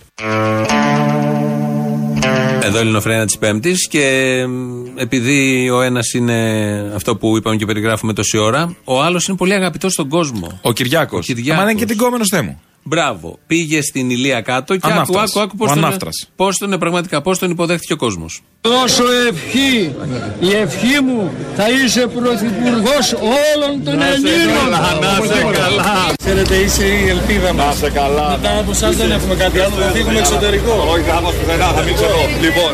Εδώ 2.66 2.76
η 2.76 2.80
Ελληνοφρένα 2.80 3.24
της 3.26 3.38
Πέμπτης 3.38 3.88
και 3.88 4.44
μ, 4.48 4.84
επειδή 4.96 5.70
ο 5.70 5.80
ένας 5.82 6.14
είναι 6.14 6.92
αυτό 6.94 7.16
που 7.16 7.36
είπαμε 7.36 7.56
και 7.56 7.66
περιγράφουμε 7.66 8.12
τόση 8.12 8.38
ώρα, 8.38 8.76
ο 8.84 9.02
άλλος 9.02 9.26
είναι 9.26 9.36
πολύ 9.36 9.52
αγαπητός 9.52 9.92
στον 9.92 10.08
κόσμο. 10.08 10.58
Ο 10.62 10.72
Κυριάκος. 10.72 11.26
Κυριάκος. 11.26 11.64
Μα 11.64 11.70
είναι 11.70 11.78
και 11.78 11.86
την 11.86 11.96
κόμενο 11.96 12.24
θέμου. 12.30 12.60
Μπράβο. 12.88 13.38
Πήγε 13.46 13.82
στην 13.82 14.10
ηλία 14.10 14.40
κάτω 14.40 14.76
και 14.76 14.80
άκου, 14.82 14.94
Ανάφτρας. 14.94 15.30
άκου, 15.30 15.40
άκου 15.40 15.50
Ο 15.54 15.58
πώς 15.58 15.68
τον, 15.68 15.84
ανάφτρας. 15.84 16.28
πώς 16.36 16.58
τον, 16.58 16.78
πραγματικά, 16.78 17.22
πώς 17.22 17.38
τον 17.38 17.50
υποδέχτηκε 17.50 17.92
ο 17.92 17.96
κόσμος. 17.96 18.40
Δώσω 18.60 19.04
ευχή, 19.28 19.94
η 20.40 20.52
ευχή 20.54 21.00
μου 21.06 21.32
θα 21.56 21.64
είσαι 21.70 22.06
πρωθυπουργός 22.06 23.06
όλων 23.12 23.84
των 23.84 24.00
Ελλήνων. 24.02 24.68
Να 25.00 25.34
σε 25.34 25.42
καλά. 25.60 26.12
Ξέρετε, 26.16 26.56
είσαι 26.56 26.84
η 26.86 27.08
ελπίδα 27.08 27.52
μας. 27.52 27.66
Να 27.66 27.72
σε 27.72 27.90
καλά. 27.90 28.30
Μετά 28.30 28.58
από 28.58 28.70
εσάς 28.70 28.96
δεν 28.96 29.10
έχουμε 29.10 29.34
κάτι 29.34 29.58
άλλο, 29.58 29.74
θα 29.74 29.90
φύγουμε 29.90 30.18
εξωτερικό. 30.18 30.72
Όχι, 30.92 31.02
θα 31.02 31.12
πάμε 31.14 31.32
πουθενά, 31.40 31.66
θα 31.72 31.82
μείνεις 31.82 32.00
εδώ. 32.00 32.20
Λοιπόν. 32.40 32.72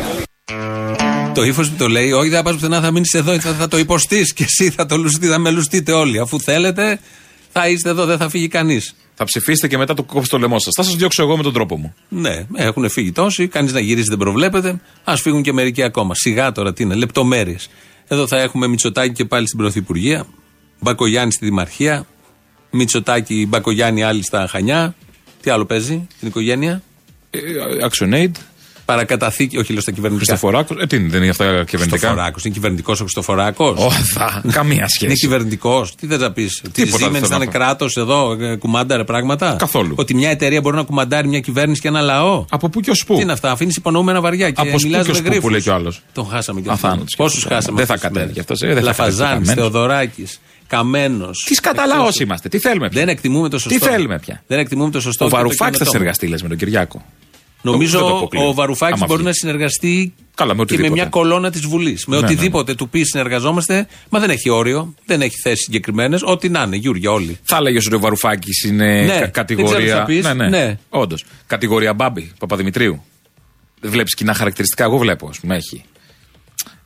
Το 1.33 1.43
ύφος 1.43 1.69
που 1.69 1.75
το 1.77 1.87
λέει, 1.87 2.11
Όχι, 2.11 2.29
δεν 2.29 2.37
θα 2.37 2.43
πας 2.43 2.53
πουθενά, 2.53 2.81
θα 2.81 2.91
μείνεις 2.91 3.13
εδώ, 3.13 3.39
θα, 3.39 3.53
θα 3.53 3.67
το 3.67 3.77
υποστείς 3.77 4.33
και 4.33 4.43
εσύ 4.43 4.69
θα 4.69 4.85
το 4.85 4.97
λουστεί, 4.97 5.27
θα 5.27 5.37
με 5.39 5.49
λουστείτε 5.51 5.91
όλοι. 5.91 6.19
Αφού 6.19 6.39
θέλετε, 6.41 6.99
θα 7.51 7.67
είστε 7.67 7.89
εδώ, 7.89 8.05
δεν 8.05 8.17
θα 8.17 8.29
φύγει 8.29 8.47
κανείς. 8.47 8.95
Θα 9.23 9.31
ψηφίσετε 9.31 9.67
και 9.67 9.77
μετά 9.77 9.93
το 9.93 10.03
κόψετε 10.03 10.35
το 10.35 10.41
λαιμό 10.41 10.59
σας. 10.59 10.73
Θα 10.75 10.83
σας 10.83 10.95
διώξω 10.95 11.23
εγώ 11.23 11.37
με 11.37 11.43
τον 11.43 11.53
τρόπο 11.53 11.77
μου. 11.77 11.93
Ναι, 12.09 12.45
έχουν 12.55 12.89
φύγει 12.89 13.11
τόσοι, 13.11 13.47
κανείς 13.47 13.73
να 13.73 13.79
γυρίσει 13.79 14.09
δεν 14.09 14.17
προβλέπεται. 14.17 14.81
Α 15.03 15.15
φύγουν 15.15 15.41
και 15.41 15.53
μερικοί 15.53 15.83
ακόμα. 15.83 16.15
Σιγά 16.15 16.51
τώρα 16.51 16.73
τι 16.73 16.83
είναι, 16.83 16.95
λεπτομέρειες. 16.95 17.69
Εδώ 18.07 18.27
θα 18.27 18.41
έχουμε 18.41 18.67
Μητσοτάκη 18.67 19.13
και 19.13 19.25
πάλι 19.25 19.47
στην 19.47 19.59
Πρωθυπουργία, 19.59 20.25
Μπακογιάννη 20.79 21.31
στη 21.31 21.45
Δημαρχία, 21.45 22.05
Μητσοτάκη, 22.69 23.45
Μπακογιάννη 23.49 24.03
άλλοι 24.03 24.23
στα 24.23 24.47
Χανιά. 24.47 24.95
Τι 25.41 25.49
άλλο 25.49 25.65
παίζει, 25.65 26.07
την 26.19 26.27
οικογένεια; 26.27 26.83
Ε, 27.29 27.39
ActionAid. 27.89 28.31
Παρακαταθήκη, 28.85 29.57
όχι 29.57 29.71
λέω 29.71 29.81
στα 29.81 29.91
κυβερνητικά. 29.91 30.31
Χριστοφοράκος, 30.37 30.77
ε, 30.81 30.87
τι 30.87 30.95
είναι, 30.95 31.07
δεν 31.09 31.21
είναι 31.21 31.29
αυτά 31.29 31.43
κυβερνητικά; 31.45 31.77
Χριστοφοράκο. 31.97 32.39
Είναι 32.45 32.53
κυβερνητικός 32.53 32.99
ο 32.99 33.03
Χριστοφοράκος. 33.03 33.79
Οχα, 33.79 34.41
καμία 34.51 34.87
σχέση. 34.95 35.05
Είναι 35.05 35.13
κυβερνητικός. 35.13 35.95
Τι 35.95 36.07
θες 36.07 36.19
να 36.19 36.31
πεις; 36.31 36.61
Τι 36.61 36.69
Τίποτα 36.69 36.97
δεν 36.97 37.07
Siemens 37.09 37.13
θέλω 37.13 37.25
θα 37.27 37.29
να 37.29 37.35
είναι 37.35 37.45
πω. 37.45 37.51
κράτος 37.51 37.95
εδώ, 37.97 38.37
ε, 38.41 38.55
κουμάνταρε 38.55 39.03
πράγματα; 39.03 39.55
Καθόλου. 39.59 39.93
Ότι 39.97 40.13
μια 40.15 40.29
εταιρεία 40.29 40.61
μπορεί 40.61 40.75
να 40.75 40.83
κουμαντάρει 40.83 41.27
μια 41.27 41.39
κυβέρνηση 41.39 41.81
και 41.81 41.87
ένα 41.87 42.01
λαό; 42.01 42.45
Από 42.49 42.69
πού 42.69 42.79
και 42.79 42.89
ως 42.91 43.03
πού; 43.05 43.15
Τι 43.15 43.21
είναι 43.21 43.31
αυτά, 43.31 43.51
αφήνεις 43.51 43.75
υπονοούμενα 43.75 44.21
βαριά 44.21 44.51
και 44.51 44.61
Από 44.61 44.69
σπου 44.79 44.87
μιλάς 44.87 45.05
και 45.05 45.11
ως 45.11 45.17
με 45.17 45.23
πού 45.23 45.27
που 45.29 45.33
γρίφους. 45.33 45.51
λέει 45.51 45.61
κι 45.61 45.69
ο 45.69 45.73
άλλος. 45.73 46.01
Τον 46.13 46.27
χάσαμε 46.29 46.61
κι 46.61 46.69
αυτό. 46.69 46.87
Αθάνατος. 46.87 47.13
Πόσους 47.17 47.43
χάσαμε. 47.43 47.77
Δεν 47.77 47.85
θα 47.85 47.93
αυτές 47.93 47.93
τις 47.93 48.01
κατέβει 48.01 48.19
μέρες. 48.19 48.33
κι 48.33 48.39
αυτός, 48.39 48.61
ε, 48.61 48.65
δεν 48.73 48.75
θα 48.75 48.81
κατέβει 48.81 48.99
Λαφαζάνης, 49.17 49.47
καμένος. 49.47 49.71
Θεοδωράκης, 49.71 50.39
Καμένος. 50.67 51.43
Τις 51.47 51.59
καταλάως 51.59 52.19
είμαστε, 52.19 52.49
τι 52.49 52.59
θέλουμε 52.59 52.89
πια; 52.89 52.99
Δεν 52.99 53.09
εκτιμούμε 53.09 53.49
το 53.49 53.59
σωστό. 53.59 53.79
Τι 53.79 53.85
θέλουμε 53.85 54.19
πια; 54.19 54.43
Δεν 54.47 54.59
εκτιμούμε 54.59 54.89
το 54.91 54.99
σωστό. 55.01 55.25
Ο 55.25 55.27
και 55.27 55.33
το 55.33 55.39
Βαρουφάκης 55.41 55.63
θα 55.63 55.69
καινοτόμο. 55.83 55.91
συνεργαστεί, 55.91 56.27
λες 56.27 56.41
με 56.41 56.47
τον 56.47 56.57
Κυριάκο. 56.57 57.05
Δεν 57.63 57.71
το 57.71 57.77
Νομίζω 57.77 57.99
αποκλείω. 58.17 58.47
ο 58.47 58.53
Βαρουφάκης 58.53 58.95
Άμα 58.95 59.05
μπορεί 59.05 59.17
βγει. 59.19 59.27
να 59.27 59.33
συνεργαστεί 59.33 60.13
Καλά, 60.35 60.49
με 60.49 60.53
και 60.53 60.55
με 60.55 60.61
οτιδήποτε. 60.61 60.93
μια 60.93 61.05
κολόνα 61.05 61.51
της 61.51 61.61
Βουλής. 61.61 62.05
Με 62.05 62.15
Ναι, 62.19 62.25
οτιδήποτε 62.25 62.75
του 62.75 62.89
πει 62.89 63.03
συνεργαζόμαστε, 63.03 63.87
μα 64.09 64.19
δεν 64.19 64.29
έχει 64.29 64.49
όριο, 64.49 64.93
δεν 65.05 65.21
έχει 65.21 65.35
θέσεις 65.43 65.63
συγκεκριμένες. 65.63 66.21
Ό,τι 66.23 66.49
να 66.49 66.61
είναι, 66.61 66.75
Γιούρια, 66.75 67.11
όλοι. 67.11 67.37
Θα 67.43 67.57
έλεγε 67.57 67.77
ότι 67.77 67.95
ο 67.95 67.99
Βαρουφάκης 67.99 68.63
είναι 68.63 68.85
Ναι, 68.85 68.95
κα- 68.95 69.05
δεν 69.05 69.13
ξέρω 69.13 69.31
κατηγορία. 69.31 69.79
τι 69.79 69.87
θα 69.89 70.03
πεις. 70.03 70.23
Ναι, 70.23 70.33
ναι. 70.33 70.49
Ναι. 70.49 70.77
Όντως. 70.89 71.25
Κατηγορία 71.47 71.93
Μπάμπη 71.93 72.31
Παπαδημητρίου. 72.39 73.03
Δεν 73.79 73.91
βλέπεις 73.91 74.13
κοινά 74.15 74.33
χαρακτηριστικά, 74.33 74.83
εγώ 74.83 74.97
βλέπω, 74.97 75.27
ας 75.27 75.39
πούμε, 75.39 75.55
έχει. 75.55 75.83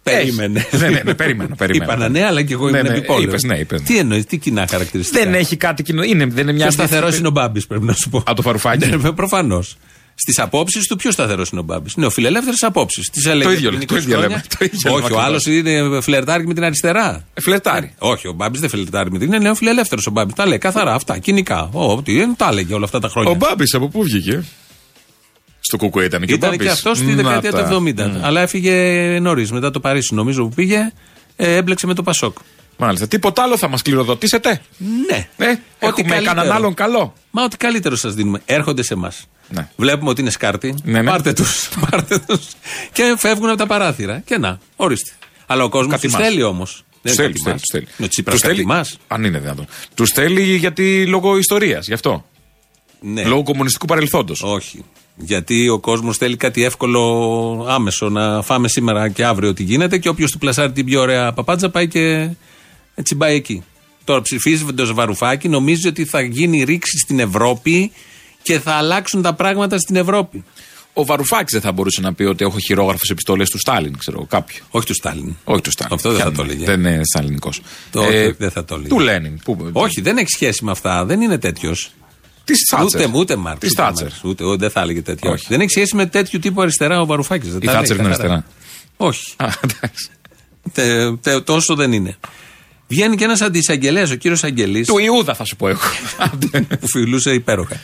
Περίμενε. 0.04 0.60
Έχει. 0.72 0.78
ναι, 0.84 0.90
ναι, 0.90 1.02
ναι, 1.04 1.14
περίμενα, 1.14 1.56
περίμενα. 1.62 1.94
Είπα 1.96 2.10
ναι, 2.10 2.24
αλλά 2.26 2.42
και 2.44 2.54
εγώ 2.54 2.70
Ναι, 2.70 2.78
ήμουν 2.78 2.92
ναι, 2.92 2.98
επιπόλαιος. 2.98 3.28
είπες, 3.30 3.44
ναι, 3.44 3.58
είπες. 3.58 3.82
Τι 3.82 3.98
εννοείς, 3.98 4.26
τι 4.26 4.38
κοινά 4.38 4.68
χαρακτηριστικά. 4.70 5.24
Δεν 5.24 5.34
έχει 5.34 5.56
κάτι 5.56 5.84
κοινό. 5.84 6.04
Είναι, 6.04 6.26
δεν 6.26 6.44
είναι 6.44 6.52
μια 6.54 6.64
Πιο 6.64 6.72
σταθερός 6.72 6.98
αντίθετη- 7.04 7.20
είναι 7.20 7.28
ο 7.28 7.32
Μπάμπης, 7.32 7.68
πρέπει 7.68 7.86
να 7.86 7.94
σου 7.94 8.10
πω. 8.10 8.18
Από 8.18 8.34
το 8.36 8.42
Βαρουφάκη. 8.42 8.98
Προφανώς. 9.16 9.78
Στις 10.20 10.40
απόψεις 10.40 10.88
του, 10.88 10.96
πιο 10.96 11.12
σταθερός 11.12 11.50
είναι 11.50 11.60
ο 11.60 11.64
Μπάμπης; 11.64 11.96
Νεοφιλελεύθερε 11.96 12.56
απόψεις. 12.62 13.10
Τις 13.10 13.26
έλεγε 13.26 13.44
Το 13.44 13.52
ίδιο 13.52 13.70
πριν 13.72 13.80
λέμε, 13.80 13.86
το 13.86 13.96
20 13.96 13.98
ίδιο 13.98 14.12
χρόνια. 14.18 14.28
λέμε, 14.30 14.44
το 14.58 14.66
ίδιο 14.66 14.92
Όχι, 14.94 15.04
λέμε 15.04 15.16
ο 15.16 15.20
άλλος 15.22 15.46
ακριβώς. 15.48 15.72
είναι 15.72 16.02
φλερτάρι 16.02 16.48
με 16.48 16.54
την 16.54 16.64
αριστερά. 16.64 17.26
Ε, 17.34 17.42
Φλετάρι. 17.42 17.94
Όχι, 17.98 18.28
ο 18.28 18.32
Μπάμπης 18.34 18.60
δεν 18.60 18.70
φλερτάρι 18.70 19.12
με 19.12 19.18
την 19.18 19.28
είναι 19.28 19.38
νεοφιλελεύθερο 19.40 20.02
ο 20.08 20.12
Μπάμπης. 20.12 20.34
Τα 20.36 20.46
λέει 20.48 20.58
καθαρά 20.58 20.94
αυτά, 20.94 21.18
κοινικά. 21.18 21.70
Ω, 21.74 22.02
τι 22.02 22.14
είναι, 22.14 22.34
τα 22.38 22.48
έλεγε 22.48 22.74
όλα 22.74 22.86
αυτά 22.86 23.00
τα 23.00 23.08
χρόνια. 23.08 23.32
Ο 23.32 23.36
Μπάμπης 23.36 23.74
από 23.74 23.88
πού 23.88 24.04
βγήκε; 24.04 24.44
Στο 25.60 25.78
κουκουέ 25.78 26.06
ήταν 26.06 26.26
και 26.26 26.32
ο 26.32 26.36
Ήταν 26.36 26.50
Μπάμπης; 26.50 26.66
και 26.66 26.72
αυτός 26.72 26.98
στη 26.98 27.06
Να 27.06 27.16
δεκαετία 27.16 27.52
τα. 27.52 27.64
του 27.70 27.84
70. 27.98 28.20
Αλλά 28.22 28.42
έφυγε 28.42 28.74
νωρίς, 29.22 29.52
μετά 29.52 29.72
το 29.72 29.80
Παρίσι, 29.80 30.14
νομίζω 30.14 30.44
που 30.44 30.56
πήγε, 30.56 30.92
ε, 31.36 31.56
έμπλεξε 31.56 31.88
με 31.88 31.94
το 31.94 32.04
Πασόκ. 32.04 32.38
Μάλιστα. 32.78 33.08
Τίποτα 33.08 33.42
άλλο 33.44 33.58
θα 33.58 33.68
μας 33.68 33.82
κληροδοτήσετε; 33.82 34.62
Ναι. 35.10 35.28
Ε, 35.38 35.50
Ό,τι 35.50 35.60
έχουμε 35.80 36.02
καλύτερο. 36.10 36.24
κανέναν 36.24 36.52
άλλον 36.56 36.74
καλό; 36.74 37.14
Μα 37.32 37.44
ό,τι 37.44 37.58
καλύτερο 37.58 37.96
σας 37.96 38.14
δίνουμε. 38.14 38.42
Έρχονται 38.46 38.84
σε 38.84 38.94
εμάς. 38.94 39.28
Ναι. 39.50 39.70
Βλέπουμε 39.76 40.10
ότι 40.10 40.22
είναι 40.22 40.30
σκάρτη. 40.30 40.76
Ναι, 40.84 41.02
ναι. 41.02 41.10
Πάρτε 41.10 41.34
τους. 41.34 41.70
Πάρτε 41.90 42.18
τους. 42.20 42.46
Και 42.92 43.16
φεύγουν 43.18 43.50
από 43.50 43.58
τα 43.58 43.66
παράθυρα. 43.68 44.20
Και 44.26 44.38
να, 44.38 44.60
ορίστε. 44.76 45.12
Αλλά 45.46 45.64
ο 45.64 45.70
κόσμος 45.70 45.92
Κάτι 45.94 46.06
τους 46.08 46.14
μας. 46.16 46.24
θέλει 46.28 46.44
όμως. 46.44 46.84
Τους 47.04 47.14
θέλει, 47.16 47.34
τους 47.34 47.42
θέλει, 47.42 47.56
τους 47.56 47.70
θέλει. 47.72 47.88
Με 47.98 48.08
Τσίπρα 48.08 48.34
Τους 48.34 48.42
κάτι 48.42 48.54
θέλει- 48.54 48.68
μας. 48.68 48.98
Αν 49.08 49.24
είναι 49.24 49.40
δυνατόν. 49.40 49.66
Τους 49.96 50.10
θέλει 50.12 50.56
γιατί 50.56 51.06
λόγω 51.08 51.38
ιστορίας, 51.38 51.88
γι' 51.88 51.94
αυτό. 51.94 52.26
Ναι. 53.02 53.24
Λόγω 53.24 53.44
κομμουνιστικού 53.44 53.86
παρελθόντος. 53.86 54.42
Όχι. 54.44 54.84
Γιατί 55.16 55.70
ο 55.70 55.80
κόσμος 55.80 56.18
θέλει 56.18 56.36
κάτι 56.38 56.64
εύκολο, 56.64 57.66
άμεσο 57.70 58.10
να 58.10 58.42
φάμε 58.42 58.68
σήμερα 58.68 59.10
και 59.10 59.26
αύριο 59.26 59.54
τι 59.54 59.64
γίνεται 59.64 59.98
και 59.98 60.10
όποιος 60.10 60.32
του 60.32 60.38
πλασάρει 60.38 60.72
την 60.72 60.86
πιο 60.86 61.02
ωραία 61.02 61.34
παπάντζα 61.34 61.70
πάει 61.70 61.88
και 61.88 62.30
έτσι 62.96 63.16
πάει 63.16 63.36
εκεί. 63.36 63.64
Τώρα 64.04 64.22
ψηφίζει 64.22 64.66
το 64.66 64.94
Βαρουφάκη, 64.94 65.50
νομίζει 65.50 65.88
ότι 65.88 66.06
θα 66.06 66.22
γίνει 66.22 66.64
ρήξη 66.64 66.98
στην 66.98 67.20
Ευρώπη 67.20 67.92
και 68.48 68.60
θα 68.60 68.72
αλλάξουν 68.74 69.22
τα 69.22 69.34
πράγματα 69.34 69.78
στην 69.80 69.96
Ευρώπη. 69.96 70.44
Ο 70.94 71.06
Βαρουφάκης 71.06 71.52
δεν 71.54 71.62
θα 71.62 71.72
μπορούσε 71.72 72.02
να 72.02 72.14
πει 72.14 72.24
ότι 72.24 72.44
έχω 72.46 72.60
χειρόγραφες 72.60 73.10
επιστολές 73.10 73.50
του 73.50 73.60
Στάλιν, 73.60 73.98
ξέρω 73.98 74.18
εγώ, 74.18 74.28
κάποιο. 74.30 74.64
Όχι 74.70 74.86
του 74.86 74.94
Στάλιν. 74.94 75.36
Όχι 75.44 75.62
του 75.62 75.72
Στάλιν. 75.72 75.94
Αυτό 75.94 76.10
δεν 76.10 76.18
Ποια 76.18 76.26
θα 76.30 76.36
το 76.36 76.44
είναι, 76.44 76.52
έλεγε. 76.54 76.66
Δεν 76.66 76.80
είναι 76.80 77.02
σταλινικός. 77.04 77.62
Το 77.92 78.00
όχι, 78.02 78.36
δεν 78.38 78.52
θα 78.52 78.66
το 78.66 78.74
έλεγε. 78.76 78.90
Του 78.90 79.00
Λένιν. 79.00 79.40
Πού- 79.44 79.70
Όχι, 79.74 80.02
δεν 80.02 80.18
έχει 80.18 80.30
σχέση 80.30 80.64
με 80.66 80.72
αυτά. 80.72 81.06
Δεν 81.06 81.22
είναι 81.22 81.38
τέτοιος. 81.38 81.92
Της 82.44 82.58
Θάτσερ. 82.70 83.02
Ούτε, 83.08 83.18
ούτε 83.18 83.36
Μάρξ. 83.36 83.60
Της 83.60 83.72
ούτε 83.72 83.82
Θάτσερ. 83.82 84.08
Μάρξ, 84.08 84.24
Ούτε, 84.24 84.44
ούτε, 84.46 84.58
δεν 84.58 84.70
θα 84.70 84.82
έλεγε 84.82 85.02
τέτοιο. 85.02 85.32
Όχι. 85.32 85.46
Δεν 85.50 85.60
έχει 85.62 85.70
σχέση 85.70 85.96
με 85.96 86.06
τέτοιου 86.06 86.40
τύπου 86.40 86.62
αριστερά 86.62 87.02
ο 87.02 87.06
Βαρουφάκης. 87.06 87.50
Η 87.62 87.66
Θάτσερ 87.68 87.96
είναι 87.98 88.06
αριστερά. 88.06 88.46
Όχι. 88.98 89.34
Α, 89.38 89.48
εντάξει. 89.64 90.10
Τε, 90.74 91.16
τε- 91.18 91.44
τόσο 91.44 91.76
δεν 91.76 91.92
είναι. 91.94 92.16
Βγαίνει 92.88 93.16
και 93.16 93.24
ένας 93.24 93.42
αντισαγγελέας, 93.42 94.12
ο 94.12 94.16
κύριος 94.16 94.44
Αγγελής, 94.44 94.88
Του 94.88 94.98
Ιούδα 94.98 95.34
θα 95.36 95.44
σου 95.46 95.56
πω 95.56 95.68
εγώ. 95.68 95.80
Άντε. 96.18 96.62
που 96.62 96.88
φιλούσε 96.88 97.34
υπέροχα. 97.34 97.80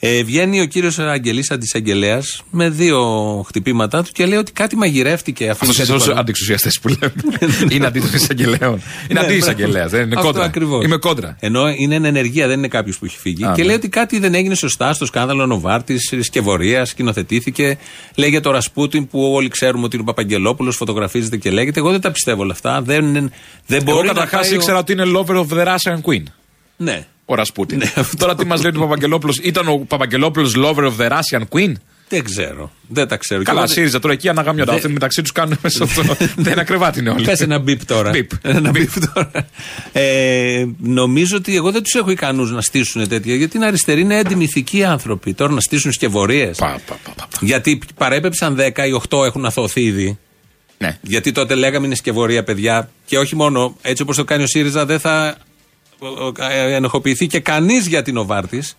Ε, 0.00 0.22
βγαίνει 0.22 0.60
ο 0.60 0.66
κύριος 0.66 0.98
Αγγελής 0.98 1.50
αντισαγγελέας 1.50 2.42
με 2.50 2.68
δύο 2.70 3.00
χτυπήματά 3.48 4.02
του 4.02 4.10
και 4.12 4.26
λέει 4.26 4.38
ότι 4.38 4.52
κάτι 4.52 4.76
μαγειρεύτηκε. 4.76 5.48
αφήνει 5.48 5.70
Αυτός 5.70 5.76
κάτι 5.76 5.90
είναι 5.90 5.98
στου 5.98 6.08
παρά- 6.08 6.20
αντιεξουσιαστέ 6.20 6.70
που 6.82 6.88
λέμε. 6.88 7.12
Είναι 7.74 7.86
αντί 7.86 8.00
των 8.00 8.10
εισαγγελέων. 8.14 8.82
Είναι 9.10 9.20
Ναι, 9.20 9.20
αντί 9.20 9.34
εισαγγελέας. 9.34 9.90
Δεν 9.90 10.00
είναι 10.02 10.14
αυτό 10.14 10.26
κόντρα. 10.26 10.44
ακριβώς. 10.44 10.84
Είμαι 10.84 10.96
κόντρα. 10.96 11.36
Ενώ 11.40 11.68
είναι 11.68 11.94
εν 11.94 12.04
ενεργεία, 12.04 12.46
δεν 12.48 12.58
είναι 12.58 12.68
κάποιος 12.68 12.98
που 12.98 13.04
έχει 13.04 13.18
φύγει. 13.18 13.44
Α, 13.44 13.52
και 13.54 13.60
ναι. 13.60 13.66
λέει 13.66 13.76
ότι 13.76 13.88
κάτι 13.88 14.18
δεν 14.18 14.34
έγινε 14.34 14.54
σωστά 14.54 14.92
στο 14.92 15.06
σκάνδαλο 15.06 15.46
Νοβάρτης, 15.46 16.14
σκευωρία, 16.20 16.84
σκηνοθετήθηκε. 16.84 17.78
Λέει 18.14 18.28
για 18.30 18.40
το 18.40 18.50
Ρασπούτιν 18.50 19.06
που 19.08 19.32
όλοι 19.32 19.48
ξέρουμε 19.48 19.84
ότι 19.84 19.96
είναι 19.96 20.04
ο 20.08 20.12
Παπαγγελόπουλος, 20.12 20.76
φωτογραφίζεται 20.76 21.36
και 21.36 21.50
λέγεται. 21.50 21.78
Εγώ 21.80 21.90
δεν 21.90 22.00
τα 22.00 22.10
πιστεύω 22.10 22.42
όλα 22.42 22.52
αυτά. 22.52 22.82
Δεν, 22.82 23.12
δεν 23.12 23.82
Εγώ 23.82 23.84
μπορεί 23.84 24.06
να 24.06 24.12
καταρχάς 24.12 24.40
πάει 24.40 24.50
ο- 24.50 24.54
ήξερα 24.54 24.78
ότι 24.78 24.92
είναι 24.92 25.04
lover 25.16 25.34
of 25.36 25.46
the 25.58 25.64
Russian 25.66 26.00
Queen. 26.02 26.22
Ναι. 26.76 27.06
Ο 27.30 27.34
Ρασπούτιν. 27.34 27.78
Ναι, 27.78 27.92
αυτό. 27.96 28.16
Τώρα 28.16 28.34
τι 28.34 28.46
μας 28.46 28.62
λέει 28.62 28.72
ο 28.76 28.80
Παπαγγελόπουλος. 28.80 29.38
Ήταν 29.42 29.68
ο 29.68 29.76
Παπαγγελόπουλος 29.88 30.54
lover 30.56 30.84
of 30.84 30.92
the 30.98 31.08
Russian 31.10 31.42
Queen; 31.50 31.72
Δεν 32.08 32.24
ξέρω. 32.24 32.72
Δεν 32.88 33.08
τα 33.08 33.16
ξέρω. 33.16 33.42
Καλά, 33.42 33.58
Και 33.58 33.64
εγώ- 33.64 33.74
ΣΥΡΙΖΑ 33.74 33.98
τώρα 33.98 34.14
εκεί 34.14 34.28
αναγαμιόντα. 34.28 34.70
Δεν- 34.72 34.80
Αυτοί 34.80 34.92
μεταξύ 34.92 35.22
τους 35.22 35.32
κάνουν 35.32 35.58
μέσα 35.62 35.84
αυτό. 35.84 36.02
Δεν 36.36 36.52
είναι 36.52 36.60
ακρεβάτι 36.60 36.98
είναι 36.98 37.10
όλοι. 37.10 37.24
Πες 37.24 37.40
ένα 37.40 37.58
μπιπ 37.58 37.84
τώρα. 37.86 38.10
Μπιπ. 38.10 38.30
Ένα 38.42 38.70
μπιπ 38.70 38.90
τώρα. 39.14 39.30
Ε, 39.92 40.64
νομίζω 40.78 41.36
ότι 41.36 41.56
εγώ 41.56 41.70
δεν 41.70 41.82
τους 41.82 41.94
έχω 41.94 42.10
ικανούς 42.10 42.50
να 42.50 42.60
στήσουν 42.60 43.08
τέτοια. 43.08 43.34
Γιατί 43.34 43.56
είναι 43.56 43.66
αριστεροί, 43.66 44.00
είναι 44.00 44.16
έντιμοι 44.18 44.44
ηθικοί 44.44 44.84
άνθρωποι. 44.84 45.34
Τώρα 45.34 45.52
να 45.52 45.60
στήσουν 45.60 45.92
σκευωρίε. 45.92 46.46
Πα, 46.46 46.66
πα, 46.66 46.80
πα, 46.86 46.98
πα, 47.04 47.26
πα. 47.30 47.38
Γιατί 47.40 47.78
παρέπεψαν 47.96 48.56
10, 48.58 48.86
οι 48.86 48.92
8 49.08 49.24
έχουν 49.24 49.44
αθωωθεί 49.46 49.80
ήδη. 49.82 50.18
Ναι. 50.78 50.98
Γιατί 51.02 51.32
τότε 51.32 51.54
λέγαμε 51.54 51.86
είναι 51.86 51.94
σκευωρία, 51.94 52.44
παιδιά. 52.44 52.90
Και 53.06 53.18
όχι 53.18 53.36
μόνο 53.36 53.76
έτσι 53.82 54.02
όπως 54.02 54.16
το 54.16 54.24
κάνει 54.24 54.42
ο 54.42 54.46
ΣΥΡΙΖΑ, 54.46 54.86
δεν 54.86 55.00
θα 55.00 55.26
ε, 55.26 55.34
ενοχοποιηθεί 56.70 57.26
και 57.26 57.40
κανείς 57.40 57.86
για 57.86 58.02
την 58.02 58.16
Οβάρτης. 58.16 58.76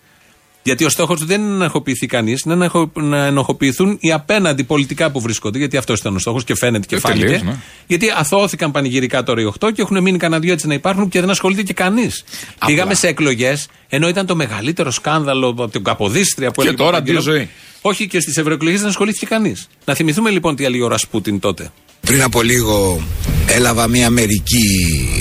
Γιατί 0.64 0.84
ο 0.86 0.90
στόχος 0.90 1.20
του 1.20 1.26
δεν 1.26 1.42
είναι 1.42 1.50
να 1.50 1.56
ενοχοποιηθεί 1.64 2.06
κανείς, 2.08 2.42
είναι 2.46 2.56
να 2.56 2.64
ενοχο- 2.64 2.92
να 2.96 3.26
ενοχοποιηθούν 3.26 3.98
οι 4.00 4.12
απέναντι 4.12 4.64
πολιτικά 4.64 5.12
που 5.12 5.20
βρίσκονται. 5.22 5.58
Γιατί 5.58 5.78
αυτός 5.78 6.00
ήταν 6.00 6.16
ο 6.16 6.20
στόχος 6.20 6.44
και 6.44 6.56
φαίνεται 6.56 6.86
και 6.88 6.96
Ε, 6.96 7.00
φάνηκε. 7.00 7.22
τελείως, 7.26 7.42
ναι. 7.42 7.56
Γιατί 7.88 8.08
αθώθηκαν 8.16 8.72
πανηγυρικά 8.72 9.24
τώρα 9.24 9.42
οι 9.42 9.44
8 9.46 9.72
και 9.72 9.82
έχουν 9.82 10.02
μείνει 10.02 10.18
κανένα 10.18 10.42
δυο 10.42 10.54
έτσι 10.54 10.68
να 10.68 10.74
υπάρχουν 10.74 11.10
και 11.10 11.20
δεν 11.20 11.30
ασχολείται 11.30 11.64
και 11.64 11.74
κανείς. 11.74 12.24
Πήγαμε 12.66 12.94
σε 12.94 13.08
εκλογές, 13.08 13.68
ενώ 13.90 14.08
ήταν 14.08 14.26
το 14.26 14.36
μεγαλύτερο 14.36 14.92
σκάνδαλο 14.92 15.48
από 15.48 15.68
την 15.68 15.84
Καποδίστρια 15.84 16.52
που 16.52 16.62
Και 16.62 16.68
έλεγε 16.68 16.76
τώρα 16.84 16.90
ο 16.90 16.92
Παπαγγελόπουλος. 17.00 17.36
αντίο 17.36 17.48
ζωή. 17.48 17.50
Όχι 17.82 18.08
και 18.08 18.20
στις 18.20 18.38
ευρωεκλογές 18.38 18.80
δεν 18.80 18.90
ασχολήθηκε 18.90 19.26
κανείς. 19.26 19.68
Να 19.86 19.94
θυμηθούμε 19.94 20.30
λοιπόν 20.30 20.56
τι 20.56 20.66
έλεγε 20.66 20.84
ο 20.84 20.88
Ρασπούτιν 20.88 21.40
τότε. 21.40 21.72
Πριν 22.02 22.24
από 22.24 22.42
λίγο 22.42 23.02
έλαβα 23.48 23.88
μια 23.88 24.10
μερική 24.10 24.68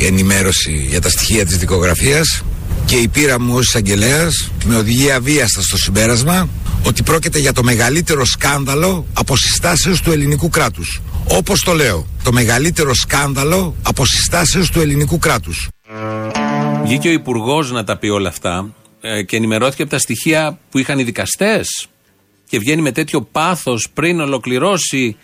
ενημέρωση 0.03 0.87
για 0.89 1.01
τα 1.01 1.09
στοιχεία 1.09 1.47
της 1.47 1.57
δικογραφίας 1.57 2.43
και 2.85 2.97
η 2.97 3.09
πείρα 3.09 3.41
μου 3.41 3.55
ως 3.55 3.67
εισαγγελέας 3.67 4.51
με 4.65 4.77
οδηγεί 4.77 5.11
αβίαστα 5.11 5.63
στο 5.63 5.77
συμπέρασμα 5.77 6.49
ότι 6.87 7.03
πρόκειται 7.03 7.39
για 7.39 7.53
το 7.53 7.63
μεγαλύτερο 7.63 8.25
σκάνδαλο 8.25 9.07
αποσυστάσεως 9.13 10.01
του 10.01 10.13
ελληνικού 10.13 10.49
κράτους. 10.49 11.01
Όπως 11.29 11.61
το 11.61 11.73
λέω, 11.73 12.07
το 12.23 12.33
μεγαλύτερο 12.33 12.95
σκάνδαλο 12.95 13.77
αποσυστάσεως 13.83 14.71
του 14.71 14.81
ελληνικού 14.81 15.19
κράτους. 15.19 15.69
Βγήκε 16.83 17.09
ο 17.09 17.13
Υπουργός 17.13 17.71
να 17.71 17.85
τα 17.85 17.97
πει 17.97 18.09
όλα 18.09 18.29
αυτά 18.29 18.75
ε, 19.01 19.23
και 19.23 19.37
ενημερώθηκε 19.37 19.83
από 19.83 19.91
τα 19.91 19.99
στοιχεία 19.99 20.59
που 20.71 20.79
είχαν 20.79 20.99
οι 20.99 21.03
δικαστές. 21.03 21.87
Και 22.49 22.59
βγαίνει 22.59 22.83
με 22.83 22.93
τέτοιο 22.93 23.23
πάθος 23.23 23.89
πριν 23.95 24.21
ολοκληρώσει. 24.21 25.17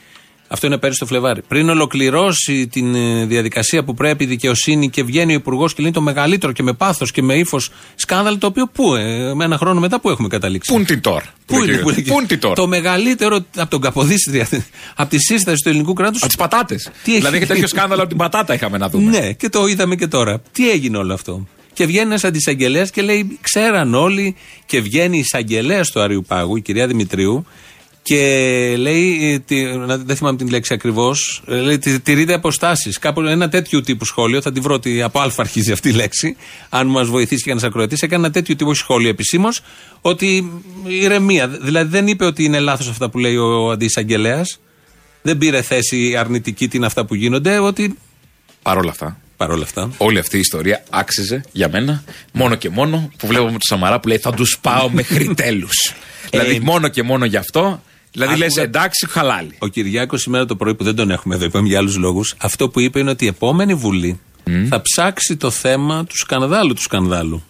Αυτό 0.55 0.67
είναι 0.67 0.79
πέρυσι 0.79 0.99
το 0.99 1.07
Φλεβάρι. 1.07 1.43
Πριν 1.49 1.69
ολοκληρώσει 1.69 2.67
την 2.67 2.95
ε, 2.95 3.25
διαδικασία 3.27 3.85
που 3.85 3.95
πρέπει 3.95 4.25
η 4.25 4.27
δικαιοσύνη 4.27 4.91
και 4.91 5.03
βγαίνει 5.03 5.33
ο 5.33 5.35
Υπουργός 5.35 5.75
και 5.75 5.83
λέει 5.83 5.91
το 5.91 6.01
μεγαλύτερο 6.01 6.53
και 6.53 6.63
με 6.63 6.73
πάθος 6.73 7.11
και 7.11 7.23
με 7.23 7.35
ύφος 7.35 7.71
σκάνδαλο 7.95 8.39
το 8.39 8.47
οποίο 8.47 8.67
πού, 8.67 8.95
ε, 8.95 9.35
με 9.35 9.45
ένα 9.45 9.59
χρόνο 9.59 9.81
μετά 9.81 10.01
που 10.01 10.11
έχουμε 10.11 10.29
καταλήξει; 10.29 10.71
Πού 10.73 10.77
είναι 10.79 10.87
την 10.87 11.01
τώρα. 11.01 11.25
Πού 11.47 11.63
είναι, 11.63 11.77
πού 11.77 11.91
είναι, 11.91 12.03
Πού 12.03 12.19
είναι 12.19 12.27
την 12.27 12.41
τώρα. 12.41 12.55
Το 12.55 12.67
μεγαλύτερο 12.67 13.45
από 13.57 13.71
τον 13.71 13.81
Καποδίστρια, 13.81 14.49
από 14.95 15.11
τη 15.11 15.19
σύσταση 15.19 15.63
του 15.63 15.69
ελληνικού 15.69 15.93
κράτους. 15.93 16.19
Από 16.19 16.27
τις 16.27 16.37
πατάτες. 16.37 16.91
Τι 17.05 17.11
έχει 17.11 17.19
Δηλαδή 17.19 17.37
έχει 17.37 17.47
τέτοιο 17.47 17.55
γίνει; 17.55 17.69
σκάνδαλο 17.69 18.01
από 18.01 18.09
την 18.09 18.19
πατάτα 18.19 18.55
είχαμε 18.55 18.79
να 18.79 18.89
δούμε. 18.89 19.11
Ναι, 19.11 19.33
και 19.33 19.49
το 19.49 19.67
είδαμε 19.67 19.95
και 19.95 20.07
τώρα. 20.07 20.43
Τι 20.53 20.71
έγινε 20.71 20.97
όλο 20.97 21.15
αυτό; 21.15 21.47
Και 21.73 21.87
βγαίνει 21.87 22.07
ένας 22.07 22.25
αντισαγγελέας 22.25 22.91
και 22.91 23.03
λέει: 23.03 23.39
Ξέραν 23.41 23.95
όλοι, 23.95 24.37
και 24.67 24.81
βγαίνει 24.81 25.17
η 25.17 25.21
εισαγγελέας 25.21 25.91
του 25.91 26.01
Αριουπάγου, 26.01 26.57
η 26.57 26.61
κυρία 26.61 26.87
Δημητρίου, 26.87 27.47
Και 28.07 28.75
λέει, 28.79 29.33
ε, 29.33 29.39
τι- 29.39 29.63
να- 29.77 29.97
δεν 29.99 30.17
θυμάμαι 30.17 30.37
την 30.37 30.49
λέξη 30.49 30.75
ακριβώς, 30.75 31.43
λέει 31.47 31.79
«Τι- 31.79 32.01
τηρείται 32.01 32.33
αποστάσεις. 32.35 32.99
Κάπου 32.99 33.21
ένα 33.21 33.49
τέτοιου 33.49 33.81
τύπου 33.81 34.05
σχόλιο, 34.05 34.41
θα 34.43 34.53
τη 34.53 34.61
βρω 34.61 34.75
ότι 34.75 35.03
από 35.03 35.21
Α 35.21 35.31
αρχίζει 35.37 35.73
αυτή 35.73 35.89
η 35.89 35.93
λέξη, 35.93 36.37
αν 36.69 36.87
μας 36.87 37.09
βοηθήσει 37.09 37.43
και 37.43 37.51
ένας 37.51 37.63
ακροατής, 37.63 38.03
έκανε 38.03 38.25
ένα 38.25 38.33
τέτοιο 38.33 38.57
τύπου 38.57 38.75
σχόλιο 38.75 39.09
επισήμως, 39.09 39.61
ότι 40.01 40.53
ηρεμία. 40.87 41.49
Δηλαδή 41.49 41.91
δεν 41.91 42.07
είπε 42.07 42.25
ότι 42.25 42.45
είναι 42.45 42.59
λάθος 42.61 42.89
αυτά 42.89 43.11
που 43.11 43.19
λέει 43.19 43.37
ο 43.37 43.71
αντισαγγελέα, 43.71 44.43
δεν 45.23 45.39
πήρε 45.39 45.63
θέση 45.63 46.17
αρνητική 46.17 46.69
τι 46.69 46.77
είναι 46.77 46.87
αυτά 46.87 47.05
που 47.05 47.15
γίνονται, 47.15 47.59
ότι 47.59 47.99
Παρ' 48.63 48.79
όλα 48.79 48.91
αυτά, 48.91 49.21
παρόλα 49.37 49.63
αυτά. 49.63 49.91
όλη 49.97 50.19
αυτή 50.19 50.37
η 50.37 50.41
ιστορία 50.41 50.85
άξιζε 50.91 51.45
για 51.53 51.69
μένα 51.69 52.05
μόνο 52.33 52.55
και 52.55 52.69
μόνο 52.71 53.11
που 53.19 53.27
βλέπουμε 53.27 53.51
τον 53.51 53.61
Σαμαρά 53.63 54.01
που 54.01 54.09
λέει 54.09 54.19
Θα 54.19 54.33
τους 54.33 54.59
πάω 54.61 54.89
μέχρι 54.91 55.35
τέλους. 55.43 55.93
δηλαδή, 56.31 56.61
μόνο 56.61 56.89
και 56.89 57.03
μόνο 57.03 57.25
γι' 57.25 57.37
αυτό. 57.37 57.83
Δηλαδή, 58.17 58.37
λες 58.37 58.47
Άκουγα- 58.47 58.63
εντάξει, 58.65 59.07
χαλάλι. 59.11 59.55
Ο 59.59 59.67
Κυριάκος 59.67 60.21
σήμερα 60.23 60.47
το 60.47 60.57
πρωί 60.57 60.75
που 60.75 60.85
δεν 60.85 60.95
τον 60.95 61.11
έχουμε 61.11 61.35
εδώ, 61.35 61.45
είπαμε 61.45 61.69
για 61.69 61.79
άλλους 61.79 61.97
λόγους, 61.97 62.35
αυτό 62.39 62.69
που 62.69 62.81
είπε 62.81 62.99
είναι 62.99 63.11
ότι 63.11 63.25
η 63.25 63.29
επόμενη 63.29 63.75
Βουλή 63.75 64.21
θα 64.69 64.83
ψάξει 64.83 65.37
το 65.37 65.51
θέμα 65.51 66.05
του 66.05 66.17
σκανδάλου 66.17 66.75
του 66.75 66.83
σκανδάλου. 66.83 67.43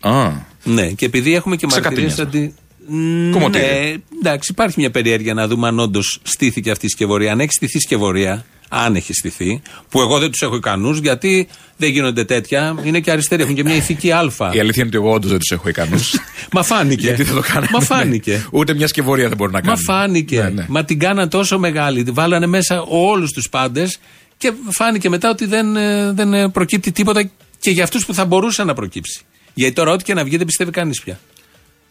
Α, 0.00 0.30
Ναι, 0.64 0.88
και 0.90 1.04
επειδή 1.04 1.34
έχουμε 1.34 1.56
και 1.56 1.66
μαρτυρίες 1.70 2.12
Ξεκατίνιασμα. 2.12 2.54
αντι. 2.88 3.30
Κομμωτήρια. 3.32 3.66
Ναι, 3.68 3.94
εντάξει, 4.18 4.52
υπάρχει 4.52 4.80
μια 4.80 4.90
περιέργεια 4.90 5.34
να 5.34 5.48
δούμε 5.48 5.68
αν 5.68 5.78
όντως 5.78 6.20
στήθηκε 6.22 6.70
αυτή 6.70 6.86
η 6.86 6.88
σκευωρία. 6.88 7.32
Αν 7.32 7.40
έχει 7.40 7.52
στηθεί 7.52 7.78
σκευωρία, 7.80 8.44
αν 8.74 8.94
έχει 8.94 9.12
στηθεί, 9.12 9.62
που 9.88 10.00
εγώ 10.00 10.18
δεν 10.18 10.30
τους 10.30 10.40
έχω 10.42 10.56
ικανούς, 10.56 10.98
γιατί 10.98 11.48
δεν 11.76 11.90
γίνονται 11.90 12.24
τέτοια. 12.24 12.76
Είναι 12.82 13.00
και 13.00 13.10
αριστεροί, 13.10 13.42
έχουν 13.42 13.54
και 13.54 13.62
μια 13.64 13.74
ηθική 13.74 14.12
Α. 14.12 14.20
η 14.52 14.58
αλήθεια 14.58 14.82
είναι 14.82 14.86
ότι 14.86 14.96
εγώ 14.96 15.10
όντως 15.10 15.30
δεν 15.30 15.38
τους 15.38 15.50
έχω 15.50 15.68
ικανούς. 15.68 16.20
Μα 16.52 16.62
φάνηκε. 16.62 17.06
Γιατί 17.06 17.24
θα 17.24 17.34
το 17.34 17.40
κάνανε. 17.40 17.68
Μα 17.72 17.78
ναι. 17.78 17.84
φάνηκε. 17.84 18.46
Ούτε 18.50 18.74
μια 18.74 18.86
σκευωρία 18.86 19.28
δεν 19.28 19.36
μπορεί 19.36 19.52
να 19.52 19.60
Μα 19.60 19.66
κάνει. 19.66 19.82
φάνηκε. 19.82 20.42
Ναι, 20.42 20.48
ναι. 20.48 20.64
Μα 20.68 20.84
την 20.84 20.98
κάναν 20.98 21.28
τόσο 21.28 21.58
μεγάλη. 21.58 22.04
Βάλανε 22.12 22.46
μέσα 22.46 22.82
όλους 22.82 23.32
τους 23.32 23.48
πάντες 23.48 23.98
και 24.36 24.52
φάνηκε 24.70 25.08
μετά 25.08 25.30
ότι 25.30 25.46
δεν, 25.46 25.76
ε, 25.76 26.12
δεν 26.12 26.34
ε, 26.34 26.48
προκύπτει 26.48 26.92
τίποτα 26.92 27.30
και 27.58 27.70
για 27.70 27.84
αυτούς 27.84 28.06
που 28.06 28.14
θα 28.14 28.24
μπορούσε 28.24 28.64
να 28.64 28.74
προκύψει. 28.74 29.20
Γιατί 29.54 29.74
τώρα, 29.74 29.92
ό,τι 29.92 30.04
και 30.04 30.14
να 30.14 30.24
βγει, 30.24 30.36
δεν 30.36 30.46
πιστεύει 30.46 30.70
κανείς 30.70 31.02
πια. 31.02 31.18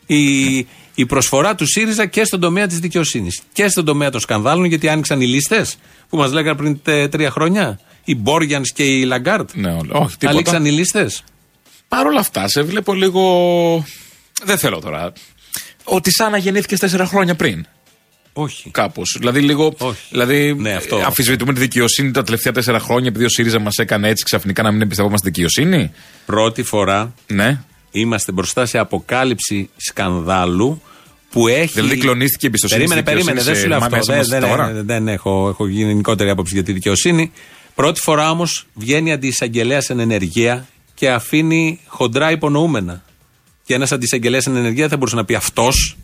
Η, 0.06 0.68
η 0.96 1.06
προσφορά 1.06 1.56
του 1.56 1.66
ΣΥΡΙΖΑ 1.68 2.06
και 2.06 2.24
στον 2.24 2.40
τομέα 2.40 2.68
της 2.68 2.80
δικαιοσύνης 2.80 3.42
και 3.54 3.68
στον 3.68 3.86
τομέα 3.86 4.10
των 4.10 4.20
σκανδάλων, 4.20 4.66
γιατί 4.66 4.90
άνοιξαν 4.90 5.22
οι 5.22 5.26
λίστες 5.26 5.76
που 6.10 6.18
μας 6.18 6.32
λέγανε 6.32 6.58
πριν 6.58 6.80
τε- 6.84 7.12
τρία 7.12 7.32
χρόνια. 7.32 7.80
Οι 8.04 8.16
Μπόργιανς 8.16 8.72
και 8.72 8.84
οι 8.84 9.04
Λαγκάρντ. 9.04 9.50
Ναι, 9.54 9.72
όλα. 9.72 9.92
Όχι, 9.92 10.18
τίποτα. 10.18 10.30
Ανοίξαν 10.30 10.66
οι 10.66 10.72
λίστες. 10.72 11.24
Παρ' 11.88 12.06
όλα 12.06 12.20
αυτά, 12.20 12.48
σε 12.48 12.62
βλέπω 12.62 12.94
λίγο. 12.94 13.86
Δεν 14.44 14.58
θέλω 14.58 14.80
τώρα. 14.80 15.14
Ότι 15.84 16.12
σαν 16.14 16.32
να 16.32 16.38
γεννήθηκε 16.38 16.78
τέσσερα 16.78 17.06
χρόνια 17.06 17.36
πριν. 17.36 17.66
Όχι. 18.34 18.70
Κάπως. 18.70 19.16
Δηλαδή, 19.20 19.40
λίγο. 19.42 19.74
Όχι. 19.78 20.00
Δηλαδή, 20.10 20.54
Ναι, 20.54 20.74
αυτό. 20.74 20.98
ε, 20.98 21.04
αμφισβητούμε 21.04 21.54
τη 21.54 21.60
δικαιοσύνη 21.60 22.12
τα 22.12 22.24
τελευταία 22.24 22.54
τέσσερα 22.54 22.80
χρόνια 22.80 23.08
επειδή 23.08 23.26
ο 23.26 23.30
ΣΥΡΙΖΑ 23.30 23.60
μας 23.60 23.76
έκανε 23.78 24.08
έτσι 24.10 24.24
ξαφνικά 24.24 24.64
να 24.64 24.72
μην 24.72 24.82
εμπιστευόμαστε 24.82 25.30
δικαιοσύνη; 25.30 25.92
Πρώτη 26.26 26.64
φορά 26.64 27.14
Ναι. 27.28 27.62
Είμαστε 27.92 28.32
μπροστά 28.32 28.66
σε 28.66 28.78
αποκάλυψη 28.78 29.70
σκανδάλου 29.78 30.82
που 31.32 31.48
έχει. 31.48 31.74
Δηλαδή, 31.74 31.98
κλονίστηκε 31.98 32.46
η 32.46 32.48
εμπιστοσύνη 32.48 32.80
Περίμενε, 32.80 33.02
στη 33.02 33.10
δικαιοσύνη 33.10 33.36
περίμενε, 33.36 33.44
δεν 33.44 33.56
σε 33.56 33.62
σου 33.62 33.68
λέω 33.68 33.78
αυτό. 33.78 33.96
μέσα 33.96 34.12
Δεν, 34.12 34.18
μας 34.18 34.28
δεν, 34.28 34.50
τώρα. 34.50 34.74
δεν, 34.74 34.86
δεν 34.86 35.08
έχω, 35.08 35.50
έχω 35.50 35.68
γενικότερη 35.68 36.30
άποψη 36.30 36.54
για 36.54 36.64
τη 36.64 36.74
δικαιοσύνη. 36.74 37.32
Πρώτη 37.76 38.00
φορά 38.00 38.30
όμως 38.30 38.66
βγαίνει 38.74 39.12
αντισαγγελέα 39.12 39.84
εν 39.88 40.00
ενεργεία 40.00 40.68
και 40.94 41.12
αφήνει 41.12 41.80
χοντρά 41.88 42.32
υπονοούμενα. 42.32 43.04
Και 43.64 43.74
ένας 43.74 43.92
αντισαγγελέας 43.92 44.46
εν 44.46 44.56
ενεργεία 44.56 44.82
δεν 44.82 44.90
θα 44.90 44.98
μπορούσε 44.98 45.16
να 45.16 45.26
πει 45.26 45.36
αυτός. 45.36 45.98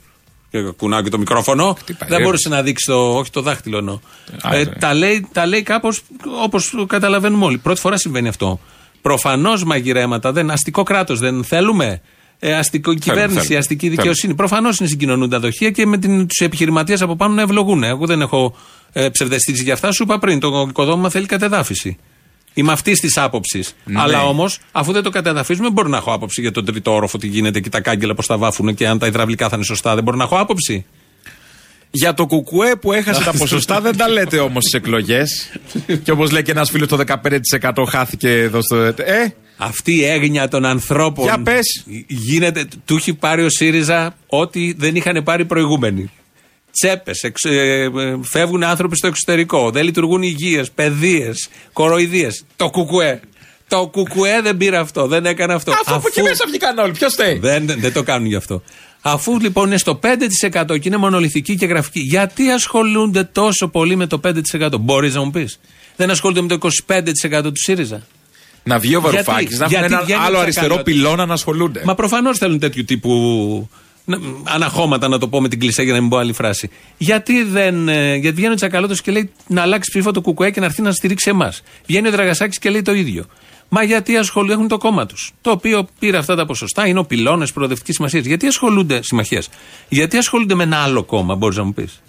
Και 0.49 0.59
κουνάω 0.61 1.01
και 1.01 1.09
το 1.09 1.17
μικρόφωνο. 1.17 1.77
Χτυπάει, 1.79 2.09
δεν 2.09 2.19
ε. 2.19 2.23
μπορούσε 2.23 2.49
να 2.49 2.61
δείξει 2.61 2.85
το. 2.85 3.17
Όχι 3.17 3.31
το 3.31 3.41
δάχτυλο 3.41 3.77
εννοώ. 3.77 3.99
Α, 4.41 4.55
Ε, 4.55 4.63
ναι. 4.63 4.65
τα 4.65 4.93
λέει, 4.93 5.27
τα 5.31 5.45
λέει 5.45 5.61
κάπως 5.61 6.01
όπως 6.43 6.73
καταλαβαίνουμε 6.87 7.45
όλοι. 7.45 7.57
Πρώτη 7.57 7.79
φορά 7.79 7.97
συμβαίνει 7.97 8.27
αυτό. 8.27 8.59
Προφανώς 9.07 9.63
μαγειρέματα 9.63 10.31
δεν. 10.31 10.51
Αστικό 10.51 10.83
κράτος 10.83 11.19
δεν 11.19 11.43
θέλουμε. 11.43 12.01
Ε, 12.39 12.53
αστικό 12.53 12.93
κυβέρνηση, 12.93 13.39
θέλουμε. 13.39 13.57
αστική 13.57 13.79
Θέλουμε. 13.85 14.01
δικαιοσύνη. 14.01 14.35
Προφανώς 14.35 14.79
είναι 14.79 14.89
συγκοινωνούντα 14.89 15.39
δοχεία 15.39 15.71
και 15.71 15.85
με 15.85 15.97
τους 15.97 16.37
επιχειρηματίες 16.39 17.01
από 17.01 17.15
πάνω 17.15 17.33
να 17.33 17.41
ευλογούν. 17.41 17.83
Εγώ 17.83 18.05
δεν 18.05 18.21
έχω 18.21 18.55
ε, 18.93 19.09
ψευδεστήσει 19.09 19.63
για 19.63 19.73
αυτά. 19.73 19.91
Σου 19.91 20.03
είπα 20.03 20.19
πριν, 20.19 20.39
το 20.39 20.65
οικοδόμημα 20.69 21.09
θέλει 21.09 21.25
κατεδάφιση. 21.25 21.97
Είμαι 22.53 22.71
αυτής 22.71 22.99
της 22.99 23.17
άποψης. 23.17 23.75
Ναι. 23.83 23.99
Αλλά 23.99 24.23
όμως, 24.23 24.59
αφού 24.71 24.91
δεν 24.91 25.03
το 25.03 25.09
κατεδαφίζουμε, 25.09 25.69
μπορεί 25.69 25.89
να 25.89 25.97
έχω 25.97 26.13
άποψη 26.13 26.41
για 26.41 26.51
τον 26.51 26.65
τρίτο 26.65 26.93
όροφο, 26.93 27.17
τι 27.17 27.27
γίνεται 27.27 27.59
και 27.59 27.69
τα 27.69 27.81
κάγκελα 27.81 28.13
πώς 28.13 28.27
τα 28.27 28.37
βάφουν 28.37 28.75
και 28.75 28.87
αν 28.87 28.99
τα 28.99 29.07
υδραυλικά 29.07 29.49
θα 29.49 29.55
είναι 29.55 29.65
σωστά. 29.65 29.95
Δεν 29.95 30.03
μπορεί 30.03 30.17
να 30.17 30.23
έχω 30.23 30.37
άποψη. 30.37 30.85
Για 31.91 32.13
το 32.13 32.25
κουκουέ 32.25 32.75
που 32.75 32.93
έχασε 32.93 33.23
τα 33.23 33.31
ποσοστά 33.31 33.81
δεν 33.81 33.97
τα 33.97 34.09
λέτε 34.09 34.39
όμως 34.39 34.63
στις 34.63 34.79
εκλογές. 34.79 35.51
και 36.03 36.11
όπως 36.11 36.31
λέει 36.31 36.41
και 36.41 36.51
ένας 36.51 36.69
φίλος, 36.69 36.87
το 36.87 36.97
15% 36.97 37.85
χάθηκε 37.89 38.29
εδώ 38.29 38.61
στο. 38.61 38.75
Ε, 38.75 38.93
Αυτή 39.57 39.95
η 39.95 40.05
έγνοια 40.05 40.47
των 40.47 40.65
ανθρώπων. 40.65 41.23
Για 41.23 41.41
πες. 41.41 41.83
Γίνεται, 42.07 42.67
του 42.85 42.95
έχει 42.95 43.13
πάρει 43.13 43.43
ο 43.43 43.49
ΣΥΡΙΖΑ 43.49 44.15
ό,τι 44.27 44.73
δεν 44.77 44.95
είχαν 44.95 45.23
πάρει 45.23 45.41
οι 45.41 45.45
προηγούμενοι. 45.45 46.11
Τσέπες, 46.71 47.31
φεύγουν 48.23 48.63
άνθρωποι 48.63 48.95
στο 48.95 49.07
εξωτερικό, 49.07 49.71
δεν 49.71 49.83
λειτουργούν 49.83 50.21
υγείες, 50.21 50.71
παιδείες, 50.71 51.49
κοροϊδίες. 51.73 52.43
Το 52.55 52.69
κουκουέ. 52.69 53.19
Το 53.67 53.87
κουκουέ 53.91 54.41
δεν 54.41 54.57
πήρε 54.57 54.77
αυτό, 54.77 55.07
δεν 55.07 55.25
έκανε 55.25 55.53
αυτό. 55.53 55.71
αφού 55.71 55.95
από 55.95 56.07
εκεί 56.07 56.21
μέσα 56.21 56.45
βγήκαν 56.47 56.77
όλοι, 56.77 56.91
ποιος 56.91 57.13
θέλει; 57.13 57.39
Δεν, 57.39 57.65
δεν 57.77 57.93
το 57.93 58.03
κάνουν 58.03 58.27
γι' 58.27 58.35
αυτό. 58.35 58.63
Αφού 59.01 59.39
λοιπόν 59.39 59.65
είναι 59.67 59.77
στο 59.77 59.99
5% 60.03 60.65
και 60.79 60.87
είναι 60.87 60.97
μονολυθική 60.97 61.55
και 61.55 61.65
γραφική, 61.65 61.99
γιατί 61.99 62.49
ασχολούνται 62.49 63.23
τόσο 63.23 63.67
πολύ 63.67 63.95
με 63.95 64.07
το 64.07 64.19
5%? 64.23 64.79
Μπορείς 64.79 65.13
να 65.15 65.23
μου 65.23 65.31
πεις. 65.31 65.59
Δεν 65.95 66.09
ασχολούνται 66.09 66.41
με 66.41 66.47
το 66.47 66.57
25% 66.87 67.43
του 67.43 67.51
ΣΥΡΙΖΑ. 67.55 68.01
Να 68.63 68.79
βγει 68.79 68.95
ο 68.95 68.99
Γιατί; 68.99 69.15
Βαρουφάκης, 69.15 69.57
να 69.59 69.65
έχουν 69.65 69.77
Γιατί 69.79 69.93
ένα 69.93 70.03
βγαίνει 70.03 70.21
άλλο 70.25 70.37
ο 70.37 70.39
αριστερό 70.41 70.67
Τσακαλώτης. 70.67 70.93
πυλώνα 70.93 71.25
να 71.25 71.33
ασχολούνται. 71.33 71.81
Μα 71.85 71.95
προφανώς 71.95 72.37
θέλουν 72.37 72.59
τέτοιου 72.59 72.83
τύπου 72.85 73.69
να- 74.05 74.17
αναχώματα, 74.43 75.07
να 75.07 75.17
το 75.19 75.27
πω 75.27 75.41
με 75.41 75.49
την 75.49 75.59
κλεισέ 75.59 75.83
για 75.83 75.93
να 75.93 75.99
μην 76.01 76.09
πω 76.09 76.17
άλλη 76.17 76.33
φράση. 76.33 76.69
Γιατί 76.97 77.43
δεν. 77.43 77.87
ε, 77.87 78.15
γιατί 78.15 78.35
βγαίνει 78.35 78.51
ο 78.51 78.55
Τσακαλώτος 78.55 79.01
και 79.01 79.11
λέει 79.11 79.31
να 79.47 79.61
αλλάξει 79.61 79.89
ψήφο 79.91 80.11
το 80.11 80.21
Κουκουέ 80.21 80.51
και 80.51 80.59
να 80.59 80.65
έρθει 80.65 80.81
να 80.81 80.91
στηρίξει 80.91 81.29
εμάς. 81.29 81.61
Βγαίνει 81.87 82.07
ο 82.07 82.11
Δραγασάκης 82.11 82.59
και 82.59 82.69
λέει 82.69 82.81
το 82.81 82.93
ίδιο. 82.93 83.25
Μα 83.69 83.83
γιατί 83.83 84.17
ασχολούνται, 84.17 84.53
έχουν 84.53 84.67
το 84.67 84.77
κόμμα 84.77 85.05
τους; 85.05 85.31
Το 85.41 85.51
οποίο 85.51 85.87
πήρε 85.99 86.17
αυτά 86.17 86.35
τα 86.35 86.45
ποσοστά, 86.45 86.87
είναι 86.87 86.99
ο 86.99 87.05
πυλώνας 87.05 87.51
προοδευτικής 87.51 87.95
σημασίας. 87.95 88.25
Γιατί 88.25 88.47
ασχολούνται, 88.47 89.01
συμμαχία. 89.03 89.43
Γιατί 89.89 90.17
ασχολούνται 90.17 90.55
με 90.55 90.63
ένα 90.63 90.77
άλλο 90.77 91.03
κόμμα, 91.03 91.35
μπορείς 91.35 91.57
να 91.57 91.63
μου 91.63 91.73
πεις; 91.73 92.01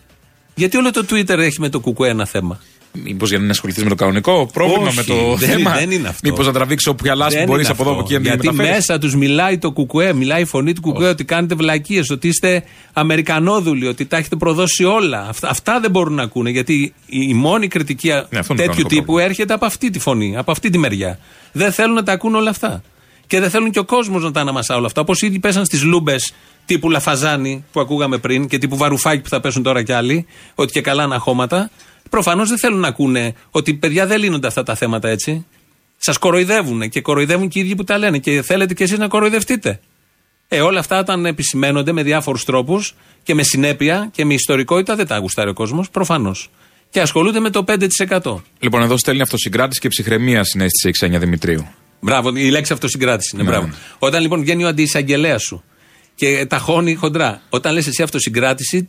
Γιατί 0.54 0.76
όλο 0.76 0.90
το 0.90 1.04
Twitter 1.10 1.38
έχει 1.38 1.60
με 1.60 1.68
το 1.68 1.80
Κουκουέ 1.80 2.08
ένα 2.08 2.24
θέμα; 2.24 2.60
Μήπως 2.92 3.28
για 3.28 3.36
να 3.38 3.42
μην 3.42 3.52
ασχοληθείς 3.52 3.82
με 3.82 3.88
το 3.88 3.94
κανονικό 3.94 4.50
πρόβλημα, 4.52 4.86
Όχι, 4.86 4.96
με 4.96 5.02
το 5.02 5.14
δεν 5.36 5.48
θέμα. 5.48 5.70
είναι- 5.70 5.78
δεν 5.78 5.90
είναι 5.90 6.08
αυτό. 6.08 6.30
Μήπως 6.30 6.46
να 6.46 6.52
τραβήξει 6.52 6.88
όποια 6.88 7.14
λάσπη 7.14 7.38
Δεν 7.38 7.46
μπορείς 7.46 7.64
είναι 7.64 7.72
από 7.72 7.82
εδώ 7.82 7.92
από 7.92 8.00
αυτό. 8.02 8.14
εκεί 8.14 8.24
να 8.24 8.30
την 8.30 8.40
Γιατί 8.40 8.56
μεταφέρεις. 8.56 8.86
μέσα 8.88 8.98
τους 9.00 9.14
μιλάει 9.16 9.58
το 9.58 9.70
κουκουέ, 9.70 10.12
μιλάει 10.12 10.42
η 10.42 10.44
φωνή 10.44 10.72
του 10.72 10.80
κουκουέ 10.80 11.08
ότι 11.08 11.24
κάνετε 11.24 11.54
βλακίες, 11.54 12.10
ότι 12.10 12.28
είστε 12.28 12.62
Αμερικανόδουλοι, 12.92 13.86
ότι 13.86 14.04
τα 14.06 14.16
έχετε 14.16 14.36
προδώσει 14.36 14.84
όλα. 14.84 15.26
Αυτά, 15.28 15.48
αυτά 15.48 15.80
δεν 15.80 15.90
μπορούν 15.90 16.14
να 16.14 16.22
ακούνε. 16.22 16.50
Γιατί 16.50 16.94
η, 17.06 17.22
η 17.28 17.34
μόνη 17.34 17.68
κριτική 17.68 18.08
Ναι, 18.08 18.14
αυτό 18.14 18.26
είναι 18.32 18.38
το 18.40 18.44
τέτοιου 18.54 18.64
κανονικό 18.66 18.88
τύπου 18.88 19.04
πρόβλημα. 19.04 19.28
έρχεται 19.28 19.52
από 19.54 19.64
αυτή 19.66 19.90
τη 19.90 19.98
φωνή, 19.98 20.36
από 20.36 20.50
αυτή 20.50 20.70
τη 20.70 20.78
μεριά. 20.78 21.18
Δεν 21.52 21.72
θέλουν 21.72 21.94
να 21.94 22.02
τα 22.02 22.12
ακούν 22.12 22.34
όλα 22.34 22.50
αυτά. 22.50 22.82
Και 23.26 23.40
δεν 23.40 23.50
θέλουν 23.50 23.70
και 23.70 23.78
ο 23.78 23.84
κόσμος 23.84 24.22
να 24.22 24.30
τα 24.32 24.40
αναμασά 24.40 24.76
όλα 24.76 24.86
αυτά. 24.86 25.00
Όπως 25.00 25.22
ήδη 25.22 25.38
πέσαν 25.38 25.64
στις 25.64 25.82
λούμπες 25.82 26.32
τύπου 26.66 26.90
Λαφαζάνη 26.90 27.64
που 27.72 27.80
ακούγαμε 27.80 28.18
πριν 28.18 28.48
και 28.48 28.58
τύπου 28.58 28.76
Βαρουφάκη 28.76 29.22
που 29.22 29.28
θα 29.28 29.40
πέσουν 29.40 29.62
τώρα 29.62 29.82
κι 29.82 29.92
άλλοι, 29.92 30.26
ότι 30.54 30.72
και 30.72 30.80
καλά 30.80 31.02
αναχώματα. 31.02 31.70
Προφανώς 32.10 32.48
δεν 32.48 32.58
θέλουν 32.58 32.80
να 32.80 32.88
ακούνε 32.88 33.34
ότι 33.50 33.74
παιδιά 33.74 34.06
δεν 34.06 34.18
λύνονται 34.20 34.46
αυτά 34.46 34.62
τα 34.62 34.74
θέματα 34.74 35.08
έτσι. 35.08 35.46
Σας 35.96 36.18
κοροϊδεύουν 36.18 36.88
και 36.88 37.00
κοροϊδεύουν 37.00 37.48
και 37.48 37.58
οι 37.58 37.62
ίδιοι 37.62 37.74
που 37.74 37.84
τα 37.84 37.98
λένε 37.98 38.18
και 38.18 38.42
θέλετε 38.42 38.74
κι 38.74 38.82
εσείς 38.82 38.98
να 38.98 39.08
κοροϊδευτείτε. 39.08 39.80
Ε, 40.48 40.60
όλα 40.60 40.78
αυτά 40.80 40.98
όταν 40.98 41.26
επισημαίνονται 41.26 41.92
με 41.92 42.02
διάφορους 42.02 42.44
τρόπους 42.44 42.94
και 43.22 43.34
με 43.34 43.42
συνέπεια 43.42 44.08
και 44.12 44.24
με 44.24 44.34
ιστορικότητα 44.34 44.96
δεν 44.96 45.06
τα 45.06 45.18
γουστάρει 45.18 45.50
ο 45.50 45.52
κόσμος, 45.52 45.90
προφανώς. 45.90 46.50
Και 46.90 47.00
ασχολούνται 47.00 47.40
με 47.40 47.50
το 47.50 47.64
5%. 47.64 48.42
Λοιπόν, 48.58 48.82
εδώ 48.82 48.96
στέλνει 48.96 49.22
αυτοσυγκράτηση 49.22 49.80
και 49.80 49.88
ψυχραιμία 49.88 50.44
συνέστηση 50.44 50.88
η 50.88 50.90
Ξένια 50.90 51.18
Δημητρίου. 51.18 51.68
Μπράβο, 52.00 52.36
η 52.36 52.50
λέξη 52.50 52.72
αυτοσυγκράτηση 52.72 53.30
είναι. 53.34 53.42
Ναι, 53.42 53.50
μπράβο. 53.50 53.66
ναι. 53.66 53.72
Όταν 53.98 54.22
λοιπόν 54.22 54.40
βγαίνει 54.40 54.64
ο 54.64 54.68
αντιεισαγγελέας 54.68 55.42
σου 55.42 55.62
και 56.14 56.46
ταχώνει 56.46 56.94
χοντρά, 56.94 57.42
όταν 57.48 57.74
λες 57.74 57.86
εσύ 57.86 58.02
αυτοσυγκράτηση, 58.02 58.88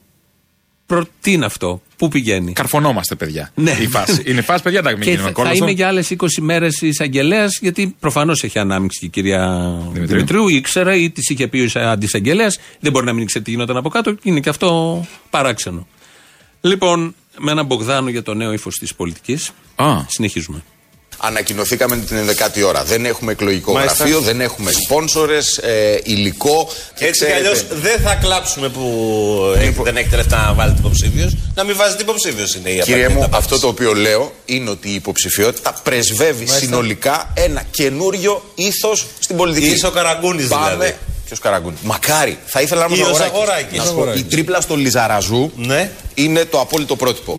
προ... 0.90 1.06
τι 1.22 1.32
είναι 1.32 1.46
αυτό, 1.46 1.82
πού 1.98 2.08
πηγαίνει; 2.08 2.54
Καρφωνόμαστε, 2.54 3.16
παιδιά. 3.16 3.52
Ναι. 3.56 3.72
Η 3.82 3.88
φάση. 3.88 4.24
Είναι 4.26 4.42
φάση, 4.42 4.64
παιδιά, 4.64 4.80
εντάξει, 4.80 4.98
μην 4.98 5.08
Και 5.08 5.12
γίνουμε 5.12 5.30
θα, 5.30 5.36
θα 5.36 5.42
κόλαστο. 5.42 5.64
είμαι 5.64 5.74
για 5.74 5.88
άλλες 5.88 6.14
20 6.18 6.26
μέρες 6.42 6.82
εισαγγελέας, 6.82 7.60
γιατί 7.62 7.96
προφανώς 8.00 8.44
έχει 8.44 8.60
ανάμειξη 8.60 9.00
και 9.00 9.06
η 9.06 9.10
κυρία 9.10 9.74
Δημητρίου. 9.94 10.48
ήξερε 10.48 10.96
ή 10.98 11.10
της 11.10 11.30
είχε 11.30 11.48
πει 11.48 11.60
ο 11.78 11.80
αντισαγγελέας. 11.90 12.60
Δεν 12.80 12.92
μπορεί 12.92 13.06
να 13.06 13.14
μην 13.14 13.24
ήξερε 13.24 13.44
τι 13.44 13.52
γινόταν 13.52 13.78
από 13.78 13.90
κάτω. 13.90 14.16
Είναι 14.22 14.40
και 14.40 14.50
αυτό 14.50 15.06
παράξενο. 15.30 15.88
Λοιπόν, 16.62 17.16
με 17.38 17.52
έναν 17.52 17.66
Μπογδάνο 17.66 18.10
για 18.10 18.24
το 18.24 18.34
νέο 18.34 18.54
ύφος 18.54 18.76
της 18.76 18.96
πολιτικής. 18.96 19.52
Α. 19.76 19.86
Συνεχίζουμε. 20.08 20.64
Ανακοινωθήκαμε 21.22 21.98
την 21.98 22.18
11η 22.18 22.64
ώρα. 22.64 22.84
Δεν 22.84 23.06
έχουμε 23.06 23.32
εκλογικό 23.32 23.74
Μάλιστα. 23.74 23.96
γραφείο, 24.04 24.20
δεν 24.20 24.42
έχουμε 24.42 24.72
σπόνσορες, 24.72 25.58
ε, 25.58 26.00
υλικό. 26.04 26.68
Και 26.96 27.06
Έτσι 27.06 27.26
κι 27.26 27.32
ξέρετε- 27.32 27.38
αλλιώς 27.48 27.66
δεν 27.82 28.00
θα 28.00 28.16
κλάψουμε 28.16 28.70
που 28.70 28.84
έχετε- 29.58 29.84
δεν 29.84 29.98
έχετε 29.98 30.16
λεφτά 30.16 30.38
να 30.48 30.54
βάλετε 30.54 30.78
υποψήφιος. 30.80 31.36
Να 31.56 31.64
μην 31.64 31.76
βάζετε 31.76 32.02
υποψήφιος 32.02 32.56
είναι 32.56 32.70
η 32.70 32.72
Κύριε 32.72 32.84
απαραίτητη 32.84 33.14
μου, 33.14 33.24
απάντηση. 33.24 33.40
αυτό 33.54 33.60
το 33.60 33.68
οποίο 33.68 33.94
λέω 33.94 34.34
είναι 34.46 34.70
ότι 34.70 34.90
η 34.90 34.94
υποψηφιότητα 34.94 35.74
πρεσβεύει 35.84 36.34
Μάλιστα. 36.46 36.58
συνολικά 36.58 37.34
ένα 37.34 37.64
καινούριο 37.72 38.44
ήθος 38.56 39.06
στην 39.20 39.36
πολιτική. 39.36 39.68
Είσαι 39.68 39.88
ο 39.88 39.92
Καραγκούνης, 39.92 40.48
Πάμε. 40.48 40.70
δηλαδή. 40.72 40.96
Ποιος 41.26 41.40
Καραγκούνης; 41.40 41.80
Μακάρι. 41.84 42.38
Θα 42.46 42.62
ήθελα 42.62 42.88
να 42.88 42.96
Ή 42.96 42.98
είμαι 43.00 43.08
ο 43.08 43.12
ο 43.12 43.16
Ζαγοράκης. 43.16 43.38
Ζαγοράκης. 43.40 43.78
Να 43.78 43.84
σου 43.84 43.90
πω, 43.90 43.96
Ζαγοράκης. 43.96 44.22
Η 44.22 44.26
τρίπλα 44.26 44.62
στο 44.62 44.76
Λιζαραζού 44.76 45.52
Ναι. 45.56 45.92
είναι 46.14 46.46
το 46.46 46.60
απόλυτο 46.60 46.96
πρότυπο. 46.96 47.36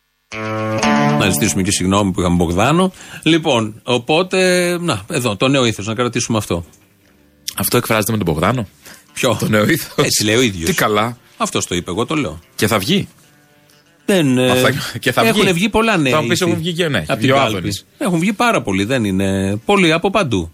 Να 1.25 1.31
ζητήσουμε 1.31 1.62
και 1.62 1.71
συγγνώμη 1.71 2.11
που 2.12 2.21
είχαμε 2.21 2.37
Μπογδάνο. 2.37 2.93
Λοιπόν, 3.23 3.81
οπότε, 3.85 4.77
να, 4.81 5.03
εδώ, 5.11 5.37
το 5.37 5.49
νέο 5.49 5.64
ήθος, 5.66 5.87
να 5.87 5.95
κρατήσουμε 5.95 6.39
αυτό. 6.39 6.64
Αυτό 7.57 7.77
εκφράζεται 7.77 8.12
με 8.12 8.18
τον 8.18 8.27
Μπογδάνο; 8.27 8.68
Ποιο; 9.12 9.37
Το 9.41 9.49
νέο 9.49 9.68
ήθος; 9.68 10.05
Έτσι 10.05 10.25
λέει 10.25 10.35
ο 10.37 10.41
ίδιος. 10.41 10.68
Τι 10.71 10.75
καλά. 10.75 11.16
Αυτός 11.37 11.66
το 11.66 11.75
είπε, 11.75 11.91
εγώ 11.91 12.07
το 12.07 12.14
λέω. 12.14 12.39
Και 12.55 12.66
θα 12.66 12.79
βγει; 12.79 13.09
Δεν, 14.07 14.39
ε, 14.39 14.51
Αυτά- 14.51 14.99
και 14.99 15.12
θα 15.12 15.23
βγει. 15.23 15.41
Έχουν 15.41 15.53
βγει 15.53 15.68
πολλά 15.68 15.97
νέα. 15.97 16.12
Θα 16.12 16.21
μου 16.23 16.29
πεις, 16.29 16.41
ήθη. 16.41 16.51
έχουν 16.51 16.62
βγει 16.62 16.73
και 16.73 16.89
ναι, 16.89 16.99
Απ' 16.99 17.07
την 17.07 17.18
δύο 17.18 17.35
κάλπη. 17.35 17.57
Άδωνης. 17.57 17.87
Έχουν 17.99 18.18
βγει 18.18 18.33
πάρα 18.33 18.62
πολλοί, 18.62 18.85
δεν 18.85 19.05
είναι. 19.05 19.57
Πολλοί 19.64 19.93
από 19.93 20.11
παντού. 20.11 20.51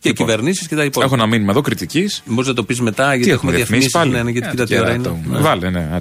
Και 0.00 0.08
Λοιπόν, 0.08 0.26
κυβερνήσεις 0.26 0.68
και 0.68 0.74
τα 0.74 0.84
υπόλοιπα. 0.84 1.04
Έχω 1.14 1.14
ένα 1.22 1.26
μήνυμα 1.32 1.50
εδώ 1.50 1.60
κριτικής. 1.60 2.22
Μπορείς 2.26 2.48
να 2.48 2.54
το 2.54 2.62
πεις 2.64 2.80
μετά, 2.80 3.04
γιατί 3.14 3.22
Τι 3.24 3.30
έχουμε 3.30 3.50
έχουμε 3.52 3.56
διαφημίσει 3.56 3.88
διαφημίσει. 3.88 4.10
πάλι; 4.12 4.24
Ναι, 4.24 4.30
ναι, 4.30 4.30
γιατί 4.30 4.46
Ε, 4.46 4.50
κοίτα 4.50 4.62
το 4.62 4.68
τι 4.68 4.78
ώρα 4.78 4.90
κεράτο. 4.90 5.18
είναι. 5.26 5.36
Ναι. 5.36 5.42
Βάλε, 5.42 5.70
ναι. 5.70 5.98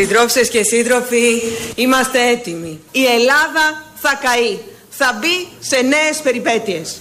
Συντρόφισσες 0.00 0.48
και 0.48 0.62
σύντροφοι, 0.62 1.22
είμαστε 1.74 2.28
έτοιμοι. 2.28 2.78
Η 2.92 3.04
Ελλάδα 3.04 3.84
θα 3.94 4.20
καεί. 4.22 4.58
Θα 4.88 5.18
μπει 5.20 5.48
σε 5.60 5.76
νέες 5.80 6.20
περιπέτειες. 6.22 7.00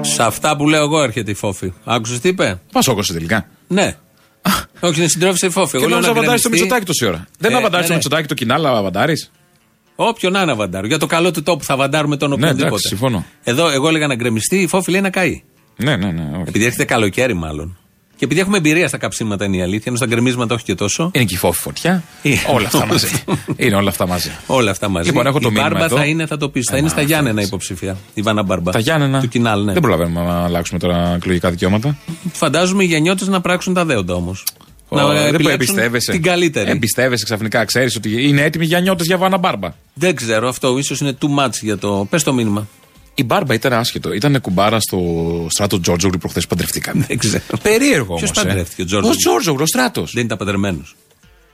Σε 0.00 0.22
αυτά 0.22 0.56
που 0.56 0.68
λέω 0.68 0.82
εγώ 0.82 1.02
έρχεται 1.02 1.30
η 1.30 1.34
φόφη. 1.34 1.72
Άκουσες 1.84 2.20
τι 2.20 2.28
είπε; 2.28 2.60
Μα 2.72 2.80
όκοσε 2.86 3.12
τελικά. 3.12 3.48
Ναι. 3.68 3.96
Όχι, 4.80 4.98
είναι 4.98 5.08
συντρόφισε 5.08 5.46
η 5.46 5.50
φόφη. 5.50 5.70
Και 5.70 5.76
Εγώ 5.76 5.86
λέω 5.86 5.94
νόμιζα 5.94 6.12
να 6.12 6.18
αβαντάρει 6.18 6.38
στο 6.38 6.48
γκρεμιστεί. 6.48 6.74
Μητσοτάκι 6.74 6.84
τόση 6.98 7.06
ώρα. 7.12 7.26
Δεν 7.38 7.50
Ε, 7.52 7.54
αβαντάρει 7.56 7.76
ναι, 7.76 7.82
στο 7.82 7.88
ναι. 7.88 7.94
Μητσοτάκι 7.94 8.26
το 8.28 8.34
κοινάλα, 8.34 8.70
αβαντάρει. 8.70 9.14
Όποιον 9.96 10.32
να 10.32 10.42
είναι 10.42 10.52
αβαντάρω. 10.52 10.86
Για 10.86 10.98
το 10.98 11.06
καλό 11.06 11.30
του 11.30 11.42
τόπου 11.42 11.64
θα 11.64 11.76
βαντάρουμε 11.76 12.16
τον 12.16 12.28
Ναι, 12.28 12.34
οποιονδήποτε. 12.34 12.66
εντάξει, 12.68 12.88
συμφωνώ. 12.88 13.24
Εδώ 13.44 13.68
εγώ 13.70 13.88
έλεγα 13.88 14.06
να 14.06 14.14
γκρεμιστεί, 14.14 14.56
η 14.62 14.66
φόφη 14.66 14.90
λέει 14.90 15.00
να 15.00 15.10
καεί. 15.10 15.42
Ναι, 15.76 15.96
ναι, 15.96 16.10
ναι. 16.10 16.30
όχι. 16.32 16.44
Επειδή 16.48 16.64
έρχεται 16.64 16.84
καλοκαίρι, 16.84 17.34
μάλλον. 17.34 17.78
Και 18.16 18.24
επειδή 18.24 18.40
έχουμε 18.40 18.56
εμπειρία 18.56 18.88
στα 18.88 18.98
καψίματα, 18.98 19.44
είναι 19.44 19.56
η 19.56 19.62
αλήθεια. 19.62 19.82
Ενώ 19.86 19.96
στα 19.96 20.06
γκρεμίσματα 20.06 20.54
όχι 20.54 20.64
και 20.64 20.74
τόσο. 20.74 21.10
Είναι 21.14 21.24
και 21.24 21.34
η 21.34 21.36
φόφη 21.36 21.60
φωτιά. 21.60 22.02
Ε, 22.22 22.30
όλα 22.54 22.66
αυτά 22.66 22.86
μαζί. 22.86 23.06
είναι 23.56 23.74
όλα 23.76 23.88
αυτά 23.88 24.06
μαζί. 24.06 24.30
Όλα 24.46 24.70
αυτά 24.70 24.88
μαζί. 24.88 25.08
Λοιπόν, 25.08 25.26
έχω 25.26 25.38
το 25.40 25.48
η 25.48 25.52
μήνυμα 25.52 25.68
Μπάρμπα 25.68 25.84
εδώ. 25.84 25.96
θα 25.96 26.04
είναι, 26.04 26.26
θα 26.26 26.36
το 26.36 26.48
πει, 26.48 26.62
θα 26.62 26.74
Ε, 26.74 26.78
είναι 26.78 26.86
μα, 26.86 26.92
στα 26.92 27.02
Γιάννενα 27.02 27.28
φαίνεται. 27.28 27.46
υποψήφια. 27.46 27.96
Η 28.14 28.22
Βάνα 28.22 28.42
Μπάρμπα. 28.42 28.72
Τα 28.72 28.78
Γιάννενα. 28.78 29.20
Του 29.20 29.28
Κινάλ, 29.28 29.64
ναι. 29.64 29.72
Δεν 29.72 29.82
προλαβαίνουμε 29.82 30.24
να 30.24 30.44
αλλάξουμε 30.44 30.78
τώρα 30.78 31.14
εκλογικά 31.14 31.50
δικαιώματα. 31.50 31.96
Φαντάζομαι 32.32 32.82
οι 32.82 32.86
γεννιώτε 32.86 33.24
να 33.30 33.40
πράξουν 33.40 33.74
τα 33.74 33.84
δέοντα 33.84 34.14
όμως. 34.14 34.44
Ω, 34.88 34.98
δεν 35.30 35.42
το 35.42 35.48
εμπιστεύεσαι. 35.48 36.12
την 36.12 36.22
καλύτερη. 36.22 36.70
Εμπιστεύεσαι 36.70 37.24
ξαφνικά, 37.24 37.64
ξέρεις 37.64 37.96
ότι 37.96 38.28
είναι 38.28 38.42
έτοιμοι 38.42 38.64
για 38.64 38.80
νιώτε 38.80 39.04
για 39.04 39.16
βάνα 39.16 39.38
μπάρμπα. 39.38 39.68
Δεν 39.94 40.14
ξέρω, 40.14 40.48
αυτό 40.48 40.78
ίσως 40.78 41.00
είναι 41.00 41.16
too 41.20 41.44
much 41.44 41.52
για 41.62 41.78
το. 41.78 42.06
Πες 42.10 42.22
το 42.22 42.32
μήνυμα. 42.32 42.68
Η 43.18 43.24
μπάρμπα 43.24 43.54
ήταν 43.54 43.72
άσχετο. 43.72 44.12
Ήταν 44.12 44.40
κουμπάρα 44.40 44.80
στο 44.80 44.98
στράτο 45.50 45.80
Τζόρτζογλου 45.80 46.18
προχθές 46.18 46.42
που 46.42 46.48
παντρευτήκαμε. 46.48 47.04
Δεν 47.08 47.18
ξέρω. 47.18 47.42
Περίεργο 47.62 48.14
όμως. 48.14 48.20
Ποιος 48.30 48.44
παντρεύτηκε, 48.44 48.82
ο 48.82 48.84
Τζόρτζο. 48.84 49.10
Ο 49.10 49.14
Τζόρτζογλου, 49.14 49.62
ο 49.62 49.66
στράτος. 49.66 50.12
Δεν 50.14 50.24
ήταν 50.24 50.38
παντρεμένος. 50.38 50.96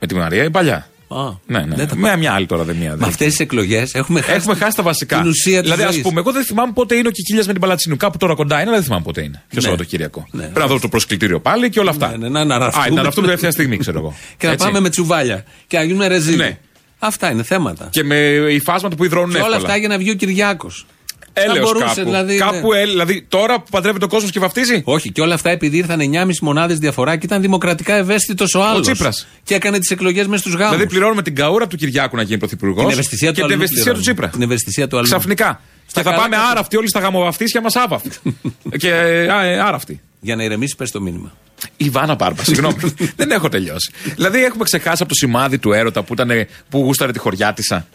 Με 0.01 0.07
τη 0.07 0.15
Μαρία 0.15 0.45
η 0.45 0.51
παλιά. 0.51 0.87
Α, 1.09 1.17
Ναι, 1.47 1.59
ναι. 1.65 1.75
δεν 1.75 1.89
τα 1.89 1.97
Με 1.97 2.17
μια 2.17 2.33
άλλη 2.33 2.47
τώρα 2.47 2.63
δεν 2.65 2.77
μία. 2.77 2.91
Με 2.91 2.97
δεν. 2.97 3.09
αυτές 3.09 3.27
τις 3.29 3.39
εκλογές 3.41 3.95
έχουμε 3.95 4.21
χάσει. 4.21 4.37
Έχουμε 4.37 4.55
χάσει 4.55 4.77
τα 4.77 4.83
βασικά. 4.83 5.19
Την 5.21 5.29
ουσία 5.29 5.53
της 5.53 5.63
δηλαδή, 5.63 5.83
ας 5.83 5.93
ζωής. 5.93 6.03
πούμε, 6.05 6.21
εγώ 6.21 6.33
δεν 6.33 6.45
θυμάμαι 6.45 6.73
πότε 6.73 6.95
είναι 6.95 7.09
ο 7.09 7.11
Κικίλιας 7.11 7.47
με 7.47 7.53
την 7.53 7.61
Παλατσινού. 7.61 7.97
Κάπου 7.97 8.17
τώρα 8.19 8.35
κοντά 8.35 8.55
είναι, 8.55 8.65
αλλά 8.65 8.73
δεν 8.75 8.83
θυμάμαι 8.85 9.03
πότε 9.03 9.21
είναι. 9.23 9.43
Ποιος 9.49 9.63
Ναι. 9.65 9.71
Σαββατοκύριακο. 9.71 10.27
Ναι. 10.31 10.43
Πρέπει 10.43 10.59
να 10.59 10.67
δω 10.67 10.79
το 10.79 10.89
προσκλητήριο 10.89 11.41
πάλι 11.41 11.71
και 11.71 11.81
όλα 11.81 11.91
αυτά. 11.91 12.09
Ναι, 12.11 12.17
ναι, 12.17 12.29
να 12.29 12.41
αναρραφτούμε. 12.41 12.85
Α, 12.85 12.87
να 12.89 12.93
αναρραφτούμε 12.93 13.27
τελευταία 13.27 13.51
στιγμή, 13.51 13.77
ξέρω 13.77 13.99
εγώ. 13.99 14.15
Και 14.39 14.47
να 14.47 14.53
Έτσι. 14.53 14.67
πάμε 14.67 14.81
με 14.81 14.89
τσουβάλια. 14.91 15.45
Και 15.67 15.77
να 15.77 15.85
γίνουμε 15.85 16.07
ρεζίλοι. 16.07 16.37
Ναι. 16.37 16.59
Αυτά 16.99 17.31
είναι 17.31 17.43
θέματα. 17.43 17.89
Και 17.91 18.05
με 18.05 18.17
υφάσματα 18.51 18.97
που 18.97 19.05
υδρώνουν 19.05 19.31
Και 19.31 19.37
όλα 19.37 19.47
εύκολα. 19.47 19.63
αυτά 19.67 19.77
για 19.77 19.89
να 19.89 19.99
βγει 19.99 20.11
ο 20.11 20.15
Κυριάκος. 20.15 20.87
Έλεος 21.33 21.59
μπορούσε, 21.59 21.85
κάπου. 21.85 22.03
δηλαδή, 22.03 22.37
κάπου 22.37 22.73
ναι. 22.73 22.81
ε, 22.81 22.85
δηλαδή 22.85 23.25
τώρα 23.29 23.61
που 23.61 23.67
παντρεύεται 23.71 24.05
ο 24.05 24.09
κόσμος 24.09 24.31
και 24.31 24.41
βαφτίζει. 24.41 24.83
Όχι, 24.85 25.13
και 25.13 25.21
όλα 25.21 25.35
αυτά 25.35 25.51
επειδή 25.51 25.77
ήρθαν 25.77 26.01
9,5 26.01 26.31
μονάδες 26.41 26.79
διαφορά 26.79 27.17
και 27.17 27.27
ήταν 27.27 27.41
δημοκρατικά 27.41 27.95
ευαίσθητος 27.95 28.55
ο 28.55 28.63
άλλος. 28.63 28.81
Τσίπρας. 28.87 29.27
Και 29.45 29.55
έκανε 29.55 29.79
τις 29.79 29.91
εκλογές 29.91 30.27
μες 30.27 30.41
στους 30.41 30.55
γάμου. 30.55 30.71
Δηλαδή 30.71 30.89
πληρώνουμε 30.89 31.23
την 31.23 31.35
καούρα 31.35 31.67
του 31.67 31.77
Κυριάκου 31.77 32.17
να 32.17 32.23
γίνει 32.23 32.39
πρωθυπουργός. 32.39 32.83
Την 32.83 32.93
ευαισθησία 32.93 33.29
του 33.29 33.35
και 33.35 33.41
την 33.41 33.51
αλλού 33.51 33.63
ευαισθησία 33.63 33.93
του 33.93 34.01
πληρώνουμε. 34.01 34.23
Τσίπρα. 34.23 34.29
Την 34.29 34.43
ευαισθησία 34.43 34.89
του 34.89 34.97
αλλού. 34.97 35.07
Ξαφνικά. 35.07 35.61
Στα 35.87 36.01
και 36.01 36.09
θα 36.09 36.11
καλά 36.11 36.23
πάμε 36.23 36.37
καθ- 36.37 36.51
άραυτοι 36.51 36.77
όλοι 36.77 36.89
στα 36.89 37.01
γαμοβαφτίσια 37.01 37.61
μας 37.61 37.77
άβαυτοι. 37.77 38.11
και 38.83 38.89
ε, 38.89 39.29
α, 39.33 39.45
ε, 39.45 39.59
άραυτοι. 39.61 40.01
Για 40.21 40.37
να 40.37 40.45
ηρεμήσει, 40.45 40.77
πες 40.77 40.91
το 40.91 41.01
μήνυμα. 41.01 41.33
Η 41.77 41.91
Βάνα 41.91 42.15
Μπάρμπα, 42.15 42.45
συγγνώμη. 42.45 42.77
δεν 43.17 43.31
έχω 43.31 43.49
τελειώσει. 43.49 43.93
Δηλαδή 44.15 44.45
έχουμε 44.45 44.65
ξεχάσει 44.65 45.03
από 45.03 45.13
το 45.13 45.15
σημάδι 45.15 45.59
του 45.59 45.73
έρωτα 45.73 46.03
που, 46.03 46.13
ήταν, 46.13 46.31
που 46.69 46.79
γούσταρε 46.79 47.13
τη 47.13 47.19
χωριάτισα. 47.19 47.87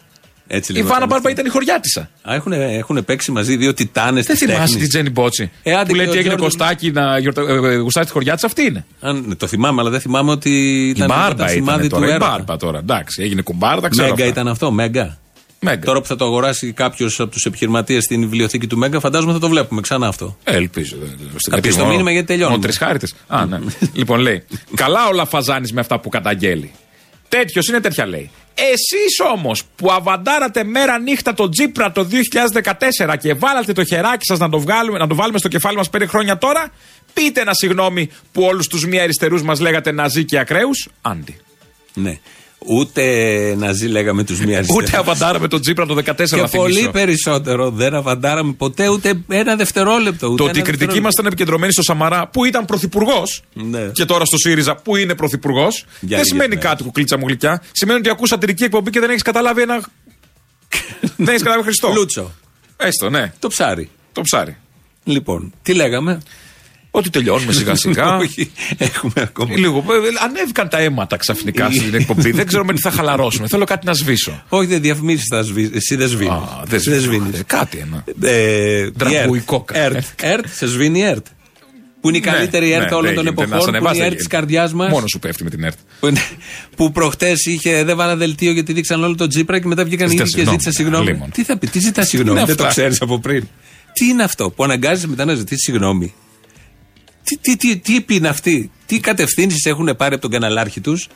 Έτσι 0.50 0.72
Η 0.72 0.74
λίγο 0.74 0.86
Βάνα 0.88 1.00
θα 1.00 1.06
Μπάρμπα 1.06 1.28
είμαστε. 1.28 1.30
ήταν 1.30 1.46
η 1.46 1.48
χωριάτισα. 1.48 2.10
Α, 2.30 2.34
έχουν, 2.34 2.52
έχουν 2.52 3.04
παίξει 3.04 3.30
μαζί 3.30 3.56
δύο 3.56 3.74
τιτάνες 3.74 4.26
Δεν 4.26 4.36
θυμάσαι 4.36 4.78
την 4.78 4.88
Τζένι 4.88 5.10
Μπότσι. 5.10 5.50
Ε, 5.62 5.74
άντε 5.74 5.88
που 5.88 5.94
λέει 5.94 6.04
και 6.06 6.10
τι 6.12 6.16
ο 6.16 6.20
έγινε 6.20 6.34
Τζόρνταν. 6.34 6.58
Κωστάκι 6.58 6.90
να 6.90 7.18
γιορτα... 7.18 7.42
ε, 7.48 7.72
ε, 7.72 7.76
γουστάρει 7.76 8.06
τη 8.06 8.12
χωριάτισα. 8.12 8.46
Αυτή 8.46 8.62
είναι. 8.62 8.84
Αν, 9.00 9.36
το 9.36 9.46
θυμάμαι, 9.46 9.80
αλλά 9.80 9.90
δεν 9.90 10.00
θυμάμαι 10.00 10.30
ότι 10.30 10.50
Η 10.86 10.88
ήταν 10.88 11.06
Μπάρμπα 11.06 11.24
ήταν 11.26 11.36
ήταν 11.36 11.48
σημάδι 11.48 11.88
του 11.88 11.94
τώρα. 11.94 12.06
Η 12.06 12.10
έρωτα. 12.10 12.30
Μπάρμπα 12.30 12.56
τώρα. 12.56 12.78
Εντάξει, 12.78 13.22
έγινε 13.22 13.42
κουμπάρα, 13.42 13.80
τα 13.80 13.88
ξέρω. 13.88 14.06
Μέγκα 14.08 14.22
αυτά. 14.22 14.34
ήταν 14.34 14.48
αυτό, 14.48 14.70
Μέγκα. 14.70 15.18
Μέγκα. 15.60 15.84
Τώρα 15.84 16.00
που 16.00 16.06
θα 16.06 16.16
το 16.16 16.24
αγοράσει 16.24 16.72
κάποιος 16.72 17.20
από 17.20 17.30
τους 17.30 17.44
επιχειρηματίες 17.44 18.04
στην 18.04 18.20
βιβλιοθήκη 18.20 18.66
του 18.66 18.78
Μέγκα, 18.78 19.00
φαντάζομαι 19.00 19.32
θα 19.32 19.38
το 19.38 19.48
βλέπουμε 19.48 19.80
ξανά 19.80 20.06
αυτό. 20.06 20.36
Ε, 20.44 20.54
ελπίζω. 20.56 20.96
Θα 21.50 21.60
πεις 21.60 21.76
το 21.76 21.86
μήνυμα 21.86 22.10
γιατί 22.10 22.26
τελειώνουμε. 22.26 22.56
Ο 22.56 22.60
τρισχάρητε. 22.60 23.06
Α, 23.26 23.46
ναι. 23.46 23.58
λοιπόν, 23.92 24.20
λέει. 24.20 24.44
Καλά 24.74 25.06
όλα 25.08 25.24
φαζάνεις 25.24 25.72
με 25.72 25.80
αυτά 25.80 26.00
που 26.00 26.08
καταγγέλει. 26.08 26.72
Τέτοιος 27.28 27.68
είναι 27.68 27.80
τέτοια 27.80 28.06
λέει. 28.06 28.30
Εσείς 28.54 29.20
όμως 29.32 29.62
που 29.76 29.92
αβαντάρατε 29.92 30.64
μέρα 30.64 30.98
νύχτα 30.98 31.34
τον 31.34 31.50
Τζίπρα 31.50 31.92
το 31.92 32.04
2014 32.04 33.16
και 33.20 33.34
βάλατε 33.34 33.72
το 33.72 33.84
χεράκι 33.84 34.24
σας 34.24 34.38
να, 34.38 34.48
το 34.48 34.58
βγάλουμε- 34.60 34.98
να 34.98 35.06
το 35.06 35.14
βάλουμε 35.14 35.38
στο 35.38 35.48
κεφάλι 35.48 35.76
μας 35.76 35.90
πέντε 35.90 36.06
χρόνια 36.06 36.38
τώρα, 36.38 36.68
πείτε 37.12 37.40
ένα 37.40 37.54
συγγνώμη 37.54 38.10
που 38.32 38.42
όλους 38.42 38.66
τους 38.66 38.86
μη 38.86 39.00
αριστερούς 39.00 39.42
μας 39.42 39.60
λέγατε 39.60 39.92
ναζί 39.92 40.24
και 40.24 40.38
ακραίους. 40.38 40.88
Άντι. 41.02 41.36
Ναι. 41.94 42.18
Ούτε 42.66 43.54
ναζί 43.58 43.86
λέγαμε 43.86 44.24
τους 44.24 44.40
μία 44.40 44.56
αριστερούς. 44.56 44.86
Ούτε 44.88 44.96
αβαντάραμε 44.98 45.48
τον 45.48 45.60
Τζίπρα 45.60 45.86
το 45.86 45.94
2014 45.94 46.24
Και 46.28 46.36
να 46.40 46.48
πολύ 46.48 46.72
θυμίσω. 46.74 46.90
περισσότερο 46.90 47.70
δεν 47.70 47.94
αβαντάραμε 47.94 48.52
ποτέ 48.52 48.88
ούτε 48.88 49.22
ένα 49.28 49.56
δευτερόλεπτο. 49.56 50.26
Ούτε 50.26 50.36
Το 50.36 50.44
ότι 50.44 50.58
η 50.58 50.60
ένα 50.60 50.68
κριτική 50.68 50.70
δευτερόλεπτο. 50.70 51.02
μα 51.02 51.08
ήταν 51.12 51.26
επικεντρωμένη 51.26 51.72
στο 51.72 51.82
Σαμαρά 51.82 52.28
που 52.28 52.44
ήταν 52.44 52.64
πρωθυπουργός 52.64 53.42
Ναι. 53.52 53.80
και 53.92 54.04
τώρα 54.04 54.24
στο 54.24 54.36
ΣΥΡΙΖΑ 54.38 54.76
που 54.76 54.96
είναι 54.96 55.14
πρωθυπουργός, 55.14 55.84
δεν 56.00 56.08
λίγες 56.10 56.26
σημαίνει 56.26 56.48
μέρες. 56.48 56.64
κάτι 56.64 56.82
κουκλίτσα 56.82 57.18
μου 57.18 57.26
γλυκιά. 57.26 57.62
Σημαίνει 57.72 57.98
ότι 57.98 58.08
ακούς 58.10 58.28
σατυρική 58.28 58.64
εκπομπή 58.64 58.90
και 58.90 59.00
δεν 59.00 59.10
έχεις 59.10 59.22
καταλάβει 59.22 59.62
ένα. 59.62 59.74
δεν 61.16 61.28
έχεις 61.28 61.38
καταλάβει 61.42 61.62
Χριστό. 61.62 61.92
Λούτσο. 61.96 62.32
Έστω, 62.76 63.10
ναι. 63.10 63.32
Το 63.38 63.48
ψάρι. 63.48 63.90
Το 64.12 64.20
ψάρι. 64.22 64.56
Λοιπόν, 65.04 65.52
τι 65.62 65.74
λέγαμε; 65.74 66.20
Ότι 66.90 67.10
τελειώνουμε 67.10 67.52
σιγά 67.52 67.74
σιγά. 67.74 68.16
Όχι, 68.24 68.50
έχουμε 68.78 69.12
ακόμα. 69.16 69.56
Λίγο. 69.56 69.78
ε, 69.78 70.24
Ανέβηκαν 70.24 70.68
τα 70.68 70.78
αίματα 70.78 71.16
ξαφνικά 71.16 71.70
στην 71.70 71.94
εκπομπή. 71.94 72.30
δεν 72.30 72.46
ξέρω 72.46 72.64
με 72.64 72.72
τι 72.72 72.80
θα 72.80 72.90
χαλαρώσουμε. 72.90 73.48
Θέλω 73.48 73.64
κάτι 73.64 73.86
να 73.86 73.92
σβήσω. 73.92 74.42
Όχι, 74.48 74.66
δεν 74.66 74.80
διαφημίσει, 74.80 75.24
θα 75.30 75.42
σβήσει. 75.42 75.70
Εσύ 75.74 75.94
δεν 75.96 76.08
σβήνεις. 76.08 76.32
Α, 76.32 76.62
δεν 76.64 76.78
Εσύ 76.78 76.90
δεν 76.90 77.00
σβήνω. 77.00 77.22
σβήνεις. 77.24 77.40
Ε, 77.40 77.44
Κάτι 77.46 77.78
ένα. 77.78 78.04
Ε, 78.30 78.90
Τραμπουϊκό 78.90 79.64
η 79.74 79.78
ΕΡΤ. 79.78 79.94
ΕΡΤ. 79.94 80.04
ΕΡΤ, 80.22 80.46
σε 80.52 80.66
σβήνει 80.66 80.98
η 80.98 81.02
ΕΡΤ. 81.02 81.26
Που 82.00 82.08
είναι 82.08 82.16
η 82.16 82.20
καλύτερη 82.20 82.66
Ναι, 82.68 82.74
ΕΡΤ 82.74 82.88
ναι, 82.90 82.94
όλων 82.96 83.04
δεν 83.06 83.14
των 83.14 83.24
γίνεται. 83.24 83.46
Να 83.46 83.56
εποχών. 83.56 83.60
σε 83.60 83.64
Που 83.64 83.68
είναι 83.68 83.76
ανεβάζει, 83.78 83.96
η 83.96 84.00
δεν 84.02 84.06
ΕΡΤ 84.10 84.16
της 84.18 84.26
γίνεται. 84.26 84.46
καρδιάς 84.46 84.72
μας. 84.72 84.90
Μόνος 84.90 85.10
σου 85.10 85.18
πέφτει 85.18 85.44
με 85.44 85.50
την 85.50 85.64
ΕΡΤ. 85.64 85.78
Που, 86.00 86.06
είναι- 86.06 86.20
που 86.76 86.92
προχτές 86.92 87.44
είχε, 87.44 87.84
δεν 87.84 87.96
βάλα 87.96 88.16
δελτίο 88.16 88.52
γιατί 88.52 88.72
δείξαν 88.72 89.04
όλο 89.04 89.14
τον 89.14 89.28
Τζίπρα 89.28 89.58
και 89.60 89.66
μετά 89.66 89.84
βγήκαν 89.84 90.06
οι 90.06 90.10
Ζητάς 90.10 90.28
ίδιοι 90.28 90.34
και 90.34 90.40
συγγνώμη. 90.40 90.58
ζήτησαν 90.62 90.84
συγγνώμη. 90.84 91.12
Λίμον. 91.12 91.30
Τι 91.30 91.44
θα 91.44 91.58
πει, 91.58 91.66
τι 91.66 91.78
ζητάς 91.80 92.08
συγγνώμη, 92.08 92.38
είναι 92.38 92.46
δεν 92.46 92.56
το 92.56 92.62
αυτά; 92.64 92.80
ξέρεις 92.80 93.00
από 93.00 93.18
πριν. 93.18 93.48
Τι 93.92 94.06
είναι 94.06 94.22
αυτό 94.22 94.50
που 94.50 94.64
αναγκάζει 94.64 95.06
μετά 95.06 95.24
να 95.24 95.34
ζητήσεις 95.34 95.62
συγγνώμη. 95.64 96.14
Τι, 97.28 97.36
τι, 97.38 97.56
τι, 97.56 97.76
τι 97.76 97.94
είπε 97.94 98.14
είναι 98.14 98.28
αυτή, 98.28 98.70
τι 98.86 99.00
κατευθύνσεις 99.00 99.64
έχουν 99.64 99.94
πάρει 99.96 100.12
από 100.12 100.22
τον 100.22 100.30
καναλάρχη 100.30 100.80
τους, 100.80 101.08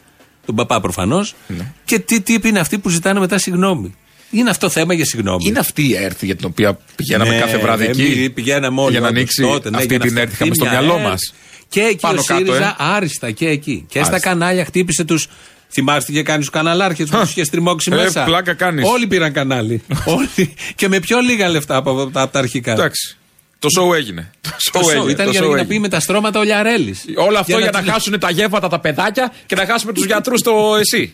τον 0.47 0.55
παπά 0.55 0.81
προφανώς, 0.81 1.35
Ναι. 1.47 1.73
και 1.85 1.99
τι 1.99 2.21
τύποι 2.21 2.49
είναι 2.49 2.59
αυτοί 2.61 2.79
που 2.79 2.89
ζητάνε 2.89 3.21
μετά 3.21 3.39
συγγνώμη; 3.39 3.95
Είναι 4.31 4.51
αυτό 4.51 4.69
θέμα 4.69 4.95
για 4.95 5.05
συγγνώμη. 5.05 5.43
Είναι 5.47 5.59
αυτή 5.59 5.89
η 5.89 5.97
ΕΡΤ 5.97 6.23
για 6.25 6.37
την 6.37 6.47
οποία 6.47 6.79
πηγαίναμε 6.97 7.31
Ναι, 7.35 7.39
κάθε 7.41 7.59
βράδυ 7.59 7.85
ε, 7.85 7.89
εκεί. 7.89 8.03
μη- 8.03 8.31
Πηγαίναμε 8.31 8.81
όλοι 8.81 8.91
για 8.91 9.01
να 9.01 9.07
όντως 9.07 9.19
ανοίξει 9.19 9.43
τότε, 9.43 9.71
ναι, 9.71 9.77
αυτή 9.77 9.89
για 9.89 9.99
να 9.99 10.05
την 10.07 10.17
ΕΡΤ. 10.17 10.33
φτιαχτεί 10.33 10.35
Είχαμε 10.35 10.55
στο 10.55 10.65
μια 10.65 10.73
μυαλό 10.87 10.95
ΕΡΤ. 11.01 11.11
μας. 11.11 11.35
Και 11.69 11.81
εκεί 11.81 11.97
Πάνω 12.01 12.21
ο 12.21 12.25
κάτω, 12.25 12.39
ΣΥΡΙΖΑ 12.45 12.69
ε. 12.69 12.75
άριστα 12.79 13.31
και 13.31 13.47
εκεί. 13.49 13.85
Και 13.89 13.99
στα 13.99 14.09
Άριστα. 14.09 14.29
κανάλια 14.29 14.65
χτύπησε 14.65 15.05
τους 15.05 15.29
Θυμάστε 15.75 16.13
και 16.13 16.23
κάνεις 16.23 16.45
τους 16.47 16.55
καναλάρχες 16.55 17.09
που 17.09 17.19
τους 17.21 17.31
είχε 17.31 17.45
στριμώξει 17.45 17.91
Ε, 17.93 17.97
μέσα. 17.97 18.25
πλάκα 18.25 18.55
κάνεις. 18.55 18.85
Όλοι 18.89 19.07
πήραν 19.07 19.33
κανάλι. 19.33 19.83
Όλοι. 20.05 20.55
Και 20.75 20.89
με 20.89 21.01
πιο 21.01 21.21
λίγα 21.21 21.49
λεφτά 21.49 21.77
από, 21.77 21.91
από, 21.91 22.11
τα- 22.11 22.21
από 22.23 22.33
τα 22.33 22.39
αρχικά. 22.39 22.73
Εντάξει. 22.73 23.17
Το 23.63 23.69
show 23.81 23.95
έγινε. 23.97 24.31
Το 24.41 24.51
Το 24.73 24.81
show 24.81 24.85
show 24.85 24.95
έγινε. 24.97 25.11
ήταν 25.11 25.25
το 25.27 25.31
για 25.31 25.41
show 25.41 25.45
να 25.45 25.51
έγινε. 25.53 25.65
πει 25.69 25.79
με 25.79 25.89
τα 25.89 26.01
στρώματα 26.01 26.41
ο 26.41 26.43
Λιαρέλης. 26.43 27.05
Όλο 27.17 27.39
αυτό 27.39 27.59
για, 27.59 27.71
τους- 27.71 27.85
να 27.87 27.93
χάσουν 27.93 28.19
τα 28.19 28.31
γεύματα 28.31 28.69
τα 28.69 28.81
παιδάκια 28.81 29.33
και 29.47 29.55
να 29.55 29.67
χάσουμε 29.67 29.93
τους 29.93 30.05
γιατρούς 30.05 30.41
στο 30.41 30.77
εσύ. 30.81 31.13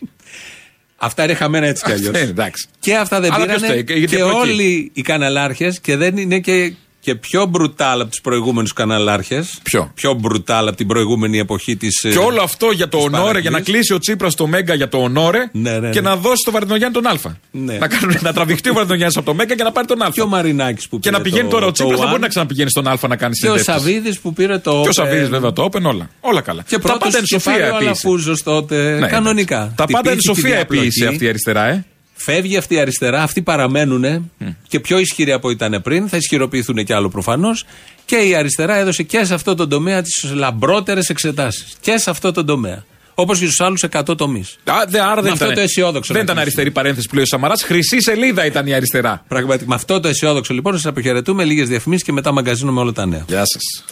Αυτά 0.97 1.23
είναι 1.23 1.33
χαμένα 1.33 1.65
έτσι 1.67 1.83
κι 1.85 1.91
αλλιώς. 1.91 2.15
Ε, 2.15 2.19
εντάξει. 2.19 2.67
Και 2.79 2.95
αυτά 2.95 3.19
δεν 3.19 3.33
Αλλά 3.33 3.45
πήρανε. 3.45 3.67
ποιος 3.67 3.81
φταίει, 3.81 3.97
γιατί 3.99 4.15
Και 4.15 4.21
από 4.21 4.29
εκεί; 4.41 4.49
όλοι 4.49 4.91
οι 4.93 5.01
καναλάρχες 5.01 5.79
και 5.79 5.95
δεν 5.95 6.17
είναι 6.17 6.39
και, 6.39 6.73
και 7.09 7.15
πιο 7.15 7.45
μπρουτάλ 7.45 8.01
από 8.01 8.11
του 8.11 8.21
προηγούμενου 8.21 8.67
καναλάρχες. 8.75 9.59
Ποιο; 9.63 9.91
Πιο 9.95 10.13
μπρουτάλ 10.13 10.67
από 10.67 10.77
την 10.77 10.87
προηγούμενη 10.87 11.39
εποχή 11.39 11.75
της. 11.75 11.99
Και 11.99 12.17
όλο 12.17 12.41
αυτό 12.41 12.71
για 12.71 12.87
το 12.89 12.97
ονόρε, 12.97 13.39
για 13.39 13.49
να 13.49 13.59
κλείσει 13.61 13.93
ο 13.93 13.97
Τσίπρας 13.99 14.35
το 14.35 14.47
Μέγκα 14.47 14.73
για 14.73 14.89
το 14.89 14.97
ονόρε 14.97 15.49
Ναι, 15.51 15.79
ναι, 15.79 15.89
και 15.89 16.01
ναι. 16.01 16.09
να 16.09 16.15
δώσει 16.15 16.41
το 16.45 16.51
Βαρδινογιάννη 16.51 16.93
τον 17.01 17.07
Α. 17.07 17.13
Ναι. 17.51 17.77
Να, 17.77 17.87
κάνουν, 17.87 18.17
να 18.21 18.33
τραβηχτεί 18.33 18.69
ο 18.69 18.73
Βαρδινογιάννης 18.73 19.17
από 19.17 19.25
το 19.25 19.33
Μέγκα 19.33 19.55
και 19.55 19.63
να 19.63 19.71
πάρει 19.71 19.87
τον 19.87 20.01
Α. 20.01 20.09
Και 20.13 20.21
ο 20.21 20.27
Μαρινάκης 20.27 20.87
που 20.87 20.99
Και 20.99 21.09
πήρε 21.09 21.17
να 21.17 21.23
πηγαίνει 21.23 21.43
το- 21.43 21.49
τώρα 21.49 21.63
ο 21.63 21.67
το 21.67 21.71
Τσίπρας, 21.73 21.95
δεν 21.97 22.05
One. 22.07 22.09
μπορεί 22.09 22.21
να 22.21 22.27
ξαναπηγαίνει 22.27 22.69
στον 22.69 22.87
Α 22.87 22.97
να 23.07 23.15
κάνει 23.15 23.33
Και 23.33 23.47
ο 23.47 23.57
συνέντευξη. 23.57 23.71
Σαββίδης 23.71 24.19
που 24.19 24.33
πήρε 24.33 24.57
το. 24.57 24.71
Και 24.71 24.77
ο 24.77 24.81
Open. 24.81 24.93
Σαββίδης 24.93 25.29
βέβαια 25.29 25.53
το 25.53 25.63
Open, 25.71 25.81
όλα. 25.83 26.09
Όλα 26.19 26.41
καλά. 26.41 26.63
Και 26.67 26.75
τα 26.75 26.81
πρώτος 26.81 26.99
πάντα 26.99 27.17
είναι 27.17 27.25
και 27.27 27.33
σοφία 27.33 27.51
πάρει 27.51 27.63
ο 27.63 27.65
επίσης. 27.65 27.85
Αλαφούζος 27.87 28.43
τότε. 28.43 29.07
κανονικά. 29.11 29.73
Τα 29.75 29.85
πάντα 29.85 30.09
είναι 30.11 30.19
Τυπήθηκε 30.19 30.27
σοφία 30.41 30.55
διαπλοκή. 30.55 30.81
επίσης 30.85 31.07
αυτή 31.07 31.25
η 31.25 31.27
αριστερά, 31.27 31.65
ε. 31.65 31.85
Φεύγει 32.21 32.57
αυτή 32.57 32.73
η 32.75 32.79
αριστερά, 32.79 33.23
αυτοί 33.23 33.41
παραμένουν 33.41 34.31
και 34.67 34.79
πιο 34.79 34.99
ισχυροί 34.99 35.31
από 35.31 35.49
ήταν 35.49 35.81
πριν, 35.83 36.09
θα 36.09 36.17
ισχυροποιηθούν 36.17 36.85
κι 36.85 36.93
άλλο 36.93 37.09
προφανώς. 37.09 37.65
Και 38.05 38.15
η 38.15 38.35
αριστερά 38.35 38.75
έδωσε 38.75 39.03
και 39.03 39.23
σε 39.23 39.33
αυτό 39.33 39.55
το 39.55 39.67
τομέα 39.67 40.01
τις 40.01 40.31
λαμπρότερες 40.33 41.09
εξετάσεις. 41.09 41.75
Και 41.79 41.97
σε 41.97 42.09
αυτό 42.09 42.31
το 42.31 42.43
τομέα. 42.45 42.83
Όπως 43.13 43.39
και 43.39 43.45
στους 43.45 43.59
άλλους 43.59 43.83
100 43.83 44.17
τομείς. 44.17 44.57
Άρα 44.63 44.85
Με 45.15 45.21
δεν 45.21 45.31
αυτό 45.31 45.43
ήταν, 45.43 45.53
το 45.53 45.61
αισιόδοξο 45.61 46.13
δεν 46.13 46.25
να 46.25 46.31
ήταν 46.31 46.35
κλείσουμε. 46.35 46.41
αριστερή 46.41 46.71
παρένθεση 46.71 47.07
που 47.07 47.13
λέει 47.15 47.23
ο 47.23 47.27
Σαμαράς. 47.27 47.63
Χρυσή 47.63 48.01
σελίδα 48.01 48.45
ήταν 48.45 48.67
η 48.67 48.73
αριστερά. 48.73 49.23
Πραγματικά. 49.27 49.69
Με 49.69 49.75
αυτό 49.75 49.99
το 49.99 50.07
αισιόδοξο 50.07 50.53
λοιπόν 50.53 50.73
σας 50.73 50.85
αποχαιρετούμε. 50.85 51.43
Λίγες 51.43 51.67
διαφημίσεις 51.67 52.05
και 52.05 52.11
μετά 52.11 52.31
μαγκαζίνο 52.31 52.71
με 52.71 52.79
όλα 52.79 52.91
τα 52.91 53.05
νέα. 53.05 53.25
Γεια 53.27 53.43
σας. 53.45 53.85